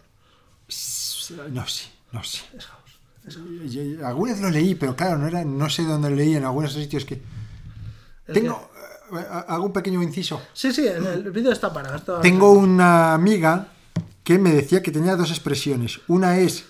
No 1.51 1.67
sé, 1.67 1.85
no 2.11 2.23
sé. 2.23 2.39
Es 2.57 2.65
House. 2.65 2.79
Yo- 3.69 3.83
yo- 3.83 4.07
Alguna 4.07 4.31
vez 4.33 4.41
lo 4.41 4.49
leí, 4.49 4.75
pero 4.75 4.95
claro, 4.95 5.17
no, 5.17 5.27
era, 5.27 5.43
no 5.45 5.69
sé 5.69 5.83
dónde 5.83 6.09
lo 6.09 6.15
leí, 6.15 6.35
en 6.35 6.43
algunos 6.45 6.73
sitios 6.73 7.05
que... 7.05 7.15
Es 8.27 8.33
Tengo... 8.33 8.69
eh, 9.13 9.25
Hago 9.47 9.65
un 9.65 9.73
pequeño 9.73 10.01
inciso. 10.01 10.41
Sí, 10.53 10.71
sí, 10.73 10.85
el, 10.87 11.05
el 11.05 11.31
vídeo 11.31 11.51
está 11.51 11.71
parado. 11.71 11.95
está- 11.97 12.21
Tengo 12.21 12.51
una 12.53 13.13
amiga 13.13 13.67
que 14.23 14.37
me 14.39 14.51
decía 14.53 14.81
que 14.81 14.91
tenía 14.91 15.15
dos 15.15 15.29
expresiones. 15.29 15.99
Una 16.07 16.37
es, 16.39 16.65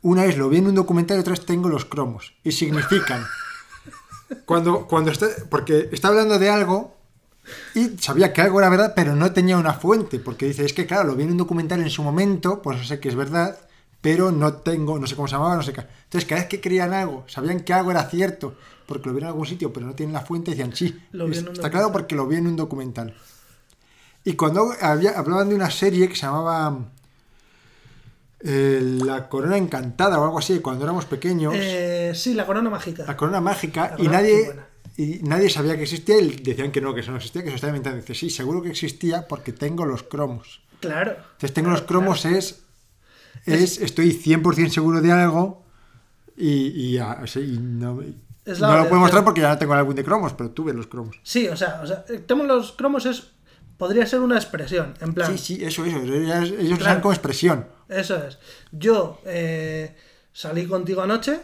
una 0.00 0.24
es 0.24 0.36
lo 0.38 0.48
vi 0.48 0.58
en 0.58 0.66
un 0.68 0.74
documental 0.74 1.16
y 1.18 1.20
otra 1.20 1.34
es 1.34 1.44
tengo 1.44 1.68
los 1.68 1.84
cromos. 1.84 2.32
Y 2.44 2.52
significan. 2.52 3.24
Cuando, 4.44 4.86
cuando 4.86 5.10
está, 5.10 5.26
porque 5.50 5.88
está 5.92 6.08
hablando 6.08 6.38
de 6.38 6.48
algo 6.50 6.96
y 7.74 7.98
sabía 7.98 8.32
que 8.32 8.40
algo 8.40 8.60
era 8.60 8.68
verdad, 8.70 8.92
pero 8.94 9.14
no 9.16 9.32
tenía 9.32 9.56
una 9.58 9.74
fuente. 9.74 10.18
Porque 10.18 10.46
dice, 10.46 10.64
es 10.64 10.72
que 10.72 10.86
claro, 10.86 11.04
lo 11.08 11.16
vi 11.16 11.24
en 11.24 11.30
un 11.32 11.36
documental 11.38 11.80
en 11.80 11.90
su 11.90 12.02
momento, 12.02 12.62
pues 12.62 12.78
no 12.78 12.84
sé 12.84 13.00
que 13.00 13.08
es 13.08 13.14
verdad, 13.16 13.58
pero 14.00 14.32
no 14.32 14.54
tengo, 14.54 14.98
no 14.98 15.06
sé 15.06 15.14
cómo 15.16 15.28
se 15.28 15.34
llamaba, 15.34 15.56
no 15.56 15.62
sé 15.62 15.72
qué. 15.72 15.80
Entonces, 16.04 16.28
cada 16.28 16.40
vez 16.42 16.48
que 16.48 16.60
creían 16.60 16.92
algo, 16.92 17.24
sabían 17.28 17.60
que 17.60 17.72
algo 17.72 17.90
era 17.90 18.04
cierto, 18.08 18.54
porque 18.86 19.06
lo 19.08 19.12
vieron 19.14 19.28
en 19.28 19.32
algún 19.32 19.46
sitio, 19.46 19.72
pero 19.72 19.86
no 19.86 19.94
tienen 19.94 20.12
la 20.12 20.20
fuente, 20.22 20.50
decían, 20.52 20.74
sí, 20.74 21.00
Lo 21.12 21.24
vi 21.26 21.30
en 21.30 21.32
es- 21.32 21.38
está 21.38 21.50
documental". 21.50 21.70
claro 21.70 21.92
porque 21.92 22.14
lo 22.16 22.26
vi 22.26 22.36
en 22.36 22.46
un 22.48 22.56
documental. 22.56 23.14
Y 24.24 24.34
cuando 24.34 24.72
había, 24.80 25.18
hablaban 25.18 25.48
de 25.48 25.54
una 25.54 25.70
serie 25.70 26.08
que 26.08 26.14
se 26.14 26.22
llamaba 26.22 26.78
eh, 28.44 28.98
La 29.04 29.28
Corona 29.28 29.56
Encantada 29.56 30.18
o 30.20 30.24
algo 30.24 30.38
así, 30.38 30.58
cuando 30.60 30.84
éramos 30.84 31.04
pequeños, 31.06 31.54
Eh, 31.56 32.12
sí, 32.14 32.34
la 32.34 32.44
corona 32.46 32.70
mágica. 32.70 33.04
La 33.06 33.16
Corona 33.16 33.40
Mágica, 33.40 33.94
La 33.98 34.04
y 34.04 34.08
nadie, 34.08 34.44
buena. 34.46 34.66
y 34.96 35.20
nadie 35.22 35.48
sabía 35.50 35.76
que 35.76 35.82
existía, 35.84 36.18
y 36.20 36.30
decían 36.36 36.72
que 36.72 36.80
no, 36.80 36.94
que 36.94 37.00
eso 37.00 37.10
no 37.12 37.18
existía, 37.18 37.42
que 37.42 37.50
se 37.50 37.54
estaba 37.56 37.70
inventando. 37.70 37.98
Dice, 38.00 38.14
sí, 38.14 38.30
seguro 38.30 38.62
que 38.62 38.70
existía 38.70 39.26
porque 39.28 39.52
tengo 39.52 39.84
los 39.86 40.02
cromos. 40.02 40.60
Claro. 40.80 41.12
Entonces, 41.12 41.52
tengo 41.54 41.68
Claro, 41.68 41.80
los 41.80 41.88
cromos 41.88 42.24
es, 42.24 42.62
es, 43.46 43.78
estoy 43.80 44.10
100% 44.12 44.68
seguro 44.70 45.00
de 45.00 45.12
algo 45.12 45.64
y, 46.36 46.96
y, 46.96 47.00
sí, 47.26 47.40
y 47.40 47.58
no, 47.58 48.00
Es 48.44 48.58
no 48.60 48.68
la 48.68 48.82
lo 48.82 48.88
puedo 48.88 49.00
mostrar 49.02 49.22
porque 49.24 49.40
ya 49.42 49.50
no 49.50 49.58
tengo 49.58 49.74
el 49.74 49.78
álbum 49.80 49.94
de 49.94 50.02
cromos, 50.04 50.32
pero 50.32 50.50
tuve 50.50 50.72
los 50.72 50.88
cromos. 50.88 51.16
Sí, 51.22 51.46
o 51.48 51.56
sea, 51.56 51.80
o 51.82 51.86
sea, 51.86 52.04
tengo 52.26 52.42
los 52.44 52.72
cromos 52.72 53.06
es. 53.06 53.28
Podría 53.78 54.06
ser 54.06 54.20
una 54.20 54.36
expresión, 54.36 54.94
en 55.00 55.12
plan. 55.12 55.32
Sí, 55.32 55.56
sí, 55.56 55.64
eso, 55.64 55.84
eso. 55.84 55.98
Ellos, 55.98 56.50
ellos 56.50 56.50
lo 56.50 56.76
Claro. 56.76 56.82
usan 56.82 57.00
como 57.00 57.12
expresión. 57.14 57.66
Eso 57.92 58.26
es. 58.26 58.38
Yo 58.70 59.20
eh, 59.24 59.94
salí 60.32 60.66
contigo 60.66 61.02
anoche 61.02 61.40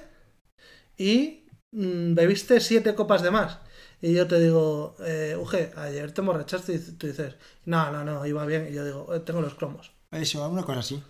y 0.96 1.44
mm, 1.72 2.14
bebiste 2.14 2.60
siete 2.60 2.94
copas 2.94 3.22
de 3.22 3.30
más. 3.30 3.58
Y 4.00 4.14
yo 4.14 4.26
te 4.28 4.38
digo, 4.40 4.96
eh, 5.00 5.36
Uge, 5.38 5.72
ayer 5.76 6.12
te 6.12 6.20
emborrachaste 6.20 6.72
y 6.74 6.78
tú 6.78 7.06
dices, 7.08 7.34
no, 7.64 7.90
no, 7.90 8.04
no, 8.04 8.24
iba 8.26 8.46
bien. 8.46 8.68
Y 8.70 8.74
yo 8.74 8.84
digo, 8.84 9.12
"Eh, 9.14 9.20
tengo 9.20 9.40
los 9.40 9.54
cromos. 9.54 9.90
Eso, 10.12 10.48
una 10.48 10.62
cosa 10.62 10.80
así. 10.80 11.02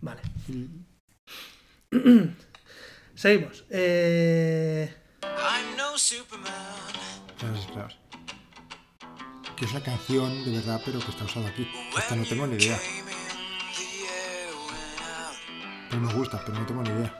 Vale. 0.00 0.20
Seguimos. 3.14 3.64
Eh, 3.70 4.94
I'm 5.22 5.76
no 5.76 5.98
Superman. 5.98 6.52
Claro, 7.38 7.58
claro. 7.72 7.94
Que 9.56 9.64
es 9.64 9.70
una 9.72 9.82
canción 9.82 10.44
de 10.44 10.50
verdad, 10.52 10.80
pero 10.84 10.98
que 11.00 11.10
está 11.10 11.24
usada 11.24 11.48
aquí. 11.48 11.66
Esta 11.98 12.14
no 12.14 12.24
tengo 12.24 12.46
ni 12.46 12.56
idea. 12.62 12.78
Pero 15.90 16.02
me 16.02 16.12
gusta, 16.12 16.40
pero 16.44 16.58
no 16.58 16.66
tengo 16.66 16.82
ni 16.82 16.90
idea. 16.90 17.14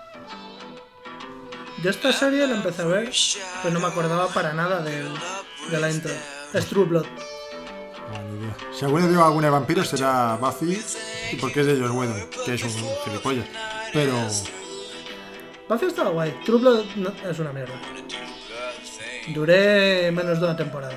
yo 1.83 1.91
esta 1.91 2.13
serie 2.13 2.47
la 2.47 2.57
empecé 2.57 2.83
a 2.83 2.87
ver, 2.87 3.13
pero 3.63 3.75
no 3.75 3.81
me 3.81 3.87
acordaba 3.87 4.29
para 4.29 4.53
nada 4.55 4.81
del- 4.81 5.13
de 5.71 5.79
la 5.81 5.91
intro. 5.91 6.13
Es 6.53 6.67
True 6.67 6.85
Blood. 6.87 7.07
No, 7.07 8.23
ni 8.23 8.39
idea. 8.45 8.57
Si 8.77 8.85
alguno 8.85 9.09
vio 9.09 9.25
alguna 9.25 9.47
de 9.49 9.51
vampiros 9.53 9.89
será 9.89 10.37
Buffy, 10.37 10.83
porque 11.41 11.61
es 11.61 11.67
de 11.67 11.79
Joss 11.81 11.91
Whedon, 11.91 12.31
que 12.45 12.55
es 12.55 12.63
un 12.63 12.71
gilipollas. 13.05 13.47
Pero 13.93 14.15
Buffy 15.69 15.87
estaba 15.87 16.11
guay. 16.11 16.33
True 16.45 16.59
Blood 16.61 16.85
no- 16.97 17.13
es 17.31 17.39
una 17.39 17.53
mierda. 17.53 17.75
Duré 19.29 20.11
menos 20.13 20.39
de 20.39 20.45
una 20.47 20.57
temporada. 20.57 20.95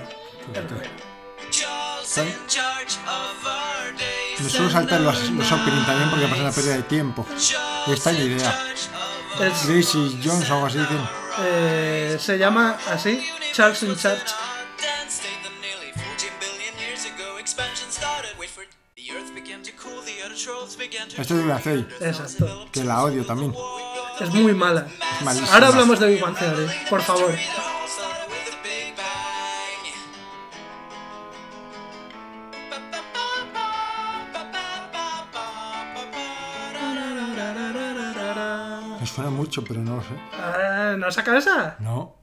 Charles 1.51 2.99
me 4.43 4.49
suelo 4.49 4.69
saltar 4.69 5.01
los, 5.01 5.29
los 5.31 5.51
opening 5.51 5.85
también 5.85 6.09
porque 6.09 6.27
pasa 6.27 6.41
una 6.41 6.51
pérdida 6.51 6.75
de 6.77 6.83
tiempo. 6.83 7.25
Esta 7.87 8.11
ni 8.11 8.19
idea. 8.19 8.63
Es- 9.39 9.65
Gracie 9.67 10.19
Jones 10.23 10.49
o 10.49 10.53
algo 10.55 10.65
así 10.65 10.79
eh, 11.41 12.17
se 12.19 12.37
llama 12.37 12.77
así, 12.91 13.25
Charles 13.53 13.81
in 13.83 13.95
Charge. 13.95 14.21
Dan 14.81 15.07
state 15.07 15.29
that 15.43 15.51
nearly 15.61 15.91
14 15.93 16.29
billion 16.39 16.75
years 16.77 17.05
ago 17.05 17.37
expansion 17.39 17.89
started. 17.91 18.31
Wait 18.37 18.49
for 18.49 18.63
it. 18.63 18.69
The 18.95 19.13
earth 19.15 19.33
began 19.33 19.63
to 19.63 19.71
cool, 19.81 20.01
the 20.03 20.21
outer 20.23 20.35
trolls 20.35 20.75
began 20.75 21.07
to 21.07 21.21
Esto 21.21 21.39
es 21.39 21.45
de 21.45 21.61
serie, 21.61 21.85
Exacto. 22.01 22.67
que 22.73 22.83
la 22.83 23.01
odio 23.03 23.25
también. 23.25 23.53
Es 24.19 24.29
muy 24.31 24.53
mala. 24.53 24.87
Es. 25.21 25.49
Ahora 25.51 25.67
hablamos 25.67 25.99
de 25.99 26.07
Big 26.09 26.21
Bang 26.21 26.37
Theory, 26.37 26.67
por 26.89 27.01
favor. 27.01 27.33
Suena 39.09 39.29
mucho, 39.29 39.63
pero 39.63 39.81
no 39.81 39.97
lo 39.97 40.01
sé. 40.03 40.09
Ah, 40.33 40.95
¿No 40.97 41.11
saca 41.11 41.37
esa? 41.37 41.75
No. 41.79 42.15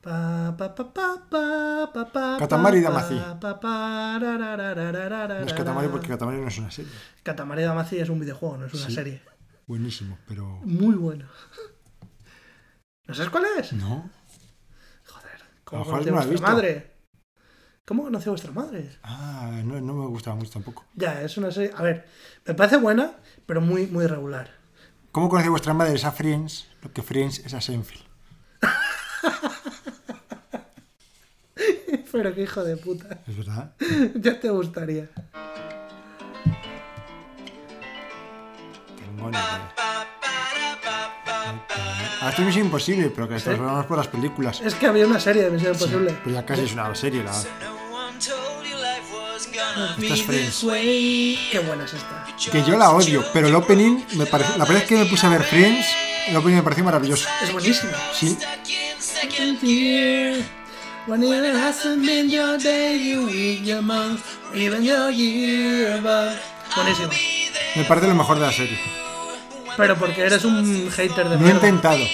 Pa, 0.00 0.54
pa, 0.58 0.74
pa, 0.74 0.92
pa, 0.92 1.22
pa, 1.30 1.90
pa, 1.92 2.12
pa, 2.12 2.36
Katamari 2.38 2.80
Damacy. 2.80 3.14
No 3.14 3.20
es 5.46 5.52
Katamari 5.54 5.88
porque 5.88 6.08
Katamari 6.08 6.40
no 6.40 6.48
es 6.48 6.58
una 6.58 6.70
serie. 6.70 6.90
Katamari 7.22 7.62
Damacy 7.62 7.98
es 8.00 8.08
un 8.08 8.18
videojuego, 8.18 8.56
no 8.56 8.66
es 8.66 8.74
una 8.74 8.86
Sí. 8.86 8.94
serie. 8.94 9.22
Buenísimo, 9.66 10.18
pero. 10.26 10.44
Muy 10.64 10.96
bueno. 10.96 11.26
¿No 13.06 13.14
sabes 13.14 13.30
cuál 13.30 13.44
es? 13.58 13.72
No. 13.74 14.10
Joder, 15.06 15.40
¿cómo 15.64 15.84
conoció 15.84 16.12
no 16.12 16.26
vuestra 16.26 16.48
madre? 16.48 16.92
¿Cómo 17.84 18.04
conoció 18.04 18.32
vuestra 18.32 18.52
madre? 18.52 18.96
Ah, 19.02 19.60
no, 19.64 19.80
no 19.80 19.92
me 19.94 20.06
gusta 20.06 20.34
mucho 20.34 20.50
tampoco. 20.50 20.84
Ya, 20.94 21.22
es 21.22 21.36
una 21.36 21.50
serie. 21.50 21.72
A 21.76 21.82
ver, 21.82 22.06
me 22.46 22.54
parece 22.54 22.76
buena, 22.76 23.12
pero 23.46 23.60
muy, 23.60 23.86
muy 23.86 24.06
regular. 24.06 24.50
¿Cómo 25.12 25.28
conoce 25.28 25.50
vuestra 25.50 25.74
madre 25.74 25.94
es 25.94 26.06
a 26.06 26.12
Friends? 26.12 26.68
Lo 26.82 26.90
que 26.90 27.02
Friends 27.02 27.40
es 27.40 27.52
a 27.52 27.60
Seinfeld. 27.60 28.00
Pero 32.12 32.34
qué 32.34 32.42
hijo 32.42 32.64
de 32.64 32.78
puta. 32.78 33.18
¿Es 33.28 33.36
verdad? 33.36 33.74
ya 34.14 34.40
te 34.40 34.48
gustaría. 34.48 35.10
Tengo 38.96 39.30
ni 39.30 39.36
idea. 39.36 39.74
Es 42.48 42.56
imposible, 42.56 43.10
pero 43.10 43.28
que 43.28 43.36
esto 43.36 43.52
¿Sí? 43.52 43.58
por 43.58 43.96
las 43.96 44.08
películas. 44.08 44.60
Es 44.62 44.74
que 44.74 44.86
había 44.86 45.06
una 45.06 45.20
serie 45.20 45.42
de 45.42 45.50
Misión 45.50 45.74
Imposible. 45.74 46.16
Pero 46.24 46.34
ya 46.34 46.46
casi 46.46 46.62
es 46.62 46.72
una 46.72 46.94
serie. 46.94 47.22
La... 47.22 47.32
was 49.76 49.88
gonna 49.90 49.96
be 49.96 50.06
Esta 50.06 50.14
es 50.14 50.22
Friends. 50.22 50.60
Qué 51.50 51.58
buena 51.66 51.84
es 51.84 51.92
esta. 51.94 52.26
Que 52.50 52.62
yo 52.62 52.76
la 52.76 52.90
odio, 52.90 53.24
pero 53.32 53.48
el 53.48 53.54
opening 53.54 54.02
me 54.16 54.26
parece. 54.26 54.50
La 54.58 54.64
primera 54.64 54.80
vez 54.80 54.88
que 54.88 54.96
me 54.96 55.06
puse 55.06 55.26
a 55.26 55.30
ver 55.30 55.42
Friends, 55.44 55.86
el 56.28 56.36
opening 56.36 56.56
me 56.56 56.62
pareció 56.62 56.84
maravilloso. 56.84 57.28
Es 57.42 57.52
buenísima. 57.52 57.92
Sí, 58.12 58.28
Stuck 58.30 58.68
in 58.68 59.00
second 59.00 59.60
gear. 59.60 60.44
When 61.06 61.22
it 61.24 61.54
hasn't 61.56 62.06
been 62.06 62.30
your 62.30 62.58
day, 62.62 62.96
your 63.10 63.24
week, 63.26 63.64
your 63.64 63.82
month, 63.82 64.20
or 64.50 64.56
even 64.56 64.84
your 64.84 65.10
year, 65.10 66.00
but... 66.00 66.38
Buenísimo. 66.76 67.08
Me 67.74 67.84
parece 67.84 68.06
lo 68.06 68.14
mejor 68.14 68.38
de 68.38 68.46
la 68.46 68.52
serie. 68.52 68.78
Pero 69.76 69.96
porque 69.96 70.22
eres 70.22 70.44
un 70.44 70.90
hater 70.90 71.28
de 71.28 71.34
Lo 71.34 71.34
he 71.34 71.38
mierda. 71.38 71.66
intentado. 71.66 72.04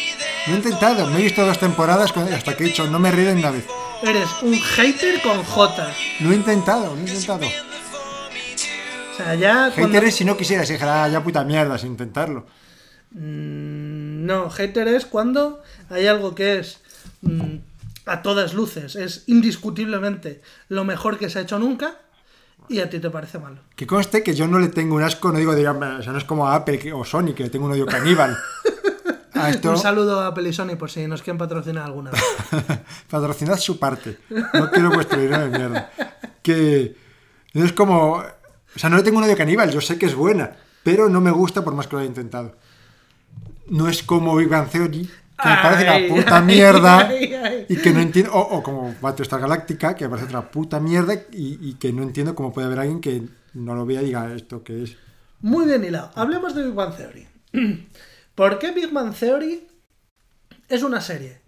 Lo 0.46 0.52
he 0.54 0.56
intentado. 0.56 1.06
Me 1.08 1.18
he 1.18 1.22
visto 1.24 1.44
dos 1.44 1.58
temporadas 1.58 2.12
hasta 2.16 2.56
que 2.56 2.64
he 2.64 2.66
dicho, 2.68 2.86
no 2.86 2.98
me 2.98 3.10
río 3.10 3.32
ni 3.34 3.40
una 3.40 3.50
vez. 3.50 3.64
Eres 4.02 4.28
un 4.42 4.54
hater 4.54 5.20
con 5.22 5.42
J. 5.42 5.92
Lo 6.20 6.32
he 6.32 6.34
intentado, 6.36 6.94
lo 6.94 7.00
he 7.00 7.00
intentado. 7.00 7.46
O 7.46 9.16
sea, 9.16 9.34
ya 9.34 9.72
cuando... 9.74 9.88
Hater 9.96 10.04
es 10.08 10.14
si 10.14 10.24
no 10.24 10.36
quisieras, 10.36 10.68
dije, 10.68 10.84
ah, 10.84 11.08
ya 11.08 11.22
puta 11.22 11.42
mierda, 11.44 11.76
sin 11.78 11.90
intentarlo. 11.90 12.46
Mm, 13.10 14.24
No, 14.26 14.50
hater 14.50 14.88
es 14.88 15.06
cuando 15.06 15.62
hay 15.90 16.06
algo 16.06 16.34
que 16.34 16.58
es 16.58 16.80
mm, 17.22 17.56
a 18.06 18.22
todas 18.22 18.54
luces, 18.54 18.94
es 18.96 19.24
indiscutiblemente 19.26 20.42
lo 20.68 20.84
mejor 20.84 21.18
que 21.18 21.28
se 21.30 21.38
ha 21.40 21.42
hecho 21.42 21.58
nunca 21.58 21.96
y 22.68 22.80
a 22.80 22.90
ti 22.90 23.00
te 23.00 23.10
parece 23.10 23.38
malo. 23.38 23.58
Que 23.74 23.86
conste 23.86 24.22
que 24.22 24.34
yo 24.34 24.46
no 24.46 24.58
le 24.58 24.68
tengo 24.68 24.94
un 24.94 25.02
asco, 25.02 25.32
no 25.32 25.38
digo, 25.38 25.54
digamos, 25.54 26.00
o 26.00 26.02
sea, 26.02 26.12
no 26.12 26.18
es 26.18 26.24
como 26.24 26.46
a 26.46 26.54
Apple 26.54 26.92
o 26.92 27.04
Sony, 27.04 27.32
que 27.34 27.44
le 27.44 27.50
tengo 27.50 27.66
un 27.66 27.72
odio 27.72 27.86
caníbal. 27.86 28.36
A 29.40 29.50
esto, 29.50 29.70
Un 29.70 29.78
saludo 29.78 30.20
a 30.22 30.34
Pelisoni 30.34 30.76
por 30.76 30.90
si 30.90 31.06
nos 31.06 31.22
quieren 31.22 31.38
patrocinar 31.38 31.84
alguna 31.84 32.10
vez. 32.10 32.22
patrocinad 33.10 33.56
su 33.58 33.78
parte. 33.78 34.18
No 34.30 34.70
quiero 34.70 34.90
vuestro 34.90 35.20
dinero 35.20 35.48
de 35.48 35.58
mierda. 35.58 35.90
Que 36.42 36.96
no 37.54 37.64
es 37.64 37.72
como. 37.72 38.12
O 38.16 38.78
sea, 38.78 38.90
no 38.90 38.96
le 38.96 39.02
tengo 39.02 39.18
un 39.18 39.24
odio 39.24 39.36
caníbal, 39.36 39.70
yo 39.70 39.80
sé 39.80 39.98
que 39.98 40.06
es 40.06 40.14
buena, 40.14 40.52
pero 40.84 41.08
no 41.08 41.20
me 41.20 41.30
gusta 41.30 41.64
por 41.64 41.74
más 41.74 41.86
que 41.86 41.94
lo 41.96 42.00
haya 42.00 42.08
intentado. 42.08 42.54
No 43.68 43.88
es 43.88 44.02
como 44.02 44.36
Big 44.36 44.48
Bang 44.48 44.68
Theory, 44.68 45.04
que 45.42 45.48
me 45.48 45.56
parece 45.56 45.88
Ay, 45.88 46.06
una 46.10 46.14
puta 46.16 46.38
ay, 46.38 46.44
mierda 46.44 46.98
ay. 47.08 47.66
y 47.68 47.76
que 47.76 47.92
no 47.92 48.00
entiendo. 48.00 48.32
O, 48.34 48.58
o 48.58 48.62
como 48.62 48.94
Battlestar 49.00 49.40
Galáctica, 49.40 49.94
que 49.94 50.04
me 50.04 50.10
parece 50.10 50.26
otra 50.28 50.50
puta 50.50 50.80
mierda 50.80 51.14
y, 51.14 51.58
y 51.60 51.74
que 51.74 51.92
no 51.92 52.02
entiendo 52.02 52.34
cómo 52.34 52.52
puede 52.52 52.66
haber 52.66 52.80
alguien 52.80 53.00
que 53.00 53.22
no 53.54 53.74
lo 53.74 53.84
vea 53.86 54.02
y 54.02 54.06
diga 54.06 54.32
esto 54.34 54.62
que 54.62 54.84
es. 54.84 54.96
Muy 55.40 55.66
bien 55.66 55.84
hilado. 55.84 56.10
Hablemos 56.14 56.54
de 56.54 56.64
Big 56.64 56.74
Bang 56.74 56.94
Theory. 56.96 57.26
¿Por 58.38 58.60
qué 58.60 58.70
Big 58.70 58.92
Bang 58.92 59.12
Theory 59.12 59.66
es 60.68 60.84
una 60.84 61.00
serie 61.00 61.42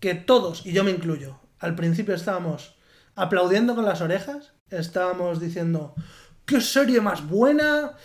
que 0.00 0.14
todos, 0.14 0.64
y 0.64 0.72
yo 0.72 0.82
me 0.82 0.90
incluyo, 0.90 1.38
al 1.58 1.74
principio 1.74 2.14
estábamos 2.14 2.74
aplaudiendo 3.14 3.74
con 3.74 3.84
las 3.84 4.00
orejas, 4.00 4.54
estábamos 4.70 5.40
diciendo, 5.40 5.94
qué 6.46 6.62
serie 6.62 7.02
más 7.02 7.28
buena, 7.28 7.98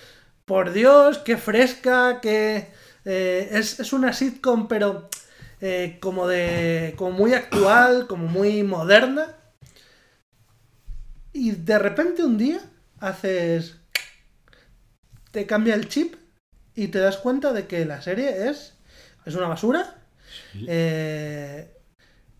por 0.44 0.74
Dios, 0.74 1.20
qué 1.20 1.38
fresca, 1.38 2.20
qué... 2.22 2.74
eh, 3.06 3.48
es, 3.54 3.80
es 3.80 3.94
una 3.94 4.12
sitcom, 4.12 4.68
pero 4.68 5.10
eh, 5.62 5.98
como 6.02 6.28
de... 6.28 6.96
como 6.98 7.12
muy 7.12 7.34
actual, 7.34 8.08
como 8.08 8.28
muy 8.28 8.62
moderna. 8.64 9.38
Y 11.32 11.52
de 11.52 11.80
repente 11.80 12.26
un 12.26 12.38
día 12.38 12.60
haces 13.00 13.78
te 15.32 15.46
cambia 15.46 15.76
el 15.76 15.88
chip 15.88 16.16
y 16.84 16.88
te 16.88 17.00
das 17.00 17.18
cuenta 17.18 17.54
de 17.54 17.68
que 17.68 17.86
la 17.86 18.02
serie 18.02 18.50
es, 18.50 18.74
es 19.26 19.36
una 19.36 19.48
basura. 19.48 19.96
Eh, 20.68 21.72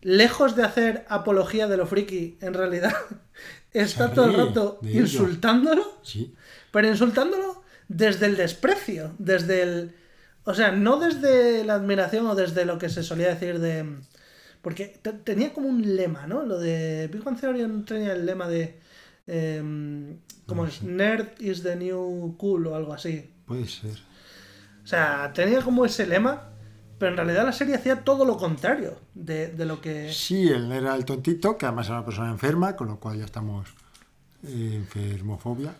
lejos 0.00 0.56
de 0.56 0.64
hacer 0.64 1.04
apología 1.08 1.68
de 1.68 1.76
lo 1.76 1.86
friki, 1.86 2.38
en 2.40 2.54
realidad 2.54 2.92
está 3.72 4.12
todo 4.12 4.26
el 4.26 4.34
rato 4.34 4.80
insultándolo, 4.82 5.84
Sí. 6.02 6.34
pero 6.72 6.88
insultándolo 6.88 7.62
desde 7.88 8.26
el 8.26 8.36
desprecio, 8.36 9.14
desde 9.18 9.62
el... 9.62 9.94
O 10.44 10.54
sea, 10.54 10.72
no 10.72 10.98
desde 10.98 11.64
la 11.64 11.74
admiración 11.74 12.26
o 12.26 12.34
desde 12.34 12.64
lo 12.64 12.78
que 12.78 12.88
se 12.88 13.02
solía 13.04 13.28
decir 13.28 13.60
de... 13.60 13.98
Porque 14.60 14.86
te- 15.02 15.12
tenía 15.12 15.52
como 15.52 15.68
un 15.68 15.94
lema, 15.96 16.26
¿no? 16.26 16.44
Lo 16.44 16.58
de 16.58 17.08
Big 17.12 17.22
Bang 17.22 17.38
Theory 17.38 17.64
tenía 17.84 18.12
el 18.12 18.26
lema 18.26 18.48
de... 18.48 18.80
em, 19.28 20.18
como 20.46 20.66
es 20.66 20.82
Nerd 20.82 21.28
is 21.40 21.62
the 21.62 21.76
new 21.76 22.34
cool 22.38 22.66
o 22.66 22.74
algo 22.74 22.92
así. 22.92 23.30
Puede 23.46 23.68
ser. 23.68 23.98
O 24.82 24.86
sea, 24.86 25.32
tenía 25.32 25.60
como 25.62 25.84
ese 25.84 26.06
lema, 26.06 26.50
pero 26.98 27.12
en 27.12 27.16
realidad 27.16 27.44
la 27.44 27.52
serie 27.52 27.74
hacía 27.76 28.04
todo 28.04 28.24
lo 28.24 28.36
contrario 28.36 28.98
de, 29.14 29.48
de 29.48 29.64
lo 29.64 29.80
que... 29.80 30.12
Sí, 30.12 30.48
él 30.48 30.70
era 30.72 30.94
el 30.94 31.04
tontito, 31.04 31.56
que 31.58 31.66
además 31.66 31.86
era 31.86 31.96
una 31.96 32.04
persona 32.04 32.30
enferma, 32.30 32.74
con 32.76 32.88
lo 32.88 32.98
cual 33.00 33.18
ya 33.18 33.24
estamos 33.24 33.68
eh, 34.44 34.72
enfermofobia. 34.74 35.72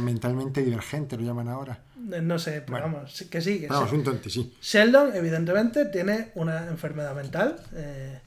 Mentalmente 0.00 0.62
divergente, 0.62 1.16
lo 1.16 1.22
llaman 1.24 1.48
ahora. 1.48 1.78
No 1.96 2.38
sé, 2.38 2.60
pero 2.60 2.80
Bueno. 2.82 2.92
vamos, 2.94 3.12
sí- 3.16 3.28
que 3.28 3.40
sí. 3.40 3.60
que 3.60 3.66
Vamos, 3.68 3.90
sí. 3.90 3.96
un 3.96 4.04
tonti, 4.04 4.30
sí. 4.30 4.54
Sheldon, 4.60 5.16
evidentemente, 5.16 5.86
tiene 5.86 6.30
una 6.34 6.66
enfermedad 6.68 7.14
mental. 7.14 7.56
eh, 7.74 8.20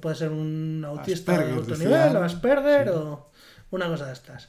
puede 0.00 0.16
ser 0.16 0.30
un 0.30 0.84
autista 0.86 1.32
Asperger, 1.32 1.54
de 1.54 1.60
alto 1.72 1.76
nivel, 1.82 2.16
o 2.16 2.22
Asperger, 2.24 2.88
Sí. 2.88 2.92
o 2.94 3.30
una 3.70 3.86
cosa 3.86 4.06
de 4.06 4.12
estas. 4.12 4.48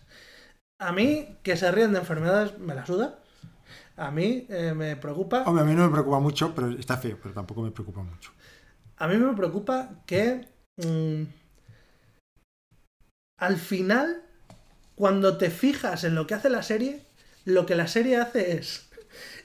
A 0.79 0.91
mí, 0.91 1.37
que 1.43 1.55
se 1.55 1.71
ríen 1.71 1.93
de 1.93 1.99
enfermedades, 1.99 2.57
me 2.59 2.75
la 2.75 2.85
suda. 2.85 3.18
A 3.99 4.11
mí 4.11 4.45
eh, 4.49 4.73
me 4.75 4.95
preocupa. 4.95 5.43
Hombre, 5.45 5.63
a 5.63 5.65
mí 5.67 5.75
no 5.75 5.83
me 5.85 5.91
preocupa 5.91 6.19
mucho, 6.19 6.53
pero 6.55 6.69
está 6.71 6.97
feo, 6.97 7.17
pero 7.21 7.33
tampoco 7.33 7.61
me 7.61 7.71
preocupa 7.71 8.01
mucho. 8.01 8.31
A 8.97 9.07
mí 9.07 9.17
me 9.17 9.33
preocupa 9.35 9.89
que 10.05 10.47
mm, 10.77 11.23
al 13.39 13.57
final, 13.57 14.23
cuando 14.95 15.37
te 15.37 15.49
fijas 15.49 16.03
en 16.03 16.15
lo 16.15 16.27
que 16.27 16.33
hace 16.33 16.49
la 16.49 16.63
serie, 16.63 17.01
lo 17.45 17.65
que 17.65 17.75
la 17.75 17.87
serie 17.87 18.17
hace 18.17 18.57
es. 18.57 18.87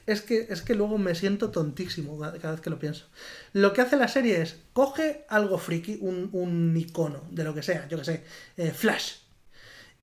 Es 0.05 0.21
que, 0.21 0.45
es 0.49 0.61
que 0.61 0.75
luego 0.75 0.97
me 0.99 1.15
siento 1.15 1.49
tontísimo 1.49 2.19
cada 2.19 2.51
vez 2.51 2.61
que 2.61 2.69
lo 2.69 2.77
pienso. 2.77 3.07
Lo 3.53 3.73
que 3.73 3.81
hace 3.81 3.97
la 3.97 4.07
serie 4.07 4.41
es, 4.41 4.57
coge 4.73 5.25
algo 5.27 5.57
friki, 5.57 5.97
un, 6.01 6.29
un 6.33 6.77
icono, 6.77 7.23
de 7.31 7.43
lo 7.43 7.53
que 7.55 7.63
sea, 7.63 7.87
yo 7.87 7.97
que 7.97 8.05
sé, 8.05 8.23
eh, 8.57 8.71
Flash. 8.71 9.15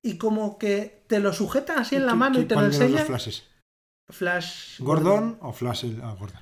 Y 0.01 0.17
como 0.17 0.57
que 0.59 1.03
te 1.07 1.19
lo 1.21 1.31
sujeta 1.31 1.75
así 1.79 1.95
en 1.95 2.05
la 2.05 2.11
¿Qué- 2.11 2.17
mano 2.17 2.41
y 2.41 2.45
te 2.45 2.55
lo 2.55 2.61
los 2.63 2.75
enseña. 2.75 3.05
flashes? 3.05 3.43
Flash. 4.13 4.79
¿Gordon 4.79 5.37
o 5.41 5.51
Flash 5.51 5.85
el, 5.85 6.01
ah, 6.03 6.15
Gordon? 6.17 6.41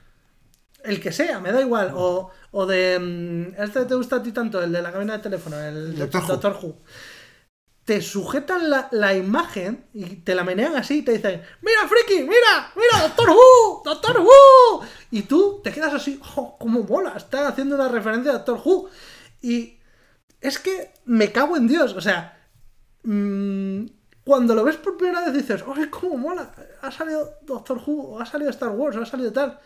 El 0.84 1.00
que 1.00 1.12
sea, 1.12 1.40
me 1.40 1.52
da 1.52 1.62
igual. 1.62 1.92
O, 1.96 2.32
o 2.52 2.66
de. 2.66 3.00
mm, 3.00 3.62
Este 3.62 3.86
te 3.86 3.96
gusta 3.96 4.18
a 4.18 4.24
ti 4.24 4.32
tanto, 4.32 4.62
el 4.62 4.72
de 4.72 4.82
la 4.82 4.92
cabina 4.92 5.14
de 5.18 5.24
teléfono, 5.24 5.60
el 5.60 5.98
Doctor. 5.98 6.28
Doctor 6.28 6.60
Who. 6.62 6.76
Te 7.84 8.00
sujetan 8.02 8.70
la, 8.70 8.88
la 8.92 9.16
imagen 9.16 9.88
y 9.94 10.06
te 10.18 10.36
la 10.36 10.44
menean 10.44 10.76
así 10.76 11.00
y 11.00 11.02
te 11.02 11.14
dicen: 11.14 11.42
¡Mira, 11.62 11.88
friki! 11.88 12.22
¡Mira! 12.24 12.72
¡Mira, 12.76 13.08
Doctor 13.08 13.30
Who! 13.30 13.82
¡Doctor 13.84 14.20
Who! 14.20 14.86
Y 15.10 15.24
tú 15.24 15.62
te 15.64 15.72
quedas 15.72 15.94
así: 15.94 16.20
¡Oh, 16.36 16.58
cómo 16.60 16.84
mola! 16.84 17.14
Está 17.18 17.48
haciendo 17.48 17.76
una 17.76 17.88
referencia 17.88 18.32
a 18.32 18.36
Doctor 18.36 18.62
Who. 18.64 18.90
Y 19.42 19.78
es 20.40 20.60
que 20.60 20.94
me 21.06 21.32
cago 21.32 21.58
en 21.58 21.68
Dios. 21.68 21.94
O 21.94 22.02
sea, 22.02 22.40
mm, 23.04 23.86
cuando 24.24 24.54
lo 24.56 24.64
ves 24.64 24.78
por 24.78 24.98
primera 24.98 25.26
vez 25.26 25.34
dices: 25.34 25.64
¡ay, 25.76 25.88
cómo 25.90 26.18
mola! 26.18 26.52
Ha 26.82 26.92
salido 26.92 27.34
Doctor 27.44 27.82
Who, 27.86 28.02
o 28.14 28.20
ha 28.20 28.26
salido 28.26 28.50
Star 28.52 28.70
Wars, 28.70 28.96
o 28.98 29.02
ha 29.02 29.06
salido 29.06 29.32
tal. 29.34 29.60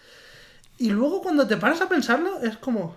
Y 0.77 0.89
luego 0.89 1.21
cuando 1.21 1.47
te 1.47 1.57
paras 1.57 1.81
a 1.81 1.89
pensarlo, 1.89 2.39
es 2.41 2.57
como. 2.57 2.95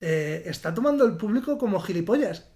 eh, 0.00 0.42
está 0.46 0.74
tomando 0.74 1.04
el 1.04 1.16
público 1.16 1.58
como 1.58 1.80
gilipollas. 1.80 2.46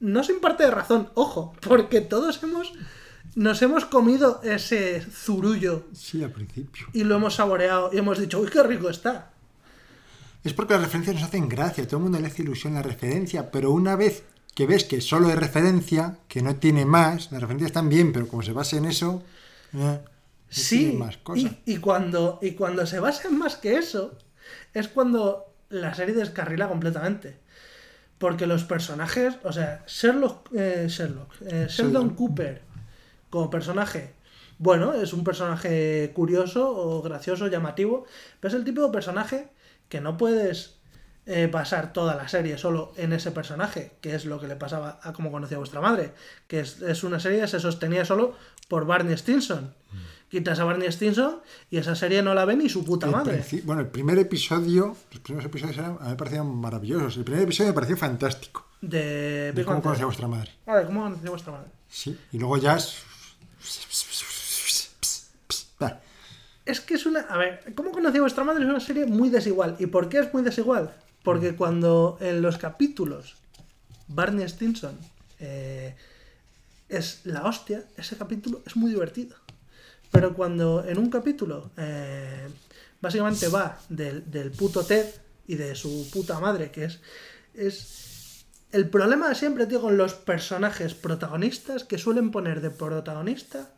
No 0.00 0.22
sin 0.24 0.40
parte 0.40 0.64
de 0.64 0.70
razón, 0.70 1.10
ojo, 1.14 1.54
porque 1.60 2.00
todos 2.00 2.42
hemos. 2.42 2.72
Nos 3.34 3.62
hemos 3.62 3.84
comido 3.86 4.40
ese 4.42 5.00
zurullo 5.00 5.84
Sí, 5.92 6.22
al 6.22 6.32
principio. 6.32 6.86
y 6.92 7.04
lo 7.04 7.14
hemos 7.16 7.36
saboreado 7.36 7.88
y 7.92 7.98
hemos 7.98 8.18
dicho, 8.18 8.40
uy, 8.40 8.48
qué 8.50 8.62
rico 8.62 8.90
está. 8.90 9.30
Es 10.44 10.52
porque 10.52 10.74
las 10.74 10.82
referencias 10.82 11.14
nos 11.16 11.24
hacen 11.24 11.48
gracia, 11.48 11.86
todo 11.86 11.98
el 11.98 12.02
mundo 12.02 12.18
le 12.18 12.26
hace 12.26 12.42
ilusión 12.42 12.74
la 12.74 12.82
referencia, 12.82 13.50
pero 13.52 13.70
una 13.70 13.94
vez 13.96 14.24
que 14.54 14.66
ves 14.66 14.84
que 14.84 15.00
solo 15.00 15.30
es 15.30 15.36
referencia, 15.36 16.18
que 16.28 16.42
no 16.42 16.56
tiene 16.56 16.84
más, 16.84 17.30
las 17.32 17.40
referencias 17.40 17.68
están 17.70 17.88
bien, 17.88 18.12
pero 18.12 18.28
como 18.28 18.42
se 18.42 18.52
basa 18.52 18.76
en 18.76 18.84
eso, 18.86 19.22
eh, 19.74 20.00
Sí, 20.48 20.78
tiene 20.78 20.98
más 20.98 21.16
cosas. 21.16 21.52
y, 21.64 21.72
y 21.74 21.76
cuando, 21.78 22.38
y 22.42 22.52
cuando 22.52 22.84
se 22.86 23.00
basa 23.00 23.28
en 23.28 23.38
más 23.38 23.56
que 23.56 23.76
eso, 23.76 24.18
es 24.74 24.88
cuando 24.88 25.46
la 25.70 25.94
serie 25.94 26.14
descarrila 26.14 26.68
completamente. 26.68 27.38
Porque 28.18 28.46
los 28.46 28.64
personajes, 28.64 29.34
o 29.42 29.52
sea, 29.52 29.82
Sherlock, 29.88 30.50
eh, 30.54 30.86
Sherlock, 30.88 31.32
eh, 31.46 31.66
Sheldon. 31.68 32.10
Cooper 32.10 32.62
como 33.30 33.48
personaje, 33.50 34.12
bueno, 34.58 34.92
es 34.94 35.12
un 35.14 35.24
personaje 35.24 36.12
curioso 36.14 36.70
o 36.70 37.02
gracioso, 37.02 37.48
llamativo, 37.48 38.04
pero 38.38 38.52
es 38.54 38.58
el 38.60 38.64
tipo 38.64 38.82
de 38.86 38.92
personaje 38.92 39.48
que 39.88 40.00
no 40.00 40.16
puedes 40.18 40.76
eh, 41.26 41.48
basar 41.50 41.92
toda 41.92 42.16
la 42.16 42.28
serie 42.28 42.58
solo 42.58 42.92
en 42.96 43.12
ese 43.12 43.30
personaje, 43.30 43.92
que 44.00 44.14
es 44.14 44.24
lo 44.24 44.40
que 44.40 44.48
le 44.48 44.56
pasaba 44.56 44.98
a 45.02 45.12
Cómo 45.12 45.30
conocía 45.30 45.56
a 45.56 45.58
vuestra 45.58 45.80
madre, 45.80 46.12
que 46.48 46.60
es, 46.60 46.82
es 46.82 47.04
una 47.04 47.20
serie 47.20 47.40
que 47.40 47.48
se 47.48 47.60
sostenía 47.60 48.04
solo 48.04 48.36
por 48.68 48.86
Barney 48.86 49.16
Stinson. 49.16 49.74
Quitas 50.28 50.58
a 50.60 50.64
Barney 50.64 50.90
Stinson 50.90 51.40
y 51.70 51.76
esa 51.76 51.94
serie 51.94 52.22
no 52.22 52.32
la 52.32 52.46
ve 52.46 52.56
ni 52.56 52.68
su 52.68 52.84
puta 52.84 53.06
El 53.06 53.12
madre. 53.12 53.44
Bueno, 53.64 53.82
el 53.82 53.88
primer 53.88 54.18
episodio, 54.18 54.96
los 55.10 55.20
primeros 55.20 55.44
episodios 55.44 55.76
eran, 55.76 55.98
a 56.00 56.04
mí 56.04 56.10
me 56.10 56.16
parecían 56.16 56.46
maravillosos. 56.46 57.18
El 57.18 57.24
primer 57.24 57.42
episodio 57.42 57.70
me 57.70 57.74
pareció 57.74 57.96
fantástico. 57.98 58.66
De 58.80 58.98
De 58.98 59.52
Big 59.52 59.66
cómo 59.66 59.82
conocía 59.82 60.06
vuestra 60.06 60.26
madre. 60.26 60.50
Vale, 60.64 60.86
¿cómo 60.86 61.02
conocía 61.02 61.28
a 61.28 61.30
vuestra 61.30 61.52
madre? 61.52 61.68
Sí, 61.88 62.18
y 62.32 62.38
luego 62.38 62.56
ya 62.56 62.76
es... 62.76 62.96
Es 66.64 66.80
que 66.80 66.94
es 66.94 67.06
una. 67.06 67.20
A 67.20 67.36
ver, 67.36 67.74
¿cómo 67.74 67.90
conocía 67.90 68.20
vuestra 68.20 68.44
madre? 68.44 68.62
Es 68.64 68.70
una 68.70 68.80
serie 68.80 69.04
muy 69.06 69.30
desigual. 69.30 69.76
¿Y 69.78 69.86
por 69.86 70.08
qué 70.08 70.20
es 70.20 70.32
muy 70.32 70.42
desigual? 70.42 70.94
Porque 71.22 71.54
cuando 71.54 72.18
en 72.20 72.42
los 72.42 72.58
capítulos 72.58 73.36
Barney 74.08 74.48
Stinson 74.48 74.98
eh, 75.38 75.94
es 76.88 77.20
la 77.24 77.44
hostia, 77.44 77.84
ese 77.96 78.16
capítulo 78.16 78.62
es 78.66 78.76
muy 78.76 78.90
divertido. 78.90 79.36
Pero 80.10 80.34
cuando 80.34 80.84
en 80.86 80.98
un 80.98 81.10
capítulo 81.10 81.70
eh, 81.76 82.48
básicamente 83.00 83.48
va 83.48 83.80
del, 83.88 84.30
del 84.30 84.50
puto 84.50 84.84
Ted 84.84 85.06
y 85.46 85.54
de 85.54 85.74
su 85.74 86.10
puta 86.12 86.38
madre, 86.38 86.70
que 86.70 86.84
es, 86.84 87.00
es 87.54 88.44
el 88.72 88.88
problema 88.88 89.28
de 89.28 89.34
siempre, 89.34 89.66
tío, 89.66 89.80
con 89.80 89.96
los 89.96 90.14
personajes 90.14 90.94
protagonistas 90.94 91.84
que 91.84 91.98
suelen 91.98 92.30
poner 92.30 92.60
de 92.60 92.70
protagonista 92.70 93.70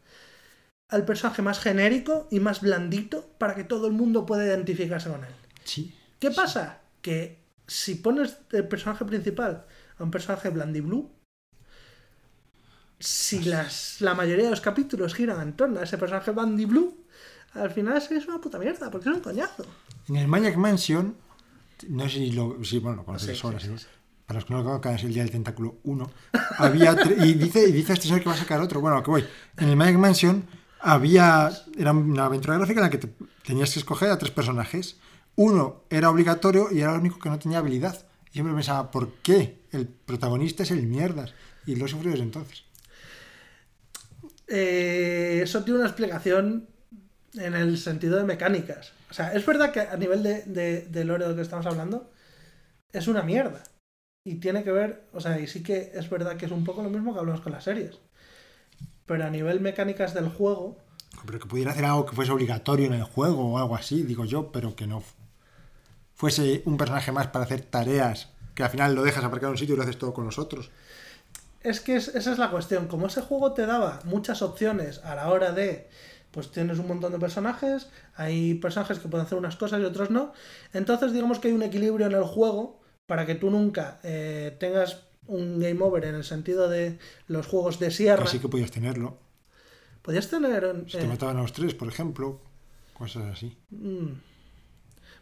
al 0.88 1.04
personaje 1.04 1.42
más 1.42 1.58
genérico 1.58 2.28
y 2.30 2.40
más 2.40 2.60
blandito 2.60 3.26
para 3.38 3.54
que 3.54 3.64
todo 3.64 3.86
el 3.86 3.92
mundo 3.92 4.26
pueda 4.26 4.44
identificarse 4.44 5.10
con 5.10 5.24
él. 5.24 5.32
Sí. 5.64 5.94
¿Qué 6.18 6.30
pasa? 6.30 6.80
Que 7.04 7.44
si 7.66 7.96
pones 7.96 8.38
el 8.52 8.66
personaje 8.66 9.04
principal 9.04 9.66
a 9.98 10.02
un 10.02 10.10
personaje 10.10 10.48
blandiblue, 10.48 11.04
si 12.98 13.40
las, 13.44 14.00
la 14.00 14.14
mayoría 14.14 14.44
de 14.44 14.50
los 14.50 14.60
capítulos 14.60 15.14
giran 15.14 15.40
en 15.42 15.52
torno 15.54 15.80
a 15.80 15.82
ese 15.84 15.98
personaje 15.98 16.30
blandiblue, 16.30 16.94
al 17.52 17.70
final 17.70 17.96
es 17.98 18.26
una 18.26 18.40
puta 18.40 18.58
mierda, 18.58 18.90
porque 18.90 19.08
es 19.10 19.14
un 19.14 19.20
coñazo. 19.20 19.64
En 20.08 20.16
el 20.16 20.28
Maniac 20.28 20.56
Mansion, 20.56 21.14
no 21.88 22.04
sé 22.04 22.18
si 22.18 22.32
lo. 22.32 22.62
Sí, 22.64 22.78
bueno, 22.78 22.98
lo 22.98 23.04
conoces 23.04 23.38
Sí, 23.38 23.46
sí. 23.60 23.86
Para 24.26 24.38
los 24.38 24.46
que 24.46 24.54
no 24.54 24.60
lo 24.60 24.64
conozcan, 24.64 24.94
es 24.94 25.04
el 25.04 25.12
día 25.12 25.22
del 25.22 25.30
tentáculo 25.32 25.76
1. 25.84 26.10
Había 26.58 26.96
y 27.22 27.34
dice, 27.34 27.68
y 27.68 27.72
dice 27.72 27.92
este 27.92 28.06
señor 28.06 28.20
que 28.22 28.28
va 28.30 28.34
a 28.34 28.38
sacar 28.38 28.60
otro. 28.60 28.80
Bueno, 28.80 29.02
que 29.02 29.10
voy. 29.10 29.24
En 29.58 29.68
el 29.68 29.76
Maniac 29.76 29.98
Mansion 29.98 30.46
había. 30.80 31.50
Era 31.76 31.92
una 31.92 32.24
aventura 32.24 32.56
gráfica 32.56 32.80
en 32.80 32.84
la 32.84 32.90
que 32.90 32.98
te- 32.98 33.14
tenías 33.44 33.72
que 33.74 33.80
escoger 33.80 34.10
a 34.10 34.18
tres 34.18 34.30
personajes. 34.30 34.96
Uno 35.36 35.84
era 35.90 36.10
obligatorio 36.10 36.68
y 36.70 36.80
era 36.80 36.94
el 36.94 37.00
único 37.00 37.18
que 37.18 37.28
no 37.28 37.38
tenía 37.38 37.58
habilidad. 37.58 38.06
Y 38.32 38.38
yo 38.38 38.44
me 38.44 38.54
pensaba, 38.54 38.90
¿por 38.90 39.14
qué? 39.22 39.62
El 39.72 39.86
protagonista 39.88 40.62
es 40.62 40.70
el 40.70 40.86
mierdas. 40.86 41.34
Y 41.66 41.76
lo 41.76 41.86
he 41.86 41.88
sufrido 41.88 42.12
desde 42.12 42.24
entonces. 42.24 42.64
Eh, 44.46 45.40
eso 45.42 45.64
tiene 45.64 45.80
una 45.80 45.88
explicación 45.88 46.68
en 47.34 47.54
el 47.54 47.78
sentido 47.78 48.16
de 48.18 48.24
mecánicas. 48.24 48.92
O 49.10 49.14
sea, 49.14 49.32
es 49.32 49.44
verdad 49.46 49.72
que 49.72 49.80
a 49.80 49.96
nivel 49.96 50.22
de, 50.22 50.42
de, 50.42 50.82
de 50.82 51.04
lore 51.04 51.24
de 51.24 51.30
lo 51.30 51.36
que 51.36 51.42
estamos 51.42 51.66
hablando, 51.66 52.10
es 52.92 53.08
una 53.08 53.22
mierda. 53.22 53.62
Y 54.26 54.36
tiene 54.36 54.64
que 54.64 54.72
ver, 54.72 55.08
o 55.12 55.20
sea, 55.20 55.38
y 55.38 55.46
sí 55.46 55.62
que 55.62 55.92
es 55.94 56.08
verdad 56.08 56.36
que 56.36 56.46
es 56.46 56.52
un 56.52 56.64
poco 56.64 56.82
lo 56.82 56.90
mismo 56.90 57.12
que 57.12 57.20
hablamos 57.20 57.40
con 57.42 57.52
las 57.52 57.64
series. 57.64 57.98
Pero 59.06 59.24
a 59.24 59.30
nivel 59.30 59.60
mecánicas 59.60 60.14
del 60.14 60.28
juego, 60.28 60.78
Pero 61.26 61.38
que 61.38 61.46
pudiera 61.46 61.70
hacer 61.72 61.84
algo 61.84 62.06
que 62.06 62.16
fuese 62.16 62.32
obligatorio 62.32 62.86
en 62.86 62.94
el 62.94 63.04
juego 63.04 63.52
o 63.52 63.58
algo 63.58 63.76
así, 63.76 64.02
digo 64.02 64.24
yo, 64.24 64.50
pero 64.52 64.74
que 64.76 64.86
no 64.86 65.02
fuese 66.14 66.62
un 66.64 66.76
personaje 66.76 67.12
más 67.12 67.28
para 67.28 67.44
hacer 67.44 67.62
tareas, 67.62 68.28
que 68.54 68.62
al 68.62 68.70
final 68.70 68.94
lo 68.94 69.02
dejas 69.02 69.24
aparcado 69.24 69.48
en 69.50 69.54
un 69.54 69.58
sitio 69.58 69.74
y 69.74 69.76
lo 69.78 69.82
haces 69.82 69.98
todo 69.98 70.12
con 70.14 70.24
los 70.24 70.38
otros. 70.38 70.70
Es 71.62 71.80
que 71.80 71.96
es- 71.96 72.08
esa 72.08 72.32
es 72.32 72.38
la 72.38 72.50
cuestión. 72.50 72.88
Como 72.88 73.06
ese 73.06 73.22
juego 73.22 73.52
te 73.52 73.66
daba 73.66 74.00
muchas 74.04 74.42
opciones 74.42 74.98
a 75.04 75.14
la 75.14 75.28
hora 75.28 75.52
de. 75.52 75.88
Pues 76.30 76.50
tienes 76.50 76.78
un 76.80 76.88
montón 76.88 77.12
de 77.12 77.18
personajes, 77.20 77.88
hay 78.16 78.54
personajes 78.54 78.98
que 78.98 79.06
pueden 79.08 79.24
hacer 79.24 79.38
unas 79.38 79.54
cosas 79.56 79.80
y 79.80 79.84
otros 79.84 80.10
no. 80.10 80.32
Entonces, 80.72 81.12
digamos 81.12 81.38
que 81.38 81.46
hay 81.48 81.54
un 81.54 81.62
equilibrio 81.62 82.06
en 82.06 82.12
el 82.12 82.24
juego 82.24 82.80
para 83.06 83.24
que 83.24 83.36
tú 83.36 83.50
nunca 83.50 84.00
eh, 84.02 84.56
tengas 84.58 85.02
un 85.26 85.60
game 85.60 85.80
over 85.80 86.04
en 86.04 86.16
el 86.16 86.24
sentido 86.24 86.68
de 86.68 86.98
los 87.28 87.46
juegos 87.46 87.78
de 87.78 87.90
sierra. 87.92 88.24
Así 88.24 88.40
que 88.40 88.48
podías 88.48 88.72
tenerlo. 88.72 89.16
Podías 90.02 90.28
tener. 90.28 90.84
Si 90.88 90.98
te 90.98 91.04
eh, 91.04 91.08
mataban 91.08 91.38
a 91.38 91.42
los 91.42 91.52
tres, 91.52 91.72
por 91.74 91.88
ejemplo, 91.88 92.40
cosas 92.98 93.24
así. 93.32 93.56
mm, 93.70 94.08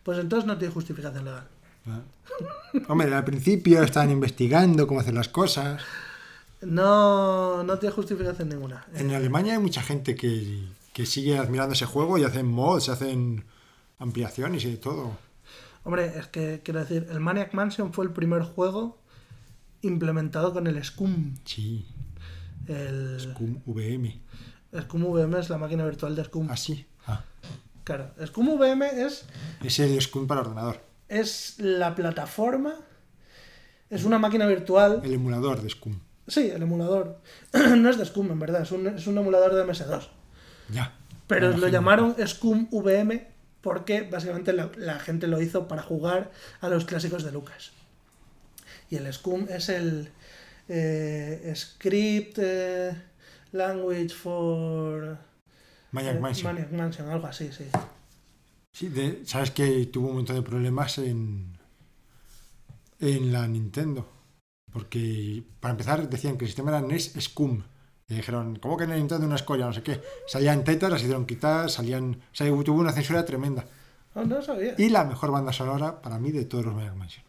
pues 0.03 0.19
entonces 0.19 0.47
no 0.47 0.59
tiene 0.59 0.73
justificación 0.75 1.25
legal. 1.25 1.49
¿eh? 1.87 2.81
Hombre, 2.89 3.15
al 3.15 3.25
principio 3.25 3.83
estaban 3.83 4.11
investigando 4.11 4.87
cómo 4.87 5.01
hacer 5.01 5.15
las 5.15 5.29
cosas. 5.29 5.83
No, 6.61 7.63
no 7.65 7.79
tiene 7.79 7.95
justificación 7.95 8.49
ninguna. 8.49 8.87
En 8.95 9.13
Alemania 9.13 9.55
hay 9.55 9.59
mucha 9.59 9.83
gente 9.83 10.15
que, 10.15 10.65
que 10.93 11.07
sigue 11.07 11.39
admirando 11.39 11.75
ese 11.75 11.87
juego 11.87 12.19
y 12.19 12.25
hacen 12.25 12.47
mods, 12.47 12.89
hacen 12.89 13.45
ampliaciones 13.99 14.65
y 14.65 14.71
de 14.71 14.77
todo. 14.77 15.17
Hombre, 15.85 16.19
es 16.19 16.29
que 16.29 16.61
quiero 16.65 16.81
decir, 16.81 17.09
el 17.11 17.21
Maniac 17.21 17.53
Mansion 17.55 17.93
fue 17.93 18.05
el 18.05 18.13
primer 18.13 18.43
juego 18.43 18.99
implementado 19.83 20.53
con 20.53 20.67
el 20.67 20.83
Scum. 20.85 21.35
Sí, 21.45 21.87
El 22.69 23.19
Scum 23.19 23.61
VM. 23.67 24.21
Scum 24.83 25.05
VM 25.05 25.39
es 25.39 25.51
la 25.51 25.59
máquina 25.59 25.85
virtual 25.85 26.15
de 26.15 26.25
Scum. 26.25 26.49
Así. 26.51 26.87
Ah, 26.87 26.92
Claro, 27.85 28.11
Scum 28.27 28.49
VM 28.59 29.05
es, 29.05 29.25
es 29.63 29.79
el 29.81 30.01
Scum 30.01 30.27
para 30.27 30.43
ordenador. 30.43 30.81
es 31.09 31.57
la 31.59 31.95
plataforma, 31.95 32.75
es 33.91 34.05
una 34.05 34.19
máquina 34.19 34.47
virtual. 34.47 35.01
El 35.05 35.15
emulador 35.15 35.61
de 35.61 35.69
Scum. 35.69 35.99
Sí, 36.27 36.51
el 36.51 36.63
emulador. 36.63 37.19
no 37.53 37.91
es 37.91 37.99
de 37.99 38.05
Scum, 38.05 38.31
en 38.31 38.39
verdad, 38.39 38.63
es 38.63 38.73
un, 38.73 38.87
es 38.87 39.07
un 39.07 39.19
emulador 39.19 39.55
de 39.55 39.65
MS2. 39.65 40.09
Ya. 40.71 40.95
Pero 41.27 41.57
lo 41.57 41.69
llamaron 41.69 42.15
Scum 42.27 42.69
VM 42.71 43.27
porque 43.61 44.03
básicamente 44.03 44.53
la, 44.53 44.71
la 44.77 44.99
gente 44.99 45.27
lo 45.27 45.41
hizo 45.41 45.69
para 45.69 45.83
jugar 45.83 46.31
a 46.61 46.69
los 46.69 46.85
clásicos 46.85 47.25
de 47.25 47.33
Lucas. 47.33 47.73
Y 48.91 48.97
el 48.97 49.13
Scum 49.13 49.47
es 49.49 49.69
el 49.69 50.11
eh, 50.69 51.53
Script 51.57 52.39
eh, 52.39 52.95
Language 53.53 54.11
for 54.11 55.19
Maniac 55.93 56.21
Mansion. 56.21 56.53
Maniac 56.55 56.73
Mansion, 56.73 57.09
algo 57.09 57.27
así, 57.27 57.53
sí. 57.53 57.67
Sí, 58.75 58.89
de- 58.89 59.25
sabes 59.27 59.51
que 59.51 59.87
tuvo 59.87 60.09
un 60.09 60.17
montón 60.17 60.37
de 60.37 60.43
problemas 60.43 60.99
en, 60.99 61.59
en 63.01 63.33
la 63.33 63.47
Nintendo. 63.47 64.09
Porque, 64.73 65.43
para 65.61 65.73
empezar, 65.73 66.09
decían 66.09 66.39
que 66.39 66.45
el 66.47 66.49
sistema 66.51 66.71
era 66.71 66.81
NES 66.81 67.13
Scum. 67.21 67.63
Y 68.09 68.15
dijeron, 68.15 68.57
¿cómo 68.57 68.77
que 68.77 68.85
en 68.85 68.91
la 68.91 68.97
Nintendo 68.97 69.27
una 69.27 69.37
escoria? 69.37 69.67
No 69.67 69.73
sé 69.73 69.83
qué. 69.83 70.01
Salían 70.27 70.65
tetas, 70.65 70.91
las 70.91 71.03
hicieron 71.03 71.27
quitar, 71.27 71.71
salían... 71.71 72.15
O 72.15 72.35
sea, 72.35 72.47
tuvo 72.65 72.81
una 72.81 72.93
censura 72.93 73.25
tremenda. 73.25 73.67
No, 74.15 74.25
no 74.25 74.41
sabía. 74.43 74.75
Y 74.79 74.89
la 74.89 75.05
mejor 75.05 75.31
banda 75.31 75.53
sonora, 75.53 76.01
para 76.01 76.19
mí, 76.19 76.33
de 76.33 76.47
todos 76.47 76.65
los 76.65 76.75
Maniac 76.75 76.97
Mansion. 76.97 77.25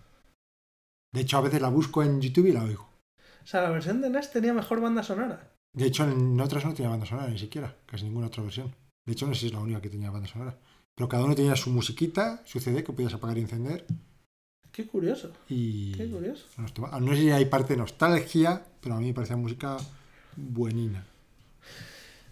De 1.13 1.21
hecho, 1.21 1.37
a 1.37 1.41
veces 1.41 1.61
la 1.61 1.69
busco 1.69 2.01
en 2.01 2.21
YouTube 2.21 2.47
y 2.47 2.53
la 2.53 2.63
oigo. 2.63 2.89
O 3.43 3.45
sea, 3.45 3.61
la 3.61 3.69
versión 3.69 4.01
de 4.01 4.09
NES 4.09 4.31
tenía 4.31 4.53
mejor 4.53 4.79
banda 4.79 5.03
sonora. 5.03 5.52
De 5.73 5.85
hecho, 5.85 6.03
en 6.09 6.39
otras 6.39 6.63
no 6.65 6.73
tenía 6.73 6.89
banda 6.89 7.05
sonora, 7.05 7.29
ni 7.29 7.39
siquiera. 7.39 7.75
Casi 7.85 8.03
ninguna 8.05 8.27
otra 8.27 8.43
versión. 8.43 8.73
De 9.05 9.13
hecho, 9.13 9.25
no 9.27 9.33
sé 9.33 9.41
si 9.41 9.47
es 9.47 9.53
la 9.53 9.59
única 9.59 9.81
que 9.81 9.89
tenía 9.89 10.11
banda 10.11 10.27
sonora. 10.27 10.55
Pero 10.95 11.09
cada 11.09 11.23
uno 11.25 11.35
tenía 11.35 11.55
su 11.55 11.71
musiquita, 11.71 12.41
su 12.45 12.59
CD 12.59 12.83
que 12.83 12.93
podías 12.93 13.13
apagar 13.13 13.37
y 13.37 13.41
encender. 13.41 13.85
Qué 14.71 14.87
curioso, 14.87 15.31
Y... 15.49 15.91
qué 15.93 16.09
curioso. 16.09 16.45
No, 16.57 17.11
sé 17.15 17.17
si 17.21 17.31
hay 17.31 17.45
parte 17.45 17.73
de 17.73 17.77
nostalgia, 17.77 18.63
pero 18.81 18.95
a 18.95 18.99
mí 18.99 19.07
me 19.07 19.13
parecía 19.13 19.35
música 19.35 19.77
buenina. 20.35 21.05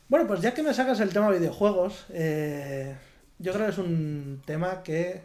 Bueno, 0.10 0.28
pues 0.28 0.42
ya 0.42 0.54
que 0.54 0.64
me 0.64 0.74
sacas 0.74 1.00
el 1.00 1.14
tema 1.14 1.30
videojuegos, 1.30 2.06
eh, 2.10 2.96
yo 3.40 3.54
creo 3.54 3.66
que 3.68 3.72
es 3.72 3.78
un 3.78 4.42
tema 4.46 4.82
que 4.84 5.22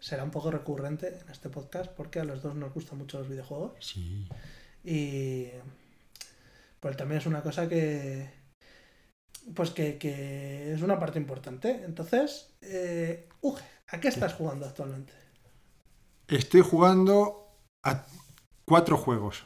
será 0.00 0.22
un 0.24 0.30
poco 0.30 0.50
recurrente 0.50 1.08
en 1.08 1.28
este 1.28 1.48
podcast 1.48 1.90
porque 1.90 2.20
a 2.20 2.24
los 2.24 2.40
dos 2.42 2.54
nos 2.54 2.72
gustan 2.72 2.98
mucho 2.98 3.18
los 3.18 3.28
videojuegos 3.28 3.72
Sí. 3.80 4.26
y 4.84 5.48
pues 6.80 6.96
también 6.96 7.20
es 7.20 7.26
una 7.26 7.42
cosa 7.42 7.68
que 7.68 8.30
pues 9.54 9.70
que, 9.70 9.96
que 9.98 10.72
es 10.74 10.82
una 10.82 10.98
parte 10.98 11.18
importante. 11.18 11.82
Entonces, 11.84 12.54
eh, 12.60 13.28
Uge, 13.40 13.64
¿a 13.88 14.00
qué 14.00 14.08
estás 14.08 14.34
jugando 14.34 14.66
actualmente? 14.66 15.12
Estoy 16.26 16.60
jugando 16.60 17.48
a 17.84 18.04
cuatro 18.66 18.96
juegos. 18.98 19.44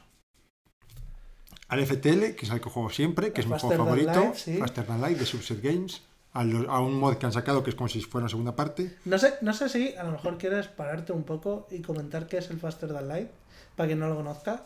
Al 1.69 1.81
FTL, 1.87 2.35
que 2.35 2.45
es 2.47 2.51
el 2.51 2.61
que 2.61 2.69
juego 2.69 2.91
siempre, 2.91 3.33
que 3.33 3.41
es 3.41 3.47
mi 3.47 3.59
juego 3.59 3.77
favorito. 3.77 4.13
Light, 4.13 4.35
sí. 4.35 4.59
Faster 4.59 4.85
Than 4.87 5.01
Light 5.01 5.19
de 5.19 5.27
Subset 5.27 5.63
Games. 5.63 6.03
A, 6.35 6.45
lo- 6.45 6.71
a 6.71 6.81
un 6.81 6.95
mod 6.99 7.17
que 7.19 7.27
han 7.27 7.33
sacado 7.33 7.63
que 7.63 7.71
es 7.71 7.77
como 7.77 7.89
si 7.89 8.01
fuera 8.01 8.25
una 8.25 8.31
segunda 8.31 8.57
parte. 8.57 8.97
No 9.05 9.19
sé, 9.19 9.35
no 9.43 9.53
sé 9.53 9.69
si 9.69 9.95
a 9.97 10.03
lo 10.03 10.13
mejor 10.13 10.39
quieres 10.39 10.67
pararte 10.67 11.13
un 11.13 11.25
poco 11.25 11.67
y 11.71 11.83
comentar 11.83 12.27
qué 12.27 12.39
es 12.39 12.51
el 12.51 12.59
Faster 12.59 12.91
Than 12.91 13.07
Light, 13.09 13.29
para 13.77 13.87
quien 13.87 13.99
no 14.01 14.09
lo 14.09 14.17
conozca. 14.17 14.65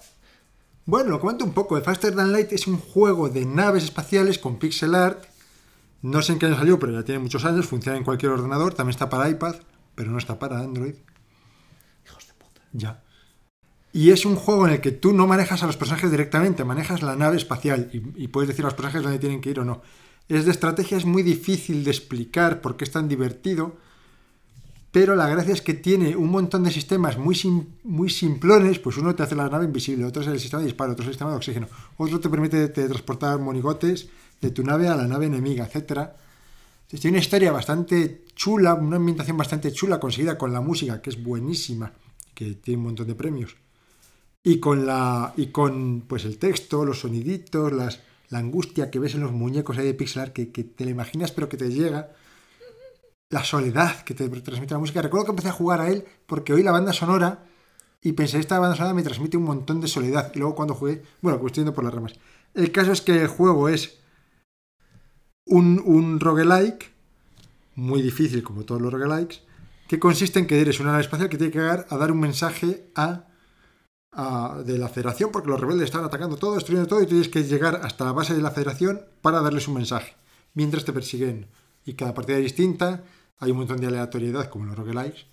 Bueno, 0.87 1.11
lo 1.11 1.19
comento 1.19 1.45
un 1.45 1.53
poco. 1.53 1.77
El 1.77 1.83
Faster 1.83 2.15
Than 2.15 2.33
Light 2.33 2.53
es 2.53 2.69
un 2.69 2.79
juego 2.79 3.29
de 3.29 3.45
naves 3.45 3.83
espaciales 3.83 4.39
con 4.39 4.57
pixel 4.57 4.95
art. 4.95 5.25
No 6.01 6.23
sé 6.23 6.33
en 6.33 6.39
qué 6.39 6.47
año 6.47 6.57
salió, 6.57 6.79
pero 6.79 6.93
ya 6.93 7.05
tiene 7.05 7.19
muchos 7.19 7.45
años. 7.45 7.67
Funciona 7.67 7.99
en 7.99 8.05
cualquier 8.05 8.31
ordenador. 8.31 8.73
También 8.73 8.95
está 8.95 9.09
para 9.09 9.29
iPad, 9.29 9.57
pero 9.97 10.13
no 10.13 10.19
está 10.19 10.39
para 10.39 10.61
Android. 10.61 10.95
Hijos 12.05 12.29
de 12.29 12.35
puta. 12.35 12.61
Ya. 12.73 13.03
Y 13.93 14.11
es 14.11 14.25
un 14.25 14.37
juego 14.37 14.69
en 14.69 14.75
el 14.75 14.81
que 14.81 14.93
tú 14.93 15.13
no 15.13 15.27
manejas 15.27 15.65
a 15.65 15.67
los 15.67 15.77
personajes 15.77 16.11
directamente, 16.11 16.63
manejas 16.63 17.03
la 17.03 17.17
nave 17.17 17.37
espacial 17.37 17.91
y, 17.93 18.23
y 18.23 18.29
puedes 18.29 18.47
decir 18.47 18.65
a 18.65 18.69
los 18.69 18.75
personajes 18.75 19.03
dónde 19.03 19.19
tienen 19.19 19.41
que 19.41 19.51
ir 19.51 19.59
o 19.59 19.65
no. 19.65 19.83
Es 20.29 20.45
de 20.45 20.53
estrategia, 20.53 20.99
es 20.99 21.05
muy 21.05 21.25
difícil 21.25 21.83
de 21.83 21.91
explicar 21.91 22.61
por 22.61 22.77
qué 22.77 22.85
es 22.85 22.93
tan 22.93 23.09
divertido, 23.09 23.77
pero 24.97 25.15
la 25.15 25.29
gracia 25.29 25.53
es 25.53 25.61
que 25.61 25.75
tiene 25.75 26.17
un 26.17 26.31
montón 26.31 26.63
de 26.65 26.71
sistemas 26.71 27.19
muy, 27.19 27.35
sim- 27.35 27.67
muy 27.85 28.09
simplones, 28.09 28.79
pues 28.79 28.97
uno 28.97 29.15
te 29.15 29.23
hace 29.25 29.35
la 29.37 29.47
nave 29.47 29.67
invisible, 29.67 30.07
otro 30.07 30.23
es 30.23 30.29
el 30.29 30.41
sistema 30.41 30.61
de 30.63 30.69
disparo, 30.69 30.93
otro 30.93 31.03
es 31.03 31.09
el 31.09 31.13
sistema 31.15 31.33
de 31.33 31.37
oxígeno, 31.37 31.67
otro 31.99 32.19
te 32.19 32.31
permite 32.31 32.69
transportar 32.69 33.39
monigotes 33.39 34.09
de 34.41 34.51
tu 34.53 34.63
nave 34.63 34.89
a 34.89 34.97
la 34.97 35.07
nave 35.07 35.27
enemiga. 35.27 35.69
Entonces, 35.71 36.09
Tiene 37.01 37.17
una 37.17 37.21
historia 37.25 37.53
bastante 37.53 38.25
chula, 38.35 38.73
una 38.75 38.97
ambientación 38.97 39.37
bastante 39.37 39.71
chula 39.73 40.01
conseguida 40.01 40.39
con 40.39 40.53
la 40.53 40.61
música, 40.63 41.03
que 41.03 41.11
es 41.11 41.23
buenísima 41.23 41.93
que 42.35 42.55
tiene 42.55 42.79
un 42.79 42.85
montón 42.85 43.07
de 43.07 43.15
premios. 43.15 43.57
Y 44.43 44.61
con 44.61 44.87
la. 44.87 45.33
Y 45.37 45.47
con 45.49 46.03
pues 46.09 46.25
el 46.25 46.39
texto, 46.39 46.85
los 46.85 47.01
soniditos, 47.01 47.73
la 47.73 48.39
angustia 48.39 48.91
que 48.91 48.99
ves 48.99 49.15
en 49.15 49.23
los 49.23 49.33
muñecos 49.33 49.77
ahí 49.79 49.87
de 49.87 49.95
pixel 49.95 50.23
art, 50.23 50.33
que, 50.33 50.51
que 50.53 50.65
te 50.65 50.85
la 50.85 50.91
imaginas 50.93 51.33
pero 51.33 51.49
que 51.49 51.57
te 51.57 51.71
llega. 51.71 52.13
La 53.31 53.43
soledad 53.45 54.03
que 54.03 54.15
te 54.15 54.29
transmite 54.29 54.75
la 54.75 54.79
música. 54.81 55.03
Recuerdo 55.03 55.27
que 55.27 55.31
empecé 55.33 55.49
a 55.49 55.53
jugar 55.53 55.81
a 55.81 55.89
él 55.89 56.05
porque 56.27 56.53
oí 56.53 56.63
la 56.63 56.73
banda 56.73 56.93
sonora 56.93 57.45
y 58.01 58.13
pensé, 58.13 58.39
esta 58.39 58.59
banda 58.61 58.77
sonora 58.77 58.95
me 58.95 59.03
transmite 59.03 59.37
un 59.37 59.45
montón 59.45 59.81
de 59.81 59.89
soledad. 59.89 60.31
Y 60.35 60.39
luego 60.39 60.55
cuando 60.55 60.75
jugué, 60.75 61.03
bueno, 61.23 61.39
pues 61.41 61.51
estoy 61.51 61.63
yendo 61.63 61.75
por 61.75 61.85
las 61.85 61.93
ramas. 61.95 62.15
El 62.55 62.71
caso 62.71 62.93
es 62.93 63.01
que 63.01 63.21
el 63.23 63.29
juego 63.29 63.69
es 63.69 63.99
un, 65.45 65.83
un 65.85 66.21
roguelike, 66.21 66.93
muy 67.75 68.01
difícil 68.01 68.43
como 68.43 68.65
todos 68.65 68.81
los 68.81 68.93
roguelikes, 68.93 69.43
que 69.89 69.99
consiste 69.99 70.39
en 70.39 70.47
que 70.47 70.61
eres 70.61 70.81
una 70.81 70.91
nave 70.93 71.03
espacial 71.03 71.29
que 71.29 71.37
tiene 71.37 71.53
que 71.53 71.59
llegar 71.59 71.87
a 71.91 71.97
dar 71.97 72.13
un 72.13 72.21
mensaje 72.21 72.91
a, 72.95 73.27
a- 74.13 74.63
de 74.65 74.79
la 74.79 74.89
federación, 74.89 75.31
porque 75.33 75.51
los 75.51 75.61
rebeldes 75.61 75.87
están 75.87 76.05
atacando 76.05 76.37
todo, 76.37 76.55
destruyendo 76.55 76.89
todo, 76.89 77.03
y 77.03 77.07
tienes 77.07 77.29
que 77.29 77.45
llegar 77.45 77.81
hasta 77.83 78.05
la 78.05 78.13
base 78.13 78.35
de 78.35 78.43
la 78.43 78.51
federación 78.53 79.03
para 79.21 79.41
darles 79.41 79.69
un 79.69 79.75
mensaje, 79.75 80.15
mientras 80.55 80.85
te 80.85 80.93
persiguen. 80.93 81.49
Y 81.85 81.95
cada 81.95 82.15
partida 82.15 82.39
es 82.39 82.43
distinta, 82.45 83.05
hay 83.39 83.51
un 83.51 83.59
montón 83.59 83.79
de 83.81 83.87
aleatoriedad 83.89 84.49
como 84.51 84.67
los 84.67 84.77
roguelikes, 84.77 85.27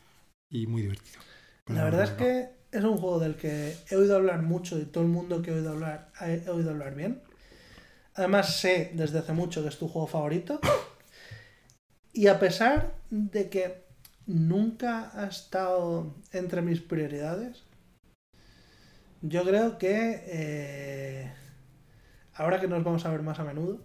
y 0.49 0.67
muy 0.67 0.83
divertido. 0.83 1.21
Pero 1.65 1.79
La 1.79 1.83
verdad 1.85 2.03
es 2.03 2.11
no. 2.11 2.17
que 2.17 2.49
es 2.71 2.83
un 2.83 2.97
juego 2.97 3.19
del 3.19 3.35
que 3.35 3.75
he 3.89 3.95
oído 3.95 4.15
hablar 4.15 4.41
mucho 4.43 4.79
y 4.79 4.85
todo 4.85 5.03
el 5.03 5.09
mundo 5.09 5.41
que 5.41 5.51
he 5.51 5.53
oído 5.55 5.71
hablar 5.71 6.11
he 6.21 6.49
oído 6.49 6.71
hablar 6.71 6.95
bien. 6.95 7.21
Además 8.15 8.57
sé 8.59 8.91
desde 8.95 9.19
hace 9.19 9.33
mucho 9.33 9.61
que 9.63 9.69
es 9.69 9.77
tu 9.79 9.87
juego 9.87 10.07
favorito. 10.07 10.59
Y 12.13 12.27
a 12.27 12.39
pesar 12.39 12.95
de 13.09 13.49
que 13.49 13.83
nunca 14.25 15.11
ha 15.19 15.27
estado 15.27 16.15
entre 16.31 16.61
mis 16.61 16.79
prioridades, 16.81 17.63
yo 19.21 19.43
creo 19.43 19.77
que 19.77 20.23
eh, 20.27 21.33
ahora 22.35 22.59
que 22.59 22.67
nos 22.67 22.83
vamos 22.83 23.05
a 23.05 23.11
ver 23.11 23.21
más 23.21 23.39
a 23.39 23.43
menudo, 23.43 23.81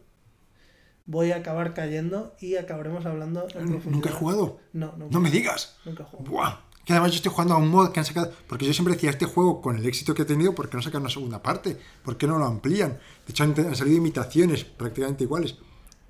voy 1.08 1.32
a 1.32 1.36
acabar 1.38 1.74
cayendo 1.74 2.36
y 2.38 2.54
acabaremos 2.56 3.04
hablando 3.06 3.48
en. 3.56 3.80
¿Nunca 3.90 4.10
he 4.10 4.12
jugado? 4.12 4.60
No, 4.72 4.92
nunca, 4.96 5.12
No 5.12 5.20
me 5.20 5.30
digas. 5.30 5.74
nunca 5.84 6.04
he 6.04 6.06
jugado. 6.06 6.30
¡Buah! 6.30 6.60
Que 6.84 6.92
además 6.92 7.10
yo 7.10 7.16
estoy 7.16 7.32
jugando 7.32 7.54
a 7.54 7.58
un 7.58 7.68
mod 7.68 7.90
que 7.90 7.98
han 8.00 8.06
sacado. 8.06 8.32
Porque 8.46 8.64
yo 8.66 8.72
siempre 8.72 8.94
decía, 8.94 9.10
este 9.10 9.26
juego, 9.26 9.60
con 9.60 9.76
el 9.76 9.84
éxito 9.84 10.14
que 10.14 10.22
ha 10.22 10.26
tenido, 10.26 10.54
¿por 10.54 10.70
qué 10.70 10.76
no 10.76 10.82
sacan 10.82 11.00
una 11.02 11.10
segunda 11.10 11.42
parte? 11.42 11.76
¿Por 12.04 12.16
qué 12.16 12.26
no 12.26 12.38
lo 12.38 12.44
amplían? 12.46 12.92
De 13.26 13.30
hecho, 13.32 13.42
han, 13.44 13.54
han 13.58 13.74
salido 13.76 13.96
imitaciones 13.98 14.64
prácticamente 14.64 15.24
iguales. 15.24 15.56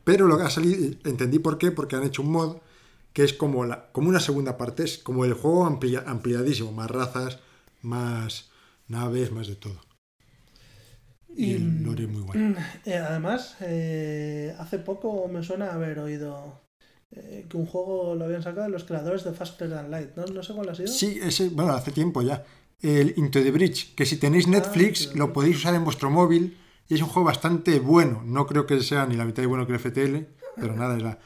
Pero 0.04 0.26
lo 0.26 0.36
que 0.36 0.44
ha 0.44 0.50
salido, 0.50 0.94
entendí 1.04 1.38
por 1.38 1.58
qué, 1.58 1.70
porque 1.72 1.96
han 1.96 2.04
hecho 2.04 2.22
un 2.22 2.30
mod 2.32 2.56
que 3.12 3.24
es 3.24 3.32
como, 3.32 3.64
la, 3.64 3.86
como 3.92 4.08
una 4.08 4.20
segunda 4.20 4.56
parte, 4.56 4.84
es 4.84 4.98
como 4.98 5.24
el 5.24 5.32
juego 5.34 5.66
amplia- 5.66 6.04
ampliadísimo, 6.06 6.70
más 6.72 6.88
razas, 6.90 7.38
más 7.82 8.50
naves, 8.86 9.32
más 9.32 9.48
de 9.48 9.56
todo. 9.56 9.80
Y 11.38 11.52
el 11.54 11.82
lore 11.84 12.06
muy 12.06 12.22
bueno. 12.22 12.56
Eh, 12.84 12.96
además, 12.96 13.56
eh, 13.60 14.54
hace 14.58 14.78
poco 14.78 15.28
me 15.28 15.42
suena 15.42 15.72
haber 15.72 15.98
oído 16.00 16.60
eh, 17.12 17.46
que 17.48 17.56
un 17.56 17.66
juego 17.66 18.14
lo 18.16 18.24
habían 18.24 18.42
sacado 18.42 18.68
los 18.68 18.84
creadores 18.84 19.22
de 19.24 19.32
Faster 19.32 19.70
Than 19.70 19.90
Light. 19.90 20.16
No, 20.16 20.24
no 20.26 20.42
sé 20.42 20.52
cuál 20.52 20.68
ha 20.70 20.74
sido. 20.74 20.88
Sí, 20.88 21.18
ese, 21.22 21.48
bueno, 21.50 21.72
hace 21.72 21.92
tiempo 21.92 22.22
ya. 22.22 22.44
El 22.80 23.14
Into 23.16 23.40
the 23.42 23.50
Bridge, 23.50 23.94
que 23.94 24.04
si 24.06 24.16
tenéis 24.18 24.46
Netflix 24.48 25.00
Into 25.02 25.12
the 25.12 25.18
lo 25.18 25.32
podéis 25.32 25.56
usar 25.56 25.74
en 25.74 25.84
vuestro 25.84 26.10
móvil 26.10 26.56
y 26.88 26.94
es 26.94 27.02
un 27.02 27.08
juego 27.08 27.26
bastante 27.26 27.78
bueno. 27.80 28.22
No 28.24 28.46
creo 28.46 28.66
que 28.66 28.80
sea 28.80 29.06
ni 29.06 29.16
la 29.16 29.24
mitad 29.24 29.42
de 29.42 29.46
bueno 29.46 29.66
que 29.66 29.72
el 29.74 29.78
FTL, 29.80 30.26
pero 30.56 30.74
nada, 30.74 30.96
es, 30.96 31.02
la- 31.02 31.18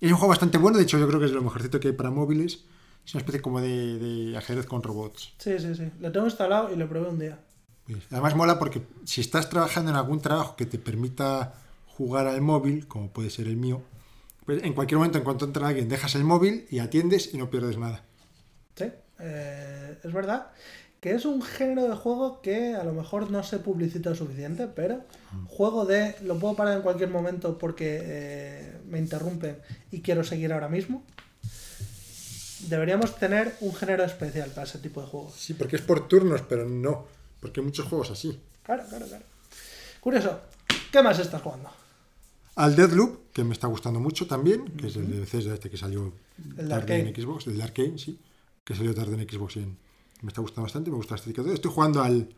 es 0.00 0.10
un 0.10 0.16
juego 0.18 0.28
bastante 0.28 0.58
bueno. 0.58 0.76
De 0.76 0.84
hecho, 0.84 0.98
yo 0.98 1.06
creo 1.08 1.20
que 1.20 1.26
es 1.26 1.32
lo 1.32 1.40
mejorcito 1.42 1.80
que 1.80 1.88
hay 1.88 1.94
para 1.94 2.10
móviles. 2.10 2.64
Es 3.06 3.14
una 3.14 3.20
especie 3.20 3.40
como 3.42 3.60
de, 3.60 3.98
de 3.98 4.36
ajedrez 4.36 4.66
con 4.66 4.82
robots. 4.82 5.34
Sí, 5.38 5.58
sí, 5.58 5.74
sí. 5.74 5.90
Lo 6.00 6.10
tengo 6.12 6.26
instalado 6.26 6.72
y 6.72 6.76
lo 6.76 6.88
probé 6.88 7.08
un 7.08 7.18
día. 7.18 7.38
Además 8.10 8.34
mola 8.34 8.58
porque 8.58 8.82
si 9.04 9.20
estás 9.20 9.50
trabajando 9.50 9.90
en 9.90 9.96
algún 9.96 10.20
trabajo 10.20 10.56
que 10.56 10.66
te 10.66 10.78
permita 10.78 11.54
jugar 11.86 12.26
al 12.26 12.40
móvil, 12.40 12.88
como 12.88 13.10
puede 13.10 13.30
ser 13.30 13.46
el 13.46 13.56
mío, 13.56 13.82
pues 14.46 14.62
en 14.62 14.72
cualquier 14.72 14.98
momento 14.98 15.18
en 15.18 15.24
cuanto 15.24 15.44
entra 15.44 15.68
alguien 15.68 15.88
dejas 15.88 16.14
el 16.14 16.24
móvil 16.24 16.66
y 16.70 16.78
atiendes 16.78 17.32
y 17.34 17.38
no 17.38 17.50
pierdes 17.50 17.78
nada. 17.78 18.04
Sí, 18.74 18.86
eh, 19.18 19.98
es 20.02 20.12
verdad 20.12 20.48
que 21.04 21.12
es 21.12 21.26
un 21.26 21.42
género 21.42 21.86
de 21.86 21.94
juego 21.96 22.40
que 22.40 22.74
a 22.74 22.82
lo 22.82 22.94
mejor 22.94 23.30
no 23.30 23.42
se 23.42 23.58
publicita 23.58 24.14
suficiente, 24.14 24.68
pero 24.68 25.02
juego 25.48 25.84
de 25.84 26.16
lo 26.22 26.38
puedo 26.38 26.54
parar 26.54 26.78
en 26.78 26.82
cualquier 26.82 27.10
momento 27.10 27.58
porque 27.58 28.00
eh, 28.02 28.78
me 28.86 29.00
interrumpen 29.00 29.58
y 29.90 30.00
quiero 30.00 30.24
seguir 30.24 30.50
ahora 30.54 30.70
mismo. 30.70 31.04
Deberíamos 32.70 33.16
tener 33.16 33.54
un 33.60 33.74
género 33.74 34.02
especial 34.02 34.48
para 34.48 34.66
ese 34.66 34.78
tipo 34.78 35.02
de 35.02 35.08
juegos. 35.08 35.34
Sí, 35.34 35.52
porque 35.52 35.76
es 35.76 35.82
por 35.82 36.08
turnos, 36.08 36.40
pero 36.48 36.66
no, 36.66 37.04
porque 37.44 37.60
hay 37.60 37.66
muchos 37.66 37.86
juegos 37.86 38.10
así. 38.10 38.40
Claro, 38.62 38.84
claro, 38.88 39.06
claro. 39.06 39.24
Curioso, 40.00 40.40
¿qué 40.90 41.02
más 41.02 41.18
estás 41.18 41.42
jugando? 41.42 41.68
Al 42.56 42.74
Deadloop, 42.74 43.32
que 43.34 43.44
me 43.44 43.52
está 43.52 43.66
gustando 43.66 44.00
mucho 44.00 44.26
también, 44.26 44.64
que 44.76 44.86
es 44.86 44.96
el 44.96 45.10
de 45.10 45.20
Bethesda 45.20 45.52
este 45.52 45.68
que 45.68 45.76
salió 45.76 46.10
El 46.56 46.68
tarde 46.70 47.00
en 47.00 47.06
Arcane. 47.08 47.14
Xbox, 47.22 47.46
el 47.48 47.58
de 47.58 47.62
Arkane, 47.64 47.98
sí, 47.98 48.18
que 48.64 48.74
salió 48.74 48.94
tarde 48.94 49.14
en 49.20 49.28
Xbox 49.28 49.56
y 49.56 49.58
en- 49.60 49.76
me 50.22 50.28
está 50.28 50.40
gustando 50.40 50.62
bastante, 50.62 50.90
me 50.90 50.96
gusta 50.96 51.14
la 51.16 51.18
estética. 51.20 51.42
Estoy 51.52 51.70
jugando 51.70 52.02
al 52.02 52.34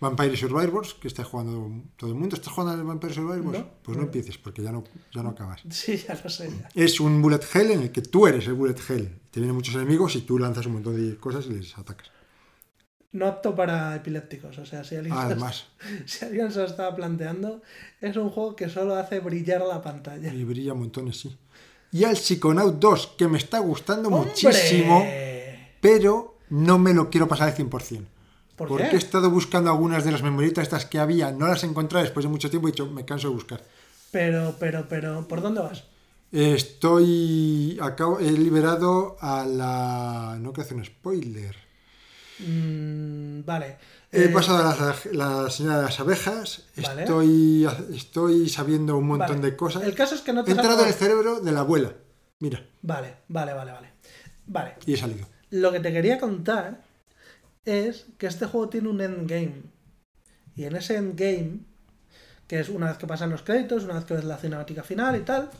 Vampire 0.00 0.36
Survivors, 0.36 0.94
que 0.94 1.08
está 1.08 1.24
jugando 1.24 1.82
todo 1.96 2.10
el 2.10 2.16
mundo. 2.16 2.36
¿Estás 2.36 2.52
jugando 2.52 2.74
al 2.80 2.84
Vampire 2.86 3.12
Survivors? 3.14 3.58
No. 3.58 3.68
pues 3.82 3.96
no 3.98 4.04
empieces, 4.04 4.38
porque 4.38 4.62
ya 4.62 4.70
no, 4.70 4.84
ya 5.12 5.22
no 5.24 5.30
acabas. 5.30 5.62
Sí, 5.70 5.96
ya 5.96 6.14
lo 6.22 6.30
sé. 6.30 6.48
ya. 6.50 6.68
Es 6.74 7.00
un 7.00 7.20
bullet 7.20 7.40
hell 7.52 7.72
en 7.72 7.80
el 7.82 7.90
que 7.90 8.02
tú 8.02 8.26
eres 8.28 8.46
el 8.46 8.54
bullet 8.54 8.76
hell. 8.88 9.18
Te 9.32 9.40
vienen 9.40 9.56
muchos 9.56 9.74
enemigos 9.74 10.14
y 10.14 10.20
tú 10.20 10.38
lanzas 10.38 10.66
un 10.66 10.74
montón 10.74 10.94
de 10.96 11.16
cosas 11.16 11.46
y 11.46 11.50
les 11.54 11.76
atacas. 11.76 12.10
No 13.12 13.26
apto 13.26 13.54
para 13.56 13.96
epilépticos, 13.96 14.58
o 14.58 14.66
sea, 14.66 14.84
si 14.84 14.96
alguien, 14.96 15.14
Ah, 15.16 15.22
se- 15.22 15.26
además, 15.32 15.64
si 16.06 16.24
alguien 16.26 16.52
se 16.52 16.58
lo 16.58 16.66
estaba 16.66 16.94
planteando, 16.94 17.62
es 18.00 18.16
un 18.16 18.28
juego 18.30 18.54
que 18.54 18.68
solo 18.68 18.96
hace 18.96 19.20
brillar 19.20 19.62
la 19.62 19.80
pantalla. 19.82 20.32
y 20.32 20.44
brilla 20.44 20.74
montones, 20.74 21.18
sí. 21.20 21.36
Y 21.90 22.04
al 22.04 22.16
Psychonaut 22.18 22.78
2, 22.78 23.14
que 23.16 23.26
me 23.28 23.38
está 23.38 23.60
gustando 23.60 24.10
¡Hombre! 24.10 24.28
muchísimo, 24.30 25.06
pero 25.80 26.36
no 26.50 26.78
me 26.78 26.92
lo 26.92 27.08
quiero 27.08 27.26
pasar 27.28 27.48
al 27.48 27.54
100%. 27.56 28.04
¿Por 28.56 28.68
porque 28.68 28.88
qué? 28.90 28.96
he 28.96 28.98
estado 28.98 29.30
buscando 29.30 29.70
algunas 29.70 30.04
de 30.04 30.10
las 30.12 30.22
memoritas 30.22 30.64
estas 30.64 30.84
que 30.84 30.98
había, 30.98 31.30
no 31.32 31.46
las 31.46 31.62
he 31.62 31.66
encontrado 31.66 32.04
después 32.04 32.24
de 32.24 32.30
mucho 32.30 32.50
tiempo 32.50 32.68
y 32.68 32.70
he 32.70 32.72
dicho, 32.72 32.86
me 32.90 33.04
canso 33.06 33.28
de 33.28 33.34
buscar. 33.34 33.62
Pero, 34.10 34.54
pero, 34.58 34.86
pero, 34.88 35.26
¿por 35.28 35.40
dónde 35.40 35.60
vas? 35.62 35.84
Estoy. 36.32 37.78
Acabo, 37.80 38.18
he 38.20 38.30
liberado 38.32 39.16
a 39.20 39.46
la. 39.46 40.36
No 40.40 40.52
quiero 40.52 40.64
hacer 40.66 40.76
un 40.76 40.84
spoiler. 40.84 41.56
Mm, 42.40 43.44
vale. 43.44 43.76
He 44.12 44.24
Eh, 44.24 44.28
pasado 44.28 44.58
a 44.58 44.74
la, 45.12 45.42
la 45.44 45.50
señora 45.50 45.78
de 45.78 45.82
las 45.84 46.00
abejas. 46.00 46.64
Vale. 46.76 47.02
Estoy, 47.02 47.68
estoy 47.94 48.48
sabiendo 48.48 48.96
un 48.96 49.06
montón 49.06 49.36
vale. 49.38 49.50
de 49.50 49.56
cosas. 49.56 49.82
El 49.82 49.94
caso 49.94 50.14
es 50.14 50.20
que 50.22 50.32
no 50.32 50.44
te 50.44 50.50
He 50.50 50.54
entrado 50.54 50.82
en 50.82 50.88
el 50.88 50.94
cerebro 50.94 51.40
de 51.40 51.52
la 51.52 51.60
abuela. 51.60 51.92
Mira, 52.40 52.64
Vale, 52.82 53.16
vale, 53.28 53.52
vale, 53.52 53.72
vale. 53.72 53.92
Vale. 54.46 54.74
y 54.86 54.94
he 54.94 54.96
salido. 54.96 55.26
Lo 55.50 55.72
que 55.72 55.80
te 55.80 55.92
quería 55.92 56.18
contar 56.20 56.82
es 57.64 58.06
que 58.16 58.26
este 58.28 58.46
juego 58.46 58.68
tiene 58.68 58.88
un 58.88 59.00
endgame. 59.00 59.62
Y 60.54 60.64
en 60.64 60.76
ese 60.76 60.96
endgame, 60.96 61.60
que 62.46 62.60
es 62.60 62.68
una 62.68 62.86
vez 62.88 62.98
que 62.98 63.06
pasan 63.06 63.30
los 63.30 63.42
créditos, 63.42 63.84
una 63.84 63.94
vez 63.94 64.04
que 64.04 64.14
ves 64.14 64.24
la 64.24 64.36
cinemática 64.38 64.82
final 64.82 65.16
y 65.16 65.20
tal, 65.20 65.50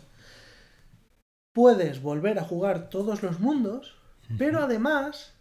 puedes 1.52 2.00
volver 2.02 2.38
a 2.38 2.44
jugar 2.44 2.88
todos 2.88 3.22
los 3.22 3.40
mundos, 3.40 3.96
pero 4.38 4.60
además 4.62 5.32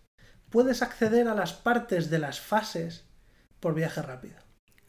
puedes 0.49 0.81
acceder 0.81 1.27
a 1.27 1.35
las 1.35 1.53
partes 1.53 2.09
de 2.09 2.19
las 2.19 2.39
fases 2.39 3.03
por 3.59 3.73
viaje 3.73 4.01
rápido. 4.01 4.35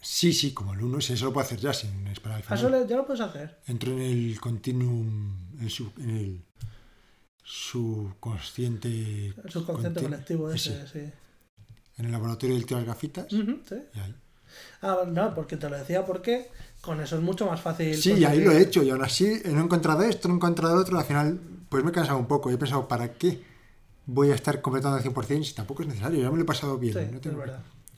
Sí, 0.01 0.33
sí, 0.33 0.53
como 0.55 0.75
el 0.75 0.83
1, 0.83 0.99
eso 0.99 1.25
lo 1.25 1.33
puedo 1.33 1.45
hacer 1.47 1.59
ya 1.59 1.73
sin 1.73 2.07
esperar 2.07 2.37
al 2.39 2.45
Ah, 2.49 2.55
Eso 2.55 2.67
final. 2.67 2.83
le- 2.83 2.89
ya 2.89 2.97
lo 2.97 3.05
puedes 3.07 3.21
hacer. 3.21 3.59
Entro 3.67 3.93
en 3.93 4.01
el 4.03 4.41
continuum. 4.41 5.35
En, 5.61 5.71
su, 5.71 5.91
en 5.99 6.11
el 6.11 6.45
subconsciente. 7.43 8.89
El 9.45 9.51
subconsciente 9.51 10.03
colectivo 10.03 10.53
ese, 10.53 10.83
ese, 10.83 10.87
sí. 11.07 11.13
En 11.97 12.05
el 12.07 12.13
laboratorio 12.13 12.55
del 12.55 12.65
tío 12.67 12.77
de 12.77 12.85
las 12.85 12.95
gafitas. 12.95 13.27
Sí. 13.29 13.45
y 13.95 13.99
ahí. 13.99 14.15
Ah, 14.83 14.99
no, 15.07 15.35
porque 15.35 15.57
te 15.57 15.69
lo 15.69 15.77
decía 15.77 16.05
porque 16.05 16.49
con 16.81 17.01
eso 17.01 17.17
es 17.17 17.23
mucho 17.23 17.47
más 17.47 17.61
fácil. 17.61 17.95
Sí, 17.97 18.13
y 18.15 18.25
ahí 18.25 18.41
lo 18.43 18.53
he 18.53 18.63
hecho 18.63 18.83
y 18.83 18.91
aún 18.91 19.03
así 19.03 19.43
no 19.47 19.61
he 19.61 19.65
encontrado 19.65 20.03
esto, 20.03 20.29
no 20.29 20.35
he 20.35 20.37
encontrado 20.37 20.77
otro, 20.81 20.99
al 20.99 21.05
final 21.05 21.39
pues 21.69 21.83
me 21.85 21.91
he 21.91 21.93
cansado 21.93 22.19
un 22.19 22.27
poco 22.27 22.51
y 22.51 22.55
he 22.55 22.59
pensado, 22.59 22.87
¿para 22.89 23.13
qué 23.15 23.43
voy 24.09 24.31
a 24.31 24.35
estar 24.35 24.61
completando 24.63 24.97
al 24.97 25.03
100% 25.05 25.45
si 25.45 25.55
tampoco 25.55 25.83
es 25.83 25.89
necesario? 25.89 26.19
Ya 26.21 26.31
me 26.31 26.37
lo 26.39 26.43
he 26.43 26.47
pasado 26.47 26.79
bien. 26.79 26.95
Sí, 26.95 27.01
no 27.11 27.17
es 27.17 27.21
tengo- 27.21 27.45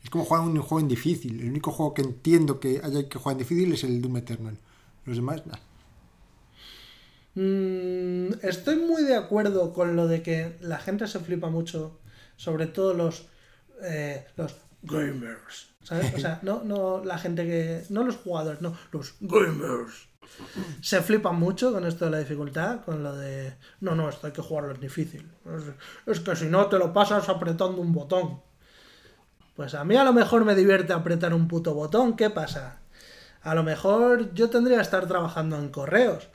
es 0.02 0.10
como 0.10 0.24
jugar 0.24 0.42
un 0.42 0.56
juego 0.60 0.80
en 0.80 0.88
difícil. 0.88 1.40
El 1.40 1.50
único 1.50 1.70
juego 1.70 1.94
que 1.94 2.02
entiendo 2.02 2.58
que 2.58 2.80
haya 2.82 3.08
que 3.08 3.18
jugar 3.18 3.34
en 3.34 3.38
difícil 3.38 3.72
es 3.72 3.84
el 3.84 4.02
Doom 4.02 4.16
Eternal. 4.16 4.56
Los 5.04 5.16
demás, 5.16 5.46
nah. 5.46 5.56
Mm, 7.34 8.32
estoy 8.42 8.76
muy 8.76 9.02
de 9.04 9.14
acuerdo 9.14 9.72
con 9.72 9.94
lo 9.96 10.08
de 10.08 10.22
que 10.22 10.56
la 10.60 10.78
gente 10.78 11.06
se 11.06 11.20
flipa 11.20 11.48
mucho, 11.48 12.00
sobre 12.36 12.66
todo 12.66 12.92
los, 12.94 13.28
eh, 13.82 14.26
los 14.36 14.56
gamers. 14.82 15.68
¿Sabes? 15.82 16.12
O 16.14 16.18
sea, 16.18 16.40
no, 16.42 16.62
no 16.64 17.04
la 17.04 17.18
gente 17.18 17.44
que. 17.44 17.84
No 17.90 18.02
los 18.04 18.16
jugadores, 18.16 18.60
no, 18.60 18.76
los 18.92 19.14
gamers. 19.20 20.08
Se 20.80 21.00
flipan 21.02 21.36
mucho 21.38 21.72
con 21.72 21.84
esto 21.86 22.04
de 22.04 22.10
la 22.12 22.18
dificultad, 22.18 22.84
con 22.84 23.02
lo 23.02 23.16
de, 23.16 23.54
no, 23.80 23.94
no, 23.94 24.08
esto 24.08 24.26
hay 24.28 24.32
que 24.32 24.42
jugarlo 24.42 24.74
en 24.74 24.80
difícil. 24.80 25.28
Es, 25.56 25.64
es 26.06 26.20
que 26.20 26.36
si 26.36 26.46
no 26.46 26.66
te 26.66 26.78
lo 26.78 26.92
pasas 26.92 27.28
apretando 27.28 27.80
un 27.80 27.92
botón. 27.92 28.40
Pues 29.56 29.74
a 29.74 29.84
mí 29.84 29.96
a 29.96 30.04
lo 30.04 30.12
mejor 30.12 30.44
me 30.44 30.54
divierte 30.54 30.92
apretar 30.92 31.34
un 31.34 31.48
puto 31.48 31.74
botón, 31.74 32.16
¿qué 32.16 32.30
pasa? 32.30 32.80
A 33.42 33.54
lo 33.54 33.62
mejor 33.62 34.34
yo 34.34 34.50
tendría 34.50 34.76
que 34.76 34.82
estar 34.82 35.06
trabajando 35.06 35.58
en 35.58 35.70
correos. 35.70 36.28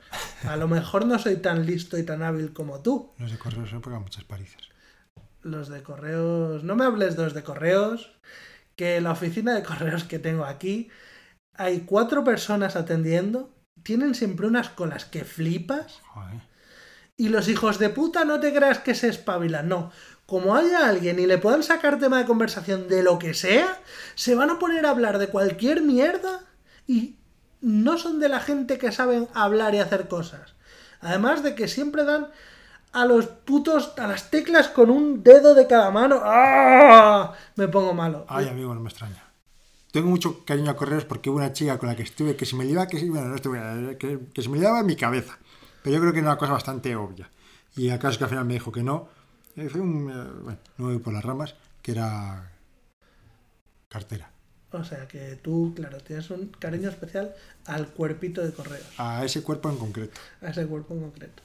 A 0.44 0.56
lo 0.56 0.66
mejor 0.66 1.06
no 1.06 1.18
soy 1.18 1.36
tan 1.36 1.64
listo 1.64 1.96
y 1.98 2.02
tan 2.02 2.22
hábil 2.22 2.52
como 2.52 2.80
tú. 2.80 3.12
Los 3.18 3.30
de 3.30 3.38
correos 3.38 3.70
se 3.70 3.78
pegan 3.78 4.02
muchas 4.02 4.24
palizas. 4.24 4.62
Los 5.42 5.68
de 5.68 5.82
correos. 5.82 6.64
No 6.64 6.74
me 6.74 6.84
hables 6.84 7.16
de 7.16 7.22
los 7.22 7.34
de 7.34 7.44
correos. 7.44 8.12
Que 8.74 9.00
la 9.00 9.12
oficina 9.12 9.54
de 9.54 9.62
correos 9.62 10.04
que 10.04 10.18
tengo 10.18 10.44
aquí. 10.44 10.90
Hay 11.54 11.80
cuatro 11.80 12.24
personas 12.24 12.74
atendiendo. 12.74 13.54
Tienen 13.84 14.16
siempre 14.16 14.48
unas 14.48 14.68
colas 14.70 15.04
que 15.04 15.24
flipas. 15.24 16.00
Joder. 16.12 16.40
Y 17.16 17.28
los 17.28 17.48
hijos 17.48 17.78
de 17.78 17.88
puta 17.88 18.24
no 18.24 18.40
te 18.40 18.52
creas 18.52 18.78
que 18.78 18.94
se 18.94 19.08
espabilan. 19.08 19.68
No. 19.68 19.90
Como 20.26 20.56
haya 20.56 20.88
alguien 20.88 21.18
y 21.18 21.26
le 21.26 21.38
puedan 21.38 21.62
sacar 21.62 21.98
tema 21.98 22.18
de 22.18 22.26
conversación 22.26 22.88
de 22.88 23.02
lo 23.02 23.18
que 23.18 23.32
sea, 23.32 23.80
se 24.14 24.34
van 24.34 24.50
a 24.50 24.58
poner 24.58 24.84
a 24.84 24.90
hablar 24.90 25.18
de 25.18 25.28
cualquier 25.28 25.82
mierda 25.82 26.40
y 26.86 27.16
no 27.60 27.96
son 27.96 28.20
de 28.20 28.28
la 28.28 28.40
gente 28.40 28.78
que 28.78 28.92
saben 28.92 29.28
hablar 29.34 29.74
y 29.74 29.78
hacer 29.78 30.08
cosas. 30.08 30.54
Además 31.00 31.42
de 31.42 31.54
que 31.54 31.68
siempre 31.68 32.04
dan 32.04 32.28
a 32.92 33.04
los 33.04 33.26
putos, 33.26 33.92
a 33.98 34.06
las 34.06 34.30
teclas 34.30 34.68
con 34.68 34.90
un 34.90 35.22
dedo 35.22 35.54
de 35.54 35.66
cada 35.66 35.90
mano. 35.90 36.20
¡Ah! 36.22 37.34
Me 37.54 37.68
pongo 37.68 37.92
malo. 37.92 38.24
Ay, 38.28 38.48
amigo, 38.48 38.74
no 38.74 38.80
me 38.80 38.88
extraña. 38.88 39.22
Tengo 39.92 40.08
mucho 40.08 40.44
cariño 40.44 40.70
a 40.70 40.76
correos 40.76 41.04
porque 41.04 41.30
hubo 41.30 41.36
una 41.36 41.52
chica 41.52 41.78
con 41.78 41.88
la 41.88 41.96
que 41.96 42.02
estuve 42.02 42.36
que 42.36 42.46
se 42.46 42.56
me 42.56 42.64
liaba, 42.64 42.86
que, 42.86 43.04
bueno, 43.08 43.28
no 43.28 43.98
que, 43.98 44.42
se 44.42 44.48
me 44.48 44.58
liaba 44.58 44.80
en 44.80 44.86
mi 44.86 44.96
cabeza. 44.96 45.38
Pero 45.86 45.94
yo 45.98 46.00
creo 46.00 46.12
que 46.12 46.18
era 46.18 46.30
una 46.30 46.36
cosa 46.36 46.50
bastante 46.52 46.96
obvia. 46.96 47.30
Y 47.76 47.90
el 47.90 47.98
caso 48.00 48.10
es 48.10 48.18
que 48.18 48.24
al 48.24 48.30
final 48.30 48.44
me 48.44 48.54
dijo 48.54 48.72
que 48.72 48.82
no. 48.82 49.08
Eh, 49.54 49.68
Fue 49.68 49.80
un, 49.80 50.10
eh, 50.10 50.40
bueno, 50.42 50.58
no 50.78 50.86
me 50.86 50.92
voy 50.94 51.00
por 51.00 51.12
las 51.12 51.24
ramas, 51.24 51.54
que 51.80 51.92
era 51.92 52.50
cartera. 53.88 54.28
O 54.72 54.82
sea 54.82 55.06
que 55.06 55.36
tú, 55.36 55.74
claro, 55.76 55.98
tienes 55.98 56.28
un 56.30 56.48
cariño 56.58 56.88
especial 56.88 57.36
al 57.66 57.86
cuerpito 57.86 58.42
de 58.42 58.52
correos. 58.52 58.84
A 58.98 59.24
ese 59.24 59.44
cuerpo 59.44 59.70
en 59.70 59.76
concreto. 59.76 60.20
a 60.42 60.48
ese 60.48 60.66
cuerpo 60.66 60.92
en 60.94 61.02
concreto. 61.02 61.40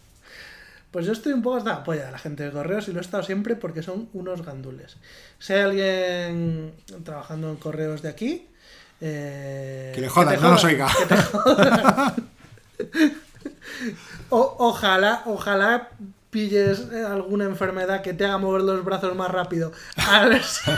Pues 0.90 1.06
yo 1.06 1.12
estoy 1.12 1.34
un 1.34 1.44
poco 1.44 1.58
hasta 1.58 1.70
la 1.74 1.84
polla 1.84 2.08
de 2.08 2.12
la 2.12 2.18
gente 2.18 2.44
de 2.44 2.52
correos 2.52 2.88
y 2.88 2.94
lo 2.94 2.98
he 2.98 3.02
estado 3.02 3.22
siempre 3.22 3.56
porque 3.56 3.84
son 3.84 4.10
unos 4.14 4.44
gandules. 4.44 4.98
Si 5.38 5.54
hay 5.54 5.62
alguien 5.62 6.74
trabajando 7.04 7.52
en 7.52 7.58
correos 7.58 8.02
de 8.02 8.10
aquí, 8.10 8.48
eh, 9.02 9.92
Que 9.94 10.02
le 10.02 10.10
jodan, 10.10 10.34
te 10.34 10.42
no 10.42 10.50
nos 10.50 10.64
oiga. 10.64 10.90
que 10.98 11.06
te 11.06 11.22
jodan. 11.22 12.16
O- 14.30 14.56
ojalá, 14.60 15.24
ojalá 15.26 15.90
pilles 16.30 16.88
alguna 16.92 17.44
enfermedad 17.46 18.02
que 18.02 18.14
te 18.14 18.24
haga 18.26 18.38
mover 18.38 18.62
los 18.62 18.86
brazos 18.86 19.16
más 19.16 19.30
rápido. 19.32 19.72
A 19.98 20.26
ver 20.26 20.44
si, 20.44 20.72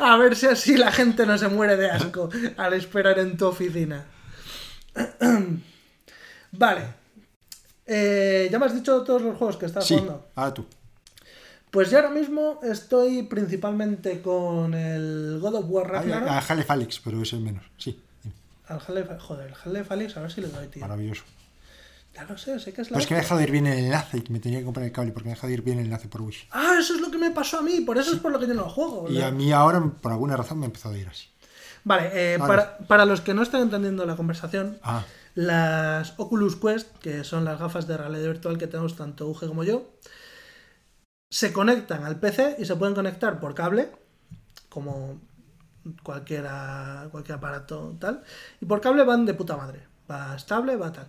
a 0.00 0.16
ver 0.16 0.34
si 0.36 0.46
así 0.46 0.76
la 0.76 0.90
gente 0.90 1.26
no 1.26 1.38
se 1.38 1.48
muere 1.48 1.76
de 1.76 1.90
asco 1.90 2.28
al 2.56 2.72
esperar 2.74 3.18
en 3.18 3.36
tu 3.36 3.46
oficina. 3.46 4.04
Vale. 6.52 6.82
Eh, 7.86 8.48
ya 8.50 8.58
me 8.58 8.66
has 8.66 8.74
dicho 8.74 9.02
todos 9.02 9.22
los 9.22 9.36
juegos 9.36 9.56
que 9.56 9.66
estás 9.66 9.86
Sí, 9.86 9.94
jugando. 9.94 10.26
ahora 10.34 10.54
tú. 10.54 10.66
Pues 11.70 11.90
yo 11.90 11.98
ahora 11.98 12.10
mismo 12.10 12.60
estoy 12.62 13.24
principalmente 13.24 14.22
con 14.22 14.74
el 14.74 15.38
God 15.40 15.54
of 15.56 15.64
War 15.68 15.88
Ragnarok. 15.90 16.28
A 16.28 16.40
Jale 16.40 16.62
Falix, 16.62 17.00
pero 17.00 17.20
ese 17.20 17.36
es 17.36 17.42
menos. 17.42 17.64
Sí, 17.78 18.00
Al 18.68 18.76
Half-Life, 18.78 19.18
joder, 19.18 19.52
el 19.66 19.86
Alyx, 19.90 20.16
a 20.16 20.20
ver 20.20 20.32
si 20.32 20.40
le 20.40 20.48
doy, 20.48 20.66
tío. 20.68 20.80
maravilloso. 20.82 21.24
Ya 22.14 22.24
lo 22.24 22.38
sé, 22.38 22.58
sé 22.60 22.72
que 22.72 22.82
es 22.82 22.90
la 22.90 22.94
Pero 22.94 23.00
es 23.00 23.06
que 23.06 23.14
me 23.14 23.18
ha 23.18 23.22
hostia. 23.22 23.22
dejado 23.22 23.38
de 23.38 23.44
ir 23.44 23.50
bien 23.50 23.66
el 23.66 23.78
enlace 23.78 24.18
y 24.18 24.32
me 24.32 24.38
tenía 24.40 24.60
que 24.60 24.64
comprar 24.64 24.86
el 24.86 24.92
cable 24.92 25.12
porque 25.12 25.26
me 25.28 25.32
ha 25.32 25.34
dejado 25.34 25.48
de 25.48 25.54
ir 25.54 25.62
bien 25.62 25.78
el 25.80 25.86
enlace 25.86 26.08
por 26.08 26.22
Wish. 26.22 26.46
Ah, 26.52 26.76
eso 26.78 26.94
es 26.94 27.00
lo 27.00 27.10
que 27.10 27.18
me 27.18 27.30
pasó 27.32 27.58
a 27.58 27.62
mí, 27.62 27.80
por 27.80 27.98
eso 27.98 28.12
es 28.12 28.20
por 28.20 28.30
lo 28.32 28.38
que 28.38 28.46
yo 28.46 28.54
no 28.54 28.62
lo 28.62 28.70
juego. 28.70 29.10
Y 29.10 29.20
a 29.20 29.30
mí 29.30 29.50
ahora, 29.52 29.82
por 30.00 30.12
alguna 30.12 30.36
razón, 30.36 30.58
me 30.58 30.66
ha 30.66 30.68
empezado 30.68 30.94
a 30.94 30.98
ir 30.98 31.08
así. 31.08 31.26
Vale, 31.82 32.10
eh. 32.14 32.38
Para, 32.38 32.78
para 32.78 33.04
los 33.04 33.20
que 33.20 33.34
no 33.34 33.42
estén 33.42 33.60
entendiendo 33.62 34.06
la 34.06 34.16
conversación, 34.16 34.78
Ah, 34.82 35.04
las 35.34 36.14
Oculus 36.18 36.56
Quest, 36.56 36.96
que 36.98 37.24
son 37.24 37.44
las 37.44 37.58
gafas 37.58 37.86
de 37.88 37.96
realidad 37.96 38.26
virtual 38.28 38.56
que 38.58 38.68
tenemos 38.68 38.96
tanto 38.96 39.28
Uge 39.28 39.48
como 39.48 39.64
yo, 39.64 39.90
se 41.30 41.52
conectan 41.52 42.04
al 42.04 42.20
PC 42.20 42.56
y 42.60 42.64
se 42.64 42.76
pueden 42.76 42.94
conectar 42.94 43.40
por 43.40 43.54
cable, 43.54 43.90
como 44.68 45.20
cualquiera, 46.02 47.08
cualquier 47.10 47.38
aparato 47.38 47.96
tal, 48.00 48.22
y 48.60 48.66
por 48.66 48.80
cable 48.80 49.04
van 49.04 49.26
de 49.26 49.34
puta 49.34 49.56
madre, 49.56 49.86
va 50.10 50.36
estable, 50.36 50.76
va 50.76 50.92
tal. 50.92 51.08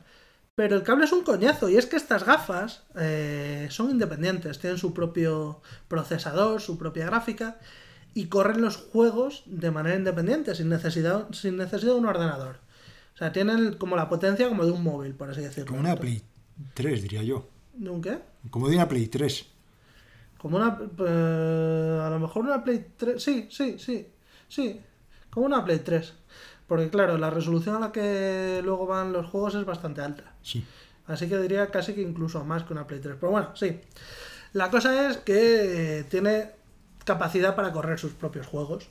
Pero 0.56 0.78
el 0.78 0.84
cable 0.84 1.03
es 1.03 1.12
un 1.12 1.24
coñazo, 1.24 1.70
y 1.70 1.76
es 1.76 1.86
que 1.86 1.97
estas 1.97 2.26
gafas 2.26 2.84
eh, 2.95 3.68
son 3.70 3.91
independientes, 3.91 4.58
tienen 4.60 4.80
su 4.80 4.93
propio 4.93 5.62
procesador, 5.89 6.62
su 6.62 6.78
propia 6.78 7.06
gráfica, 7.06 7.60
y 8.14 8.28
corren 8.28 8.62
los 8.62 8.78
juegos 8.78 9.43
de 9.45 9.70
manera 9.72 9.97
independiente, 9.97 10.56
sin 10.56 10.70
necesidad, 10.70 11.28
sin 11.34 11.58
necesidad 11.58 11.91
de 11.93 11.99
un 11.99 12.06
ordenador. 12.06 12.60
O 13.14 13.18
sea, 13.18 13.34
tienen 13.34 13.74
como 13.74 13.97
la 13.97 14.08
potencia 14.08 14.47
como 14.47 14.66
de 14.66 14.72
un 14.72 14.82
móvil, 14.84 15.14
por 15.14 15.30
así 15.30 15.41
decirlo. 15.41 15.68
como 15.68 15.82
una 15.82 15.95
Play 15.97 16.22
3, 16.74 17.01
diría 17.01 17.24
yo. 17.24 17.49
¿De 17.74 17.89
un 17.89 18.01
qué? 18.01 18.20
Como 18.49 18.70
de 18.70 18.76
una 18.78 18.88
Play 18.88 19.08
3. 19.08 19.45
Como 20.38 20.56
una... 20.56 20.78
eh, 20.99 21.99
a 22.01 22.10
lo 22.10 22.20
mejor 22.20 22.45
una 22.45 22.64
Play 22.64 22.86
3... 22.95 23.22
Sí, 23.22 23.47
sí, 23.51 23.78
sí. 23.78 24.08
Sí. 24.47 24.80
Como 25.30 25.47
una 25.47 25.66
Play 25.66 25.80
3. 25.80 26.14
Porque 26.68 26.89
claro, 26.89 27.18
la 27.18 27.30
resolución 27.30 27.76
a 27.76 27.80
la 27.80 27.91
que 27.91 28.61
luego 28.63 28.88
van 28.88 29.13
los 29.13 29.28
juegos 29.28 29.55
es 29.55 29.66
bastante 29.66 30.01
alta. 30.01 30.34
Sí. 30.41 30.66
Así 31.07 31.30
que 31.30 31.38
diría 31.38 31.70
casi 31.70 31.93
que 31.93 32.01
incluso 32.01 32.43
más 32.43 32.63
que 32.63 32.74
una 32.74 32.88
Play 32.88 32.99
3. 32.99 33.18
Pero 33.20 33.32
bueno, 33.32 33.55
sí. 33.55 33.80
La 34.53 34.72
cosa 34.72 35.09
es 35.09 35.18
que 35.18 35.99
eh, 35.99 36.03
tiene 36.05 36.51
capacidad 37.03 37.55
para 37.55 37.72
correr 37.72 37.99
sus 37.99 38.13
propios 38.13 38.47
juegos. 38.47 38.88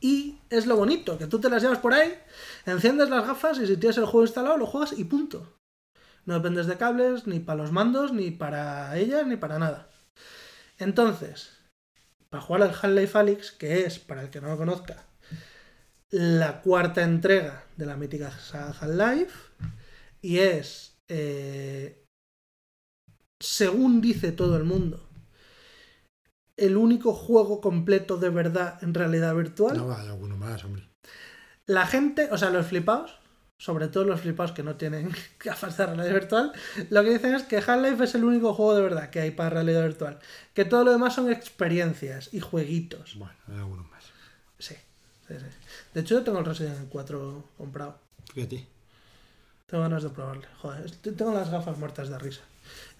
Y 0.00 0.38
es 0.50 0.66
lo 0.66 0.76
bonito, 0.76 1.18
que 1.18 1.26
tú 1.26 1.40
te 1.40 1.50
las 1.50 1.60
llevas 1.62 1.78
por 1.78 1.92
ahí, 1.92 2.14
enciendes 2.66 3.10
las 3.10 3.26
gafas 3.26 3.58
y 3.58 3.66
si 3.66 3.76
tienes 3.76 3.98
el 3.98 4.04
juego 4.04 4.22
instalado 4.22 4.56
lo 4.56 4.66
juegas 4.66 4.96
y 4.96 5.04
punto. 5.04 5.54
No 6.24 6.34
dependes 6.34 6.66
de 6.66 6.76
cables, 6.76 7.26
ni 7.26 7.40
para 7.40 7.62
los 7.62 7.72
mandos, 7.72 8.12
ni 8.12 8.30
para 8.30 8.96
ellas, 8.96 9.26
ni 9.26 9.36
para 9.36 9.58
nada. 9.58 9.88
Entonces, 10.78 11.50
para 12.30 12.42
jugar 12.42 12.62
al 12.62 12.70
Half-Life 12.70 13.18
Alyx, 13.18 13.52
que 13.52 13.86
es, 13.86 13.98
para 13.98 14.22
el 14.22 14.30
que 14.30 14.40
no 14.40 14.48
lo 14.48 14.56
conozca, 14.56 15.07
la 16.10 16.62
cuarta 16.62 17.02
entrega 17.02 17.64
de 17.76 17.86
la 17.86 17.96
mítica 17.96 18.30
saga 18.30 18.74
Half-Life, 18.80 19.36
y 20.22 20.38
es, 20.38 20.96
eh, 21.08 22.04
según 23.40 24.00
dice 24.00 24.32
todo 24.32 24.56
el 24.56 24.64
mundo, 24.64 25.08
el 26.56 26.76
único 26.76 27.14
juego 27.14 27.60
completo 27.60 28.16
de 28.16 28.30
verdad 28.30 28.82
en 28.82 28.94
realidad 28.94 29.34
virtual. 29.34 29.76
No, 29.76 29.94
hay 29.94 30.08
alguno 30.08 30.36
más, 30.36 30.64
hombre. 30.64 30.88
La 31.66 31.86
gente, 31.86 32.28
o 32.32 32.38
sea, 32.38 32.50
los 32.50 32.66
flipados, 32.66 33.16
sobre 33.58 33.88
todo 33.88 34.04
los 34.04 34.20
flipados 34.20 34.52
que 34.52 34.62
no 34.62 34.76
tienen 34.76 35.10
gafas 35.44 35.76
de 35.76 35.86
realidad 35.86 36.12
virtual, 36.12 36.52
lo 36.90 37.04
que 37.04 37.10
dicen 37.10 37.34
es 37.34 37.44
que 37.44 37.58
Half-Life 37.58 38.04
es 38.04 38.14
el 38.14 38.24
único 38.24 38.54
juego 38.54 38.74
de 38.74 38.82
verdad 38.82 39.10
que 39.10 39.20
hay 39.20 39.30
para 39.30 39.50
realidad 39.50 39.82
virtual. 39.84 40.18
Que 40.54 40.64
todo 40.64 40.84
lo 40.84 40.92
demás 40.92 41.14
son 41.14 41.30
experiencias 41.30 42.32
y 42.32 42.40
jueguitos. 42.40 43.16
Bueno, 43.16 43.34
hay 43.46 43.56
alguno 43.56 43.84
más. 43.84 44.04
Sí, 44.58 44.74
sí, 45.28 45.34
sí. 45.38 45.57
De 45.98 46.02
hecho, 46.02 46.14
yo 46.14 46.22
tengo 46.22 46.38
el 46.38 46.44
Resident 46.44 46.76
Evil 46.76 46.88
4 46.90 47.44
comprado. 47.56 47.98
Fíjate. 48.32 48.64
Tengo 49.66 49.82
ganas 49.82 50.04
de 50.04 50.10
probarle. 50.10 50.46
Joder, 50.62 50.88
tengo 50.92 51.34
las 51.34 51.50
gafas 51.50 51.76
muertas 51.76 52.08
de 52.08 52.16
risa. 52.20 52.42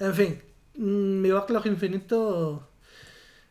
En 0.00 0.12
fin, 0.14 0.42
mm, 0.74 1.20
mi 1.22 1.30
backlog 1.30 1.64
infinito. 1.68 2.68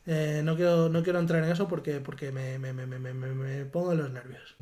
eh, 0.06 0.42
no, 0.44 0.58
quiero, 0.58 0.90
no 0.90 1.02
quiero 1.02 1.20
entrar 1.20 1.42
en 1.46 1.50
eso 1.50 1.66
porque, 1.70 2.02
porque 2.02 2.34
me, 2.34 2.60
me, 2.60 2.74
me, 2.74 2.86
me, 2.88 3.66
pongo 3.66 3.94
en 3.94 4.00
los 4.00 4.12
nervios. 4.12 4.56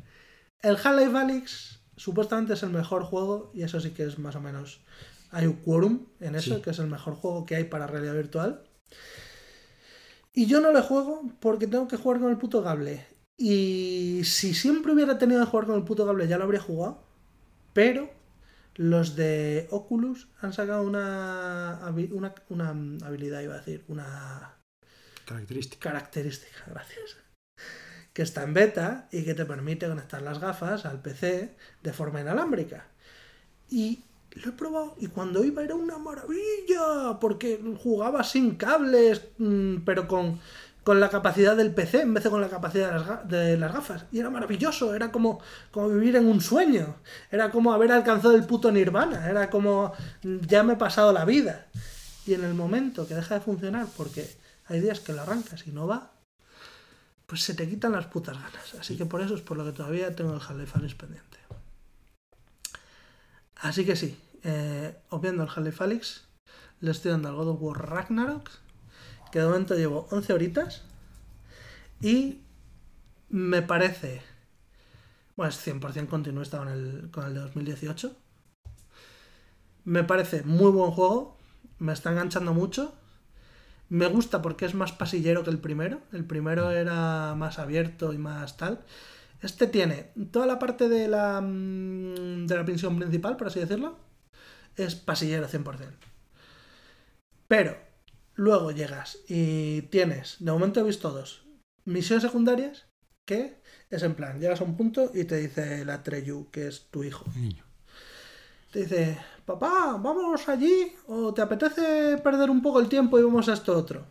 El 0.62 0.76
Half-Life 0.76 1.18
Alyx 1.18 1.80
supuestamente 1.96 2.52
es 2.54 2.62
el 2.62 2.70
mejor 2.70 3.02
juego, 3.02 3.50
y 3.54 3.64
eso 3.64 3.80
sí 3.80 3.90
que 3.90 4.04
es 4.04 4.20
más 4.20 4.36
o 4.36 4.40
menos. 4.40 4.82
Hay 5.32 5.46
un 5.48 5.54
quórum 5.54 6.06
en 6.20 6.36
eso, 6.36 6.54
Sí. 6.54 6.62
que 6.62 6.70
es 6.70 6.78
el 6.78 6.86
mejor 6.86 7.16
juego 7.16 7.44
que 7.44 7.56
hay 7.56 7.64
para 7.64 7.88
realidad 7.88 8.14
virtual. 8.14 8.62
Y 10.32 10.46
yo 10.46 10.60
no 10.60 10.70
le 10.72 10.80
juego 10.80 11.22
porque 11.40 11.66
tengo 11.66 11.88
que 11.88 11.96
jugar 11.96 12.20
con 12.20 12.30
el 12.30 12.38
puto 12.38 12.62
cable. 12.62 13.04
Y 13.38 14.22
si 14.24 14.54
siempre 14.54 14.92
hubiera 14.92 15.18
tenido 15.18 15.40
que 15.44 15.50
jugar 15.50 15.66
con 15.66 15.76
el 15.76 15.84
puto 15.84 16.06
cable, 16.06 16.28
ya 16.28 16.38
lo 16.38 16.44
habría 16.44 16.60
jugado. 16.60 17.02
Pero 17.72 18.10
los 18.76 19.16
de 19.16 19.68
Oculus 19.70 20.28
han 20.40 20.52
sacado 20.52 20.82
una, 20.82 21.80
una 22.48 22.70
habilidad, 23.06 23.40
iba 23.42 23.54
a 23.54 23.58
decir, 23.58 23.84
una 23.88 24.56
Característica. 25.26 25.90
característica, 25.90 26.64
gracias. 26.68 27.16
Que 28.12 28.22
está 28.22 28.42
en 28.44 28.54
beta 28.54 29.08
y 29.12 29.24
que 29.24 29.34
te 29.34 29.44
permite 29.44 29.88
conectar 29.88 30.22
las 30.22 30.38
gafas 30.40 30.86
al 30.86 31.02
PC 31.02 31.56
de 31.82 31.92
forma 31.92 32.20
inalámbrica. 32.20 32.88
Y 33.68 34.04
lo 34.32 34.50
he 34.50 34.52
probado 34.52 34.94
y 34.98 35.08
cuando 35.08 35.44
iba 35.44 35.62
era 35.62 35.74
una 35.74 35.98
maravilla, 35.98 37.18
porque 37.20 37.60
jugaba 37.82 38.24
sin 38.24 38.56
cables, 38.56 39.22
mm, 39.38 39.78
pero 39.84 40.06
con 40.08 40.40
con 40.86 41.00
la 41.00 41.10
capacidad 41.10 41.56
del 41.56 41.74
PC 41.74 42.02
en 42.02 42.14
vez 42.14 42.22
de 42.22 42.30
con 42.30 42.40
la 42.40 42.48
capacidad 42.48 42.92
de 42.92 42.98
las, 43.00 43.28
de 43.28 43.56
las 43.56 43.72
gafas. 43.72 44.04
Y 44.12 44.20
era 44.20 44.30
maravilloso, 44.30 44.94
era 44.94 45.10
como, 45.10 45.40
como 45.72 45.88
vivir 45.88 46.14
en 46.14 46.26
un 46.26 46.40
sueño. 46.40 46.98
Era 47.28 47.50
como 47.50 47.72
haber 47.72 47.90
alcanzado 47.90 48.36
el 48.36 48.44
puto 48.44 48.70
nirvana. 48.70 49.28
Era 49.28 49.50
como 49.50 49.94
ya 50.22 50.62
me 50.62 50.74
he 50.74 50.76
pasado 50.76 51.12
la 51.12 51.24
vida. 51.24 51.66
Y 52.24 52.34
en 52.34 52.44
el 52.44 52.54
momento 52.54 53.04
que 53.08 53.16
deja 53.16 53.34
de 53.34 53.40
funcionar, 53.40 53.88
porque 53.96 54.30
hay 54.66 54.78
días 54.78 55.00
que 55.00 55.12
lo 55.12 55.22
arrancas 55.22 55.66
y 55.66 55.72
no 55.72 55.88
va, 55.88 56.12
pues 57.26 57.42
se 57.42 57.54
te 57.54 57.68
quitan 57.68 57.90
las 57.90 58.06
putas 58.06 58.36
ganas. 58.36 58.76
Así 58.78 58.96
que 58.96 59.06
por 59.06 59.20
eso 59.20 59.34
es 59.34 59.40
por 59.40 59.56
lo 59.56 59.64
que 59.64 59.72
todavía 59.72 60.14
tengo 60.14 60.34
el 60.34 60.40
Half-Life 60.40 60.78
Alyx 60.78 60.94
pendiente. 60.94 61.38
Así 63.56 63.84
que 63.84 63.96
sí, 63.96 64.16
eh, 64.44 64.96
obviando 65.08 65.42
el 65.42 65.48
Half-Life 65.48 65.82
Alyx, 65.82 66.22
le 66.78 66.92
estoy 66.92 67.10
dando 67.10 67.28
al 67.28 67.34
God 67.34 67.48
of 67.48 67.58
War 67.60 67.90
Ragnarok, 67.90 68.50
que 69.30 69.40
de 69.40 69.46
momento 69.46 69.74
llevo 69.74 70.08
11 70.10 70.32
horitas, 70.32 70.84
y 72.00 72.42
me 73.28 73.62
parece, 73.62 74.22
bueno, 75.36 75.50
es 75.50 75.66
100% 75.66 76.08
continuista 76.08 76.58
con 76.58 76.68
el, 76.68 77.10
con 77.10 77.26
el 77.26 77.34
de 77.34 77.40
2018, 77.40 78.14
me 79.84 80.04
parece 80.04 80.42
muy 80.42 80.70
buen 80.70 80.90
juego, 80.90 81.36
me 81.78 81.92
está 81.92 82.10
enganchando 82.10 82.52
mucho, 82.52 82.94
me 83.88 84.06
gusta 84.08 84.42
porque 84.42 84.66
es 84.66 84.74
más 84.74 84.92
pasillero 84.92 85.44
que 85.44 85.50
el 85.50 85.58
primero, 85.58 86.00
el 86.12 86.24
primero 86.24 86.70
era 86.70 87.34
más 87.36 87.58
abierto 87.58 88.12
y 88.12 88.18
más 88.18 88.56
tal. 88.56 88.84
Este 89.42 89.66
tiene 89.66 90.10
toda 90.32 90.46
la 90.46 90.58
parte 90.58 90.88
de 90.88 91.06
la, 91.08 91.40
mm, 91.40 92.46
de 92.46 92.56
la 92.56 92.64
prisión 92.64 92.96
principal, 92.98 93.36
por 93.36 93.46
así 93.46 93.60
decirlo, 93.60 93.96
es 94.76 94.96
pasillero 94.96 95.46
100%. 95.46 95.92
Pero 97.46 97.76
luego 98.36 98.70
llegas 98.70 99.18
y 99.28 99.82
tienes, 99.82 100.36
de 100.38 100.52
momento 100.52 100.80
he 100.80 100.84
visto 100.84 101.10
dos, 101.10 101.44
misiones 101.84 102.22
secundarias 102.22 102.86
que 103.26 103.60
es 103.90 104.02
en 104.02 104.14
plan, 104.14 104.40
llegas 104.40 104.60
a 104.60 104.64
un 104.64 104.76
punto 104.76 105.10
y 105.12 105.24
te 105.24 105.36
dice 105.36 105.84
la 105.84 106.02
Treyu, 106.02 106.48
que 106.50 106.68
es 106.68 106.86
tu 106.90 107.02
hijo. 107.02 107.24
Niño. 107.34 107.64
Te 108.70 108.80
dice, 108.80 109.18
papá, 109.44 109.98
vamos 110.00 110.48
allí, 110.48 110.92
o 111.08 111.34
te 111.34 111.42
apetece 111.42 112.18
perder 112.18 112.50
un 112.50 112.62
poco 112.62 112.80
el 112.80 112.88
tiempo 112.88 113.18
y 113.18 113.22
vamos 113.22 113.48
a 113.48 113.54
esto 113.54 113.76
otro. 113.76 114.06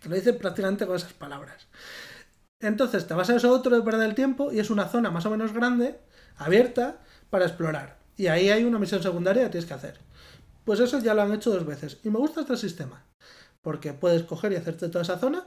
Te 0.00 0.08
lo 0.08 0.16
dice 0.16 0.32
prácticamente 0.32 0.86
con 0.86 0.96
esas 0.96 1.12
palabras. 1.12 1.68
Entonces 2.60 3.06
te 3.06 3.14
vas 3.14 3.28
a 3.28 3.36
eso 3.36 3.52
otro 3.52 3.76
de 3.76 3.82
perder 3.82 4.08
el 4.08 4.14
tiempo 4.14 4.50
y 4.50 4.60
es 4.60 4.70
una 4.70 4.88
zona 4.88 5.10
más 5.10 5.26
o 5.26 5.30
menos 5.30 5.52
grande, 5.52 6.00
abierta, 6.36 7.02
para 7.28 7.44
explorar. 7.44 7.98
Y 8.16 8.28
ahí 8.28 8.48
hay 8.48 8.64
una 8.64 8.78
misión 8.78 9.02
secundaria 9.02 9.44
que 9.44 9.50
tienes 9.50 9.68
que 9.68 9.74
hacer. 9.74 9.98
Pues 10.64 10.80
eso 10.80 10.98
ya 11.00 11.12
lo 11.12 11.22
han 11.22 11.34
hecho 11.34 11.50
dos 11.50 11.66
veces. 11.66 11.98
Y 12.02 12.10
me 12.10 12.18
gusta 12.18 12.40
este 12.40 12.56
sistema. 12.56 13.05
Porque 13.66 13.92
puedes 13.94 14.22
coger 14.22 14.52
y 14.52 14.54
hacerte 14.54 14.88
toda 14.88 15.02
esa 15.02 15.18
zona 15.18 15.44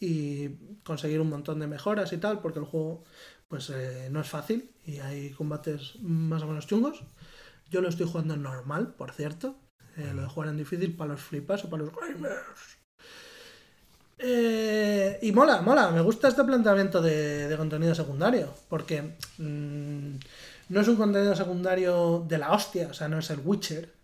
y 0.00 0.48
conseguir 0.82 1.20
un 1.20 1.28
montón 1.28 1.60
de 1.60 1.68
mejoras 1.68 2.12
y 2.12 2.16
tal, 2.18 2.40
porque 2.40 2.58
el 2.58 2.64
juego 2.64 3.04
pues 3.46 3.70
eh, 3.70 4.08
no 4.10 4.20
es 4.20 4.28
fácil 4.28 4.72
y 4.84 4.98
hay 4.98 5.30
combates 5.30 6.00
más 6.02 6.42
o 6.42 6.48
menos 6.48 6.66
chungos. 6.66 7.04
Yo 7.70 7.80
lo 7.80 7.90
estoy 7.90 8.08
jugando 8.08 8.34
en 8.34 8.42
normal, 8.42 8.92
por 8.92 9.12
cierto. 9.12 9.54
Eh, 9.96 10.10
lo 10.16 10.22
de 10.22 10.28
jugar 10.28 10.48
en 10.48 10.56
difícil 10.56 10.96
para 10.96 11.12
los 11.12 11.20
flipas 11.20 11.64
o 11.64 11.70
para 11.70 11.84
los 11.84 11.94
gamers. 11.94 12.78
Eh, 14.18 15.20
y 15.22 15.30
mola, 15.30 15.62
mola, 15.62 15.92
me 15.92 16.00
gusta 16.00 16.26
este 16.26 16.42
planteamiento 16.42 17.00
de, 17.00 17.54
contenido 17.56 17.94
secundario, 17.94 18.52
porque 18.68 19.16
mm, 19.38 20.16
no 20.70 20.80
es 20.80 20.88
un 20.88 20.96
contenido 20.96 21.36
secundario 21.36 22.24
de 22.26 22.38
la 22.38 22.50
hostia, 22.50 22.88
o 22.90 22.94
sea, 22.94 23.06
no 23.06 23.20
es 23.20 23.30
el 23.30 23.38
Witcher, 23.44 23.94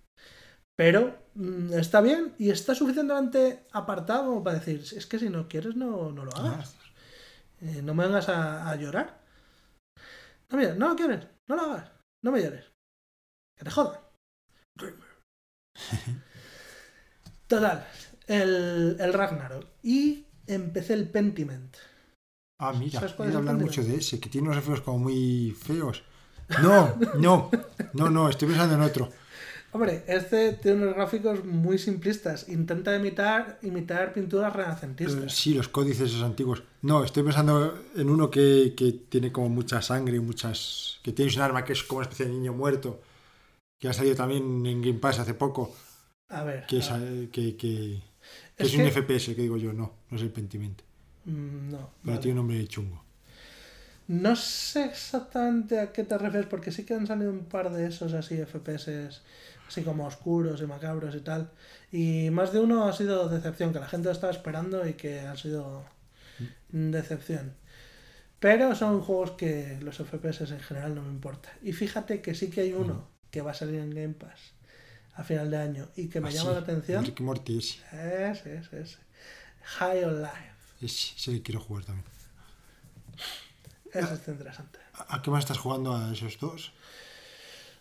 pero 0.76 1.16
mm, 1.34 1.74
está 1.74 2.00
bien 2.00 2.34
y 2.38 2.50
está 2.50 2.74
suficientemente 2.74 3.66
apartado 3.72 4.42
para 4.42 4.58
decir, 4.58 4.80
es 4.80 5.06
que 5.06 5.18
si 5.18 5.28
no 5.28 5.48
quieres 5.48 5.76
no, 5.76 6.10
no 6.10 6.24
lo 6.24 6.36
hagas. 6.36 6.76
Eh, 7.60 7.82
no 7.82 7.94
me 7.94 8.04
vengas 8.04 8.28
a, 8.28 8.68
a 8.68 8.76
llorar. 8.76 9.22
No, 10.50 10.58
mira, 10.58 10.74
no 10.74 10.88
lo 10.88 10.96
quieres, 10.96 11.26
no 11.48 11.56
lo 11.56 11.62
hagas, 11.62 11.90
no 12.22 12.32
me 12.32 12.42
llores. 12.42 12.70
Que 13.56 13.64
te 13.64 13.70
jodan. 13.70 14.00
Total, 17.46 17.86
el, 18.26 18.96
el 18.98 19.12
Ragnarok. 19.12 19.66
Y 19.82 20.26
empecé 20.46 20.94
el 20.94 21.08
Pentiment. 21.08 21.76
Ah, 22.60 22.72
mira, 22.72 23.00
¿Sabes 23.00 23.12
he 23.12 23.16
cuál 23.16 23.28
es 23.28 23.34
oído 23.34 23.42
el 23.42 23.48
hablar 23.48 23.64
mucho 23.64 23.82
de 23.82 23.96
ese, 23.96 24.20
que 24.20 24.28
tiene 24.28 24.48
unos 24.48 24.58
efectos 24.58 24.82
como 24.82 24.98
muy 24.98 25.50
feos. 25.50 26.02
No, 26.62 26.96
no, 27.18 27.50
no, 27.94 28.10
no, 28.10 28.28
estoy 28.28 28.48
pensando 28.48 28.74
en 28.74 28.82
otro. 28.82 29.10
Hombre, 29.74 30.04
este 30.06 30.52
tiene 30.52 30.84
unos 30.84 30.94
gráficos 30.94 31.44
muy 31.44 31.78
simplistas. 31.78 32.48
Intenta 32.48 32.94
imitar, 32.96 33.58
imitar 33.62 34.12
pinturas 34.12 34.52
renacentistas. 34.54 35.34
Sí, 35.34 35.52
los 35.52 35.66
códices 35.68 36.10
esos 36.10 36.22
antiguos. 36.22 36.62
No, 36.82 37.02
estoy 37.02 37.24
pensando 37.24 37.76
en 37.96 38.08
uno 38.08 38.30
que, 38.30 38.74
que 38.76 38.92
tiene 38.92 39.32
como 39.32 39.48
mucha 39.48 39.82
sangre, 39.82 40.20
muchas. 40.20 41.00
que 41.02 41.12
tienes 41.12 41.34
un 41.36 41.42
arma 41.42 41.64
que 41.64 41.72
es 41.72 41.82
como 41.82 41.98
una 41.98 42.04
especie 42.04 42.26
de 42.26 42.32
niño 42.32 42.52
muerto, 42.52 43.02
que 43.80 43.88
ha 43.88 43.92
salido 43.92 44.14
también 44.14 44.64
en 44.64 44.80
Game 44.80 45.00
Pass 45.00 45.18
hace 45.18 45.34
poco, 45.34 45.74
A 46.28 46.44
ver. 46.44 46.66
que 46.66 46.78
es, 46.78 46.92
ver. 46.92 47.28
que, 47.30 47.56
que- 47.56 48.00
Es 48.56 48.72
es, 48.72 48.74
un 48.76 48.86
FPS, 48.88 49.34
que 49.34 49.42
digo 49.42 49.56
yo, 49.56 49.72
no, 49.72 49.92
no 50.08 50.16
es 50.16 50.22
el 50.22 50.30
Pentiment, 50.30 50.80
Mm, 51.26 51.70
No. 51.70 51.90
pero 52.00 52.12
vale. 52.14 52.18
tiene 52.18 52.40
un 52.40 52.46
nombre 52.46 52.66
chungo. 52.68 53.03
No 54.06 54.36
sé 54.36 54.84
exactamente 54.84 55.80
a 55.80 55.92
qué 55.92 56.04
te 56.04 56.18
refieres, 56.18 56.48
porque 56.48 56.70
sí 56.72 56.84
que 56.84 56.94
han 56.94 57.06
salido 57.06 57.30
un 57.30 57.46
par 57.46 57.72
de 57.72 57.86
esos 57.86 58.12
así 58.12 58.36
FPS, 58.36 59.08
así 59.66 59.82
como 59.82 60.06
oscuros 60.06 60.60
y 60.60 60.66
macabros 60.66 61.14
y 61.14 61.20
tal. 61.20 61.50
Y 61.90 62.28
más 62.30 62.52
de 62.52 62.60
uno 62.60 62.86
ha 62.86 62.92
sido 62.92 63.28
decepción, 63.28 63.72
que 63.72 63.80
la 63.80 63.88
gente 63.88 64.06
lo 64.08 64.12
estaba 64.12 64.32
esperando 64.32 64.86
y 64.86 64.94
que 64.94 65.20
ha 65.20 65.36
sido 65.36 65.84
decepción. 66.70 67.54
Pero 68.40 68.74
son 68.74 69.00
juegos 69.00 69.32
que 69.32 69.78
los 69.80 69.96
FPS 69.98 70.42
en 70.52 70.60
general 70.60 70.94
no 70.94 71.02
me 71.02 71.10
importa. 71.10 71.50
Y 71.62 71.72
fíjate 71.72 72.20
que 72.22 72.34
sí 72.34 72.50
que 72.50 72.62
hay 72.62 72.72
uno 72.74 73.08
que 73.30 73.42
va 73.42 73.52
a 73.52 73.54
salir 73.54 73.80
en 73.80 73.90
Game 73.90 74.14
Pass 74.14 74.52
a 75.14 75.24
final 75.24 75.50
de 75.50 75.56
año 75.58 75.88
y 75.96 76.08
que 76.08 76.20
me 76.20 76.28
Ah, 76.28 76.32
llama 76.32 76.50
sí, 76.50 76.54
la 76.54 76.60
atención. 76.60 77.04
Rick 77.04 77.20
y 77.20 77.22
Morty, 77.22 77.58
ese, 77.58 77.78
Ese, 78.30 78.56
ese, 78.58 78.80
ese. 78.82 78.98
High 79.62 80.04
on 80.04 80.22
Life. 80.22 80.52
ese, 80.80 81.14
ese 81.16 81.32
que 81.32 81.42
quiero 81.42 81.60
jugar 81.60 81.84
también. 81.84 82.06
Ese 83.94 84.14
está 84.14 84.30
interesante. 84.32 84.78
¿A 84.94 85.16
a 85.16 85.22
qué 85.22 85.30
más 85.30 85.44
estás 85.44 85.58
jugando 85.58 85.94
a 85.94 86.12
esos 86.12 86.38
dos? 86.38 86.72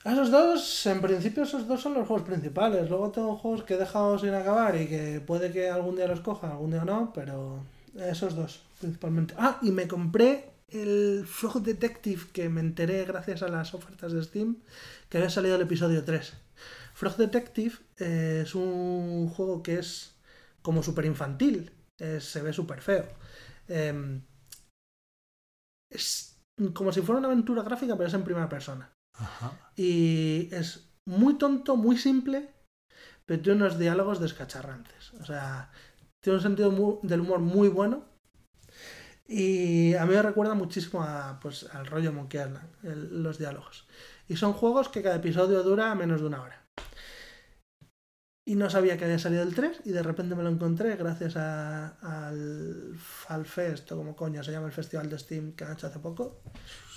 A 0.04 0.14
esos 0.14 0.30
dos, 0.32 0.86
en 0.86 1.02
principio 1.02 1.44
esos 1.44 1.68
dos 1.68 1.82
son 1.82 1.94
los 1.94 2.08
juegos 2.08 2.26
principales. 2.26 2.90
Luego 2.90 3.12
tengo 3.12 3.38
juegos 3.38 3.64
que 3.64 3.76
he 3.76 3.78
dejado 3.78 4.20
sin 4.20 4.34
acabar 4.34 4.76
y 4.80 4.88
que 4.88 5.22
puede 5.26 5.52
que 5.52 5.70
algún 5.70 5.96
día 5.96 6.08
los 6.08 6.20
coja, 6.20 6.52
algún 6.52 6.72
día 6.72 6.84
no, 6.84 7.12
pero 7.14 7.64
esos 7.96 8.36
dos 8.36 8.62
principalmente. 8.80 9.34
Ah, 9.38 9.60
y 9.62 9.72
me 9.72 9.88
compré 9.88 10.52
el 10.68 11.26
Frog 11.26 11.62
Detective 11.62 12.24
que 12.34 12.50
me 12.50 12.60
enteré 12.60 13.06
gracias 13.06 13.44
a 13.44 13.48
las 13.48 13.74
ofertas 13.74 14.12
de 14.12 14.24
Steam 14.24 14.58
que 15.08 15.18
había 15.18 15.30
salido 15.30 15.56
el 15.56 15.62
episodio 15.62 16.04
3. 16.04 16.34
Frog 16.94 17.16
Detective 17.16 17.76
eh, 18.00 18.42
es 18.44 18.56
un 18.56 19.30
juego 19.30 19.64
que 19.64 19.80
es 19.80 20.16
como 20.62 20.84
súper 20.84 21.06
infantil, 21.06 21.72
eh, 21.98 22.20
se 22.20 22.42
ve 22.42 22.52
súper 22.52 22.82
feo. 22.82 23.06
Em, 23.68 24.22
es 25.94 26.42
como 26.74 26.92
si 26.92 27.02
fuera 27.02 27.20
una 27.20 27.28
aventura 27.30 27.64
gráfica, 27.64 27.96
pero 27.96 28.08
es 28.08 28.14
en 28.14 28.24
primera 28.24 28.50
persona. 28.50 28.94
Ajá. 29.16 29.52
Y 29.76 30.50
es 30.54 30.94
muy 31.06 31.38
tonto, 31.38 31.76
muy 31.76 31.98
simple, 31.98 32.54
pero 33.26 33.42
tiene 33.42 33.62
unos 33.64 33.78
diálogos 33.80 34.20
descacharrantes. 34.20 35.14
O 35.16 35.26
sea, 35.26 35.72
tiene 36.22 36.38
un 36.38 36.44
sentido 36.44 37.00
del 37.04 37.22
humor 37.22 37.40
muy 37.40 37.70
bueno. 37.70 38.06
Y 39.26 39.94
a 39.96 40.06
mí 40.06 40.14
me 40.14 40.22
recuerda 40.22 40.54
muchísimo 40.54 41.02
a, 41.02 41.40
pues, 41.40 41.64
al 41.74 41.86
rollo 41.88 42.12
Monkey 42.12 42.42
Island, 42.42 42.70
el- 42.84 43.24
los 43.24 43.38
diálogos. 43.38 43.88
Y 44.28 44.36
son 44.36 44.54
juegos 44.54 44.90
que 44.90 45.02
cada 45.02 45.16
episodio 45.16 45.64
dura 45.64 45.96
menos 45.96 46.22
de 46.22 46.28
una 46.28 46.42
hora. 46.42 46.63
Y 48.46 48.56
no 48.56 48.70
sabía 48.70 48.98
que 48.98 49.06
había 49.06 49.20
salido 49.20 49.42
el 49.44 49.56
3 49.56 49.82
y 49.86 49.92
de 49.92 50.04
repente 50.04 50.36
me 50.36 50.44
lo 50.44 50.50
encontré 50.50 50.98
gracias 50.98 51.38
a- 51.38 51.90
al 52.02 52.94
Falfest, 52.98 53.90
o 53.94 53.98
como 53.98 54.16
coño 54.18 54.44
se 54.44 54.52
llama 54.52 54.68
el 54.68 54.74
festival 54.74 55.10
de 55.10 55.18
Steam 55.18 55.54
que 55.54 55.64
han 55.64 55.74
hecho 55.74 55.88
hace 55.88 56.00
poco. 56.00 56.42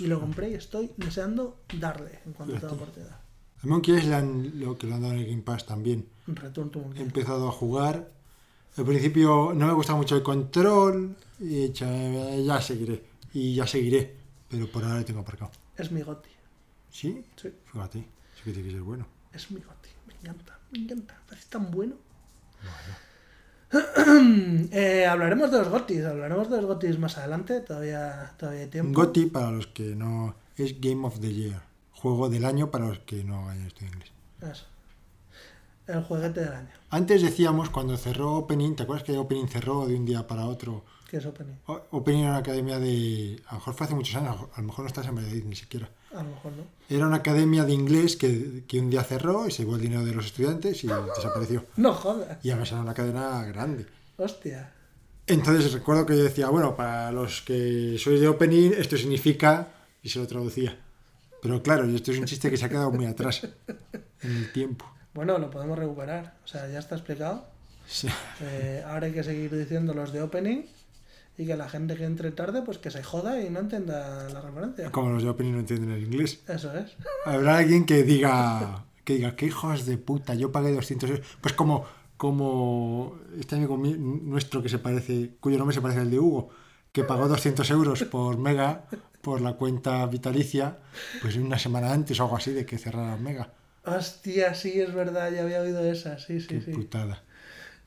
Y 0.00 0.08
lo 0.08 0.18
compré 0.18 0.50
y 0.50 0.54
estoy 0.54 0.90
deseando 0.96 1.60
darle 1.78 2.20
en 2.26 2.32
cuanto 2.32 2.54
tenga 2.58 2.72
oportunidad. 2.72 3.20
A 3.62 3.66
Monkey 3.66 3.94
Island, 3.96 4.54
lo 4.56 4.76
que 4.76 4.86
lo 4.88 4.96
han 4.96 5.02
dado 5.02 5.14
en 5.14 5.20
el 5.20 5.26
Game 5.30 5.42
Pass 5.42 5.66
también. 5.66 6.08
Return 6.26 6.70
to 6.70 6.80
He 6.80 6.82
Monkey. 6.82 7.02
empezado 7.02 7.48
a 7.48 7.52
jugar. 7.52 8.10
Al 8.76 8.84
principio 8.84 9.52
no 9.54 9.66
me 9.68 9.72
gustaba 9.72 9.98
mucho 9.98 10.16
el 10.16 10.22
control. 10.24 11.16
Y 11.38 11.56
he 11.58 11.62
dicho, 11.68 11.86
"Eh, 11.88 12.42
ya 12.44 12.60
seguiré. 12.60 13.04
Y 13.32 13.54
ya 13.54 13.66
seguiré. 13.66 14.16
Pero 14.50 14.66
por 14.66 14.82
ahora 14.84 14.98
lo 14.98 15.04
tengo 15.04 15.20
aparcado. 15.20 15.52
Es 15.76 15.90
mi 15.92 16.02
goti. 16.02 16.28
¿Sí? 16.90 17.24
Sí, 17.36 17.52
Fíjate. 17.72 18.00
Sí 18.34 18.42
que 18.44 18.52
tiene 18.52 18.68
que 18.68 18.74
ser 18.74 18.82
bueno. 18.82 19.06
es 19.32 19.50
mi 19.50 19.60
goti. 19.60 19.88
Me 20.06 20.14
encanta, 20.14 20.55
me 20.78 20.84
encanta. 20.84 21.14
Parece 21.28 21.48
tan 21.48 21.70
bueno. 21.70 21.94
Eh, 24.72 25.06
hablaremos 25.06 25.50
de 25.50 25.58
los 25.58 25.68
gotis, 25.68 26.04
hablaremos 26.04 26.50
de 26.50 26.56
los 26.56 26.66
gotis 26.66 26.98
más 26.98 27.18
adelante. 27.18 27.60
Todavía, 27.60 28.32
todavía 28.38 28.62
hay 28.62 28.66
tiempo. 28.68 29.00
GOTY, 29.00 29.26
para 29.26 29.50
los 29.50 29.66
que 29.68 29.94
no... 29.94 30.34
Es 30.56 30.80
Game 30.80 31.06
of 31.06 31.20
the 31.20 31.32
Year. 31.32 31.62
Juego 31.92 32.28
del 32.28 32.44
año 32.44 32.70
para 32.70 32.86
los 32.86 32.98
que 33.00 33.24
no 33.24 33.48
hayan 33.48 33.66
estudiado 33.66 33.96
inglés. 33.96 34.12
Eso. 34.42 34.64
El 35.86 36.02
juguete 36.02 36.40
del 36.40 36.52
año. 36.52 36.70
Antes 36.90 37.22
decíamos, 37.22 37.70
cuando 37.70 37.96
cerró 37.96 38.34
Opening, 38.34 38.74
¿te 38.74 38.82
acuerdas 38.84 39.04
que 39.04 39.16
Opening 39.16 39.48
cerró 39.48 39.86
de 39.86 39.94
un 39.94 40.04
día 40.04 40.26
para 40.26 40.46
otro? 40.46 40.84
¿Qué 41.08 41.18
es 41.18 41.26
Opening? 41.26 41.54
O- 41.66 41.80
Opening 41.92 42.20
era 42.22 42.30
una 42.30 42.38
academia 42.38 42.78
de... 42.78 43.40
A 43.46 43.52
lo 43.52 43.58
mejor 43.58 43.74
fue 43.74 43.86
hace 43.86 43.94
muchos 43.94 44.16
años, 44.16 44.36
a 44.54 44.60
lo 44.60 44.66
mejor 44.66 44.84
no 44.84 44.88
estás 44.88 45.06
en 45.06 45.14
Valladolid 45.14 45.44
ni 45.44 45.54
siquiera. 45.56 45.88
A 46.12 46.22
lo 46.22 46.30
mejor 46.30 46.52
no. 46.52 46.64
Era 46.88 47.06
una 47.06 47.16
academia 47.16 47.64
de 47.64 47.72
inglés 47.72 48.16
que, 48.16 48.64
que 48.66 48.80
un 48.80 48.90
día 48.90 49.04
cerró 49.04 49.46
y 49.46 49.50
se 49.52 49.62
llevó 49.62 49.76
el 49.76 49.82
dinero 49.82 50.04
de 50.04 50.12
los 50.14 50.26
estudiantes 50.26 50.82
y 50.82 50.88
desapareció. 51.16 51.64
No 51.76 51.92
jodas. 51.94 52.38
Y 52.44 52.50
además 52.50 52.72
era 52.72 52.80
una 52.80 52.94
cadena 52.94 53.44
grande. 53.44 53.86
Hostia. 54.16 54.72
Entonces 55.28 55.72
recuerdo 55.72 56.06
que 56.06 56.16
yo 56.16 56.24
decía, 56.24 56.48
bueno, 56.48 56.74
para 56.76 57.10
los 57.12 57.42
que 57.42 57.96
sois 57.98 58.20
de 58.20 58.28
Opening, 58.28 58.72
esto 58.76 58.96
significa... 58.96 59.68
Y 60.02 60.08
se 60.08 60.20
lo 60.20 60.26
traducía. 60.26 60.78
Pero 61.42 61.62
claro, 61.62 61.84
esto 61.84 62.12
es 62.12 62.18
un 62.18 62.26
chiste 62.26 62.48
que 62.50 62.56
se 62.56 62.64
ha 62.64 62.68
quedado 62.68 62.90
muy 62.92 63.06
atrás 63.06 63.42
en 64.22 64.36
el 64.36 64.52
tiempo. 64.52 64.84
Bueno, 65.14 65.36
lo 65.38 65.50
podemos 65.50 65.76
recuperar. 65.78 66.36
O 66.44 66.46
sea, 66.48 66.68
ya 66.68 66.78
está 66.78 66.94
explicado. 66.94 67.44
Sí. 67.88 68.08
Eh, 68.40 68.84
ahora 68.86 69.06
hay 69.06 69.12
que 69.12 69.24
seguir 69.24 69.54
diciendo 69.56 69.94
los 69.94 70.12
de 70.12 70.22
opening 70.22 70.62
y 71.38 71.46
que 71.46 71.56
la 71.56 71.68
gente 71.68 71.96
que 71.96 72.04
entre 72.04 72.30
tarde, 72.32 72.62
pues 72.62 72.78
que 72.78 72.90
se 72.90 73.02
joda 73.02 73.40
y 73.42 73.50
no 73.50 73.60
entienda 73.60 74.28
la 74.32 74.40
referencia. 74.40 74.90
Como 74.90 75.10
los 75.10 75.22
de 75.22 75.28
Opening 75.28 75.52
no 75.52 75.58
entienden 75.60 75.90
el 75.92 76.04
inglés. 76.04 76.40
Eso 76.48 76.72
es. 76.76 76.96
Habrá 77.24 77.58
alguien 77.58 77.84
que 77.84 78.02
diga, 78.04 78.84
que 79.04 79.14
diga, 79.14 79.36
qué 79.36 79.46
hijos 79.46 79.84
de 79.86 79.98
puta, 79.98 80.34
yo 80.34 80.50
pagué 80.52 80.72
200 80.72 81.10
euros. 81.10 81.26
Pues 81.40 81.54
como, 81.54 81.84
como 82.16 83.18
este 83.38 83.56
amigo 83.56 83.76
mi- 83.76 83.94
nuestro 83.98 84.62
que 84.62 84.68
se 84.68 84.78
parece, 84.78 85.32
cuyo 85.40 85.58
nombre 85.58 85.74
se 85.74 85.80
parece 85.82 86.00
al 86.00 86.10
de 86.10 86.18
Hugo, 86.18 86.48
que 86.92 87.04
pagó 87.04 87.28
200 87.28 87.68
euros 87.70 88.02
por 88.04 88.38
Mega, 88.38 88.86
por 89.20 89.40
la 89.42 89.52
cuenta 89.54 90.06
vitalicia, 90.06 90.78
pues 91.20 91.36
una 91.36 91.58
semana 91.58 91.92
antes 91.92 92.18
o 92.20 92.24
algo 92.24 92.36
así 92.36 92.52
de 92.52 92.64
que 92.64 92.78
cerrara 92.78 93.16
Mega. 93.16 93.52
Hostia, 93.84 94.54
sí, 94.54 94.80
es 94.80 94.92
verdad, 94.94 95.30
ya 95.30 95.42
había 95.42 95.60
oído 95.60 95.84
esa. 95.84 96.18
Sí, 96.18 96.40
sí, 96.40 96.46
Qué 96.48 96.60
sí. 96.60 96.70
putada. 96.72 97.22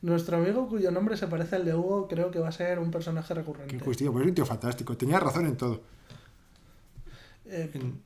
Nuestro 0.01 0.37
amigo 0.37 0.67
cuyo 0.69 0.91
nombre 0.91 1.17
se 1.17 1.27
parece 1.27 1.57
al 1.57 1.65
de 1.65 1.75
Hugo, 1.75 2.07
creo 2.07 2.31
que 2.31 2.39
va 2.39 2.47
a 2.49 2.51
ser 2.53 2.79
un 2.79 2.89
personaje 2.89 3.27
Qué 3.29 3.33
recurrente. 3.33 3.75
injusticia, 3.75 4.11
pues 4.11 4.23
es 4.23 4.29
un 4.29 4.35
tío 4.35 4.45
fantástico. 4.45 4.95
Tenía 4.95 5.19
razón 5.19 5.45
en 5.45 5.57
todo. 5.57 5.81
Eh, 7.45 7.69
En, 7.73 7.81
en 7.81 8.01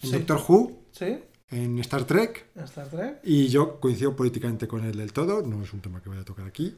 Sí. 0.00 0.12
Doctor 0.12 0.40
Who, 0.48 0.82
sí, 0.92 1.18
en 1.50 1.78
Star 1.80 2.04
Trek, 2.04 2.46
Star 2.54 2.86
Trek. 2.88 3.18
y 3.24 3.48
yo 3.48 3.80
coincido 3.80 4.14
políticamente 4.14 4.68
con 4.68 4.84
él 4.84 4.96
del 4.96 5.12
todo, 5.12 5.42
no 5.42 5.62
es 5.64 5.72
un 5.72 5.80
tema 5.80 6.00
que 6.00 6.08
voy 6.08 6.18
a 6.18 6.24
tocar 6.24 6.46
aquí. 6.46 6.76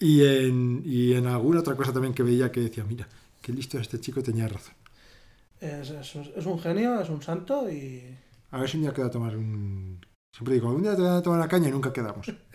Y 0.00 0.24
en, 0.24 0.82
y 0.84 1.12
en 1.12 1.26
alguna 1.28 1.60
otra 1.60 1.76
cosa 1.76 1.92
también 1.92 2.12
que 2.14 2.24
veía 2.24 2.50
que 2.50 2.60
decía, 2.60 2.82
mira, 2.84 3.08
qué 3.40 3.52
listo 3.52 3.78
este 3.78 4.00
chico, 4.00 4.22
tenía 4.24 4.48
razón. 4.48 4.74
Es, 5.60 5.90
es- 5.90 6.16
es 6.36 6.46
un 6.46 6.58
genio, 6.58 7.00
es 7.00 7.08
un 7.08 7.22
santo 7.22 7.70
y. 7.70 8.02
A 8.50 8.58
ver 8.58 8.68
si 8.68 8.76
un 8.78 8.82
día 8.82 8.92
queda 8.92 9.06
a 9.06 9.10
tomar 9.10 9.36
un... 9.36 10.04
Siempre 10.32 10.54
digo, 10.54 10.68
un 10.70 10.82
día 10.82 10.96
te 10.96 11.02
voy 11.02 11.10
a 11.10 11.22
tomar 11.22 11.38
una 11.38 11.48
caña 11.48 11.68
y 11.68 11.70
nunca 11.72 11.92
quedamos. 11.92 12.26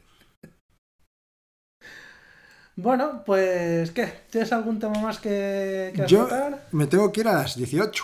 Bueno, 2.77 3.23
pues, 3.25 3.91
¿qué? 3.91 4.13
¿Tienes 4.29 4.53
algún 4.53 4.79
tema 4.79 5.01
más 5.01 5.19
que, 5.19 5.91
que 5.93 6.07
Yo 6.07 6.29
me 6.71 6.87
tengo 6.87 7.11
que 7.11 7.21
ir 7.21 7.27
a 7.27 7.33
las 7.33 7.57
18 7.57 8.03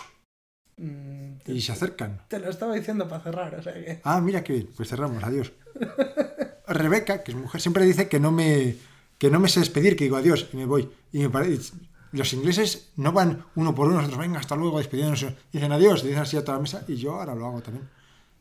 Mm, 0.76 1.38
te, 1.44 1.52
y 1.52 1.60
se 1.60 1.72
acercan. 1.72 2.22
te 2.28 2.38
lo 2.38 2.50
estaba 2.50 2.74
diciendo 2.74 3.08
para 3.08 3.22
cerrar, 3.22 3.54
o 3.54 3.62
sea 3.62 3.74
que. 3.74 4.00
Ah, 4.04 4.20
mira 4.20 4.42
qué 4.42 4.54
bien, 4.54 4.68
pues 4.76 4.88
cerramos, 4.88 5.22
adiós. 5.22 5.52
Rebeca, 6.66 7.22
que 7.22 7.32
es 7.32 7.36
mujer, 7.36 7.60
siempre 7.60 7.84
dice 7.84 8.08
que 8.08 8.18
no 8.18 8.32
me, 8.32 8.76
que 9.18 9.30
no 9.30 9.38
me 9.38 9.48
sé 9.48 9.60
despedir, 9.60 9.96
que 9.96 10.04
digo 10.04 10.16
adiós 10.16 10.48
y 10.52 10.56
me 10.56 10.66
voy. 10.66 10.90
Y 11.12 11.20
me 11.20 11.30
parece... 11.30 11.72
Los 12.12 12.32
ingleses 12.32 12.92
no 12.96 13.10
van 13.10 13.44
uno 13.56 13.74
por 13.74 13.88
uno, 13.88 13.96
nosotros 13.96 14.20
venga, 14.20 14.38
hasta 14.38 14.54
luego, 14.54 14.78
despidiéndonos. 14.78 15.34
Dicen 15.52 15.72
adiós, 15.72 16.04
dicen 16.04 16.20
así 16.20 16.36
a 16.36 16.44
toda 16.44 16.58
la 16.58 16.62
mesa 16.62 16.84
y 16.86 16.94
yo 16.94 17.14
ahora 17.14 17.34
lo 17.34 17.44
hago 17.46 17.60
también. 17.60 17.88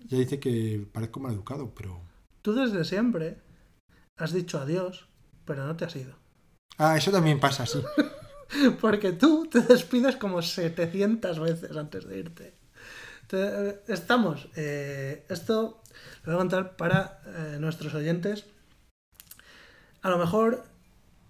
Ya 0.05 0.17
dice 0.19 0.39
que 0.39 0.85
parezco 0.91 1.19
mal 1.19 1.33
educado, 1.33 1.73
pero... 1.75 1.99
Tú 2.43 2.53
desde 2.53 2.85
siempre 2.85 3.37
has 4.15 4.31
dicho 4.31 4.59
adiós, 4.59 5.07
pero 5.45 5.65
no 5.65 5.75
te 5.75 5.85
has 5.85 5.95
ido. 5.95 6.22
Ah, 6.77 6.97
eso 6.97 7.11
también 7.11 7.39
pasa, 7.39 7.65
sí. 7.65 7.79
Porque 8.81 9.11
tú 9.13 9.47
te 9.51 9.61
despides 9.61 10.15
como 10.17 10.41
700 10.41 11.39
veces 11.39 11.75
antes 11.77 12.07
de 12.07 12.19
irte. 12.19 12.53
Te- 13.27 13.69
eh, 13.69 13.79
estamos. 13.87 14.49
eh, 14.55 15.25
esto 15.29 15.81
lo 16.23 16.33
voy 16.33 16.35
a 16.35 16.39
contar 16.39 16.77
para 16.77 17.21
eh, 17.27 17.57
nuestros 17.59 17.93
oyentes. 17.95 18.45
A 20.01 20.09
lo 20.09 20.17
mejor, 20.17 20.63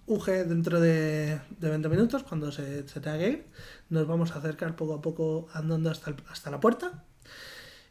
UG, 0.08 0.26
dentro 0.48 0.80
de, 0.80 1.40
de 1.60 1.70
20 1.70 1.90
minutos, 1.90 2.24
cuando 2.24 2.52
se, 2.52 2.88
se 2.88 3.00
tenga 3.00 3.18
que 3.20 3.30
ir, 3.30 3.46
nos 3.90 4.08
vamos 4.08 4.32
a 4.32 4.40
acercar 4.40 4.76
poco 4.76 4.96
a 4.96 5.02
poco 5.02 5.48
andando 5.54 5.90
hasta, 5.92 6.10
el- 6.12 6.24
hasta 6.30 6.52
la 6.52 6.60
puerta. 6.60 7.04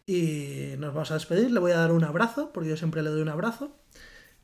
Y 0.06 0.74
nos 0.78 0.94
vamos 0.94 1.10
a 1.10 1.14
despedir. 1.14 1.50
Le 1.50 1.60
voy 1.60 1.72
a 1.72 1.78
dar 1.78 1.92
un 1.92 2.04
abrazo, 2.04 2.52
porque 2.52 2.70
yo 2.70 2.76
siempre 2.76 3.02
le 3.02 3.10
doy 3.10 3.22
un 3.22 3.28
abrazo. 3.28 3.76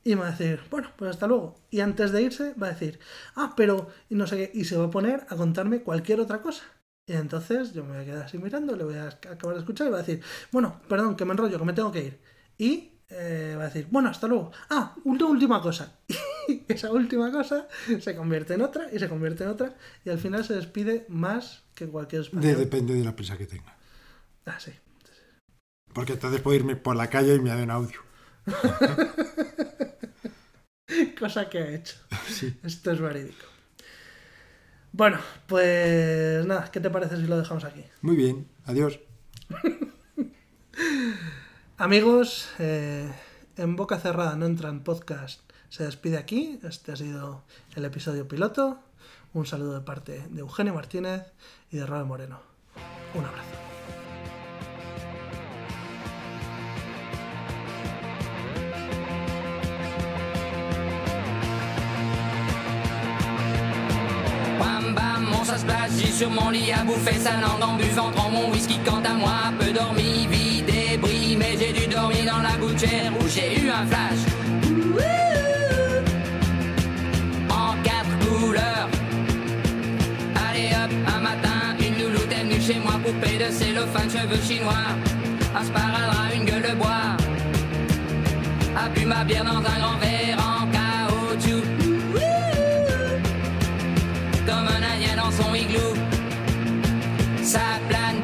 Y 0.04 0.14
me 0.14 0.22
va 0.22 0.28
a 0.28 0.30
decir, 0.30 0.60
bueno, 0.70 0.90
pues 0.96 1.10
hasta 1.10 1.26
luego. 1.26 1.56
Y 1.70 1.80
antes 1.80 2.12
de 2.12 2.22
irse 2.22 2.54
va 2.54 2.68
a 2.68 2.72
decir, 2.72 2.98
ah, 3.36 3.54
pero 3.56 3.88
y 4.08 4.14
no 4.14 4.26
sé 4.26 4.36
qué. 4.36 4.50
Y 4.58 4.64
se 4.64 4.76
va 4.76 4.86
a 4.86 4.90
poner 4.90 5.26
a 5.28 5.36
contarme 5.36 5.82
cualquier 5.82 6.20
otra 6.20 6.40
cosa. 6.40 6.64
Y 7.06 7.14
entonces 7.14 7.72
yo 7.72 7.84
me 7.84 7.92
voy 7.92 8.02
a 8.02 8.04
quedar 8.04 8.24
así 8.24 8.38
mirando, 8.38 8.76
le 8.76 8.84
voy 8.84 8.96
a 8.96 9.08
acabar 9.08 9.54
de 9.54 9.60
escuchar 9.60 9.86
y 9.86 9.90
va 9.90 9.98
a 9.98 10.02
decir, 10.02 10.22
bueno, 10.52 10.80
perdón, 10.88 11.16
que 11.16 11.24
me 11.24 11.32
enrollo, 11.32 11.58
que 11.58 11.64
me 11.64 11.72
tengo 11.72 11.90
que 11.90 12.04
ir. 12.04 12.20
Y 12.58 12.92
eh, 13.08 13.54
va 13.56 13.62
a 13.62 13.66
decir, 13.66 13.88
bueno, 13.90 14.10
hasta 14.10 14.26
luego. 14.28 14.52
Ah, 14.70 14.94
una 15.04 15.26
última 15.26 15.60
cosa. 15.60 15.98
Y 16.48 16.64
esa 16.66 16.90
última 16.90 17.30
cosa 17.30 17.68
se 18.00 18.16
convierte 18.16 18.54
en 18.54 18.62
otra 18.62 18.88
y 18.90 18.98
se 18.98 19.06
convierte 19.06 19.44
en 19.44 19.50
otra. 19.50 19.74
Y 20.02 20.08
al 20.08 20.18
final 20.18 20.46
se 20.46 20.54
despide 20.54 21.04
más 21.10 21.62
que 21.74 21.86
cualquier 21.86 22.22
español. 22.22 22.56
depende 22.56 22.94
de 22.94 23.04
la 23.04 23.14
prisa 23.14 23.36
que 23.36 23.44
tenga. 23.44 23.76
Ah, 24.46 24.58
sí. 24.58 24.72
Porque 25.92 26.14
entonces 26.14 26.40
puedo 26.40 26.56
irme 26.56 26.74
por 26.74 26.96
la 26.96 27.10
calle 27.10 27.34
y 27.34 27.40
me 27.40 27.54
un 27.62 27.70
audio. 27.70 28.00
Cosa 31.18 31.48
que 31.48 31.58
ha 31.58 31.70
hecho. 31.70 31.96
Sí. 32.28 32.54
Esto 32.62 32.92
es 32.92 33.00
verídico. 33.00 33.46
Bueno, 34.92 35.18
pues 35.46 36.44
nada, 36.46 36.70
¿qué 36.70 36.80
te 36.80 36.90
parece 36.90 37.16
si 37.16 37.26
lo 37.26 37.38
dejamos 37.38 37.64
aquí? 37.64 37.84
Muy 38.00 38.16
bien, 38.16 38.48
adiós. 38.64 39.00
Amigos, 41.76 42.48
eh, 42.58 43.12
en 43.56 43.76
boca 43.76 43.98
cerrada 43.98 44.36
no 44.36 44.46
entran 44.46 44.84
podcast. 44.84 45.40
Se 45.68 45.84
despide 45.84 46.16
aquí. 46.16 46.58
Este 46.62 46.92
ha 46.92 46.96
sido 46.96 47.44
el 47.76 47.84
episodio 47.84 48.26
piloto. 48.26 48.80
Un 49.34 49.46
saludo 49.46 49.74
de 49.74 49.82
parte 49.82 50.26
de 50.30 50.40
Eugenio 50.40 50.74
Martínez 50.74 51.22
y 51.70 51.76
de 51.76 51.86
Robert 51.86 52.06
Moreno. 52.06 52.40
Un 53.14 53.24
abrazo. 53.24 53.77
J'ai 65.98 66.12
sur 66.12 66.30
mon 66.30 66.50
lit 66.50 66.72
à 66.72 66.84
bouffer 66.84 67.18
sa 67.18 67.32
langue 67.40 67.62
en 67.62 67.74
buvant 67.76 68.10
prends 68.14 68.30
mon 68.30 68.50
whisky 68.50 68.78
quant 68.84 69.02
à 69.04 69.14
moi, 69.14 69.52
peu 69.58 69.72
dormi, 69.72 70.26
vie 70.30 70.62
débris, 70.62 71.36
mais 71.38 71.56
j'ai 71.58 71.72
dû 71.72 71.86
dormir 71.86 72.24
dans 72.26 72.42
la 72.42 72.56
gouttière 72.56 73.12
où 73.20 73.26
j'ai 73.28 73.60
eu 73.60 73.70
un 73.70 73.86
flash. 73.86 74.22
En 77.50 77.74
quatre 77.82 78.18
couleurs. 78.26 78.88
Allez 80.48 80.70
hop, 80.74 80.92
un 81.14 81.20
matin, 81.20 81.76
une 81.80 82.04
louloute 82.04 82.32
est 82.32 82.44
venue 82.44 82.60
chez 82.60 82.78
moi, 82.78 82.94
poupée 83.04 83.38
de 83.38 83.50
cellophane, 83.50 84.10
cheveux 84.10 84.42
chinois, 84.42 84.86
un 85.58 85.64
sparadrap, 85.64 86.34
une 86.34 86.44
gueule 86.44 86.62
de 86.70 86.74
bois. 86.76 87.16
A 88.76 88.88
bu 88.90 89.04
ma 89.04 89.24
bière 89.24 89.44
dans 89.44 89.58
un 89.58 89.78
grand 89.78 89.98
verre 89.98 90.57
sight 97.48 97.88
blind. 97.88 98.17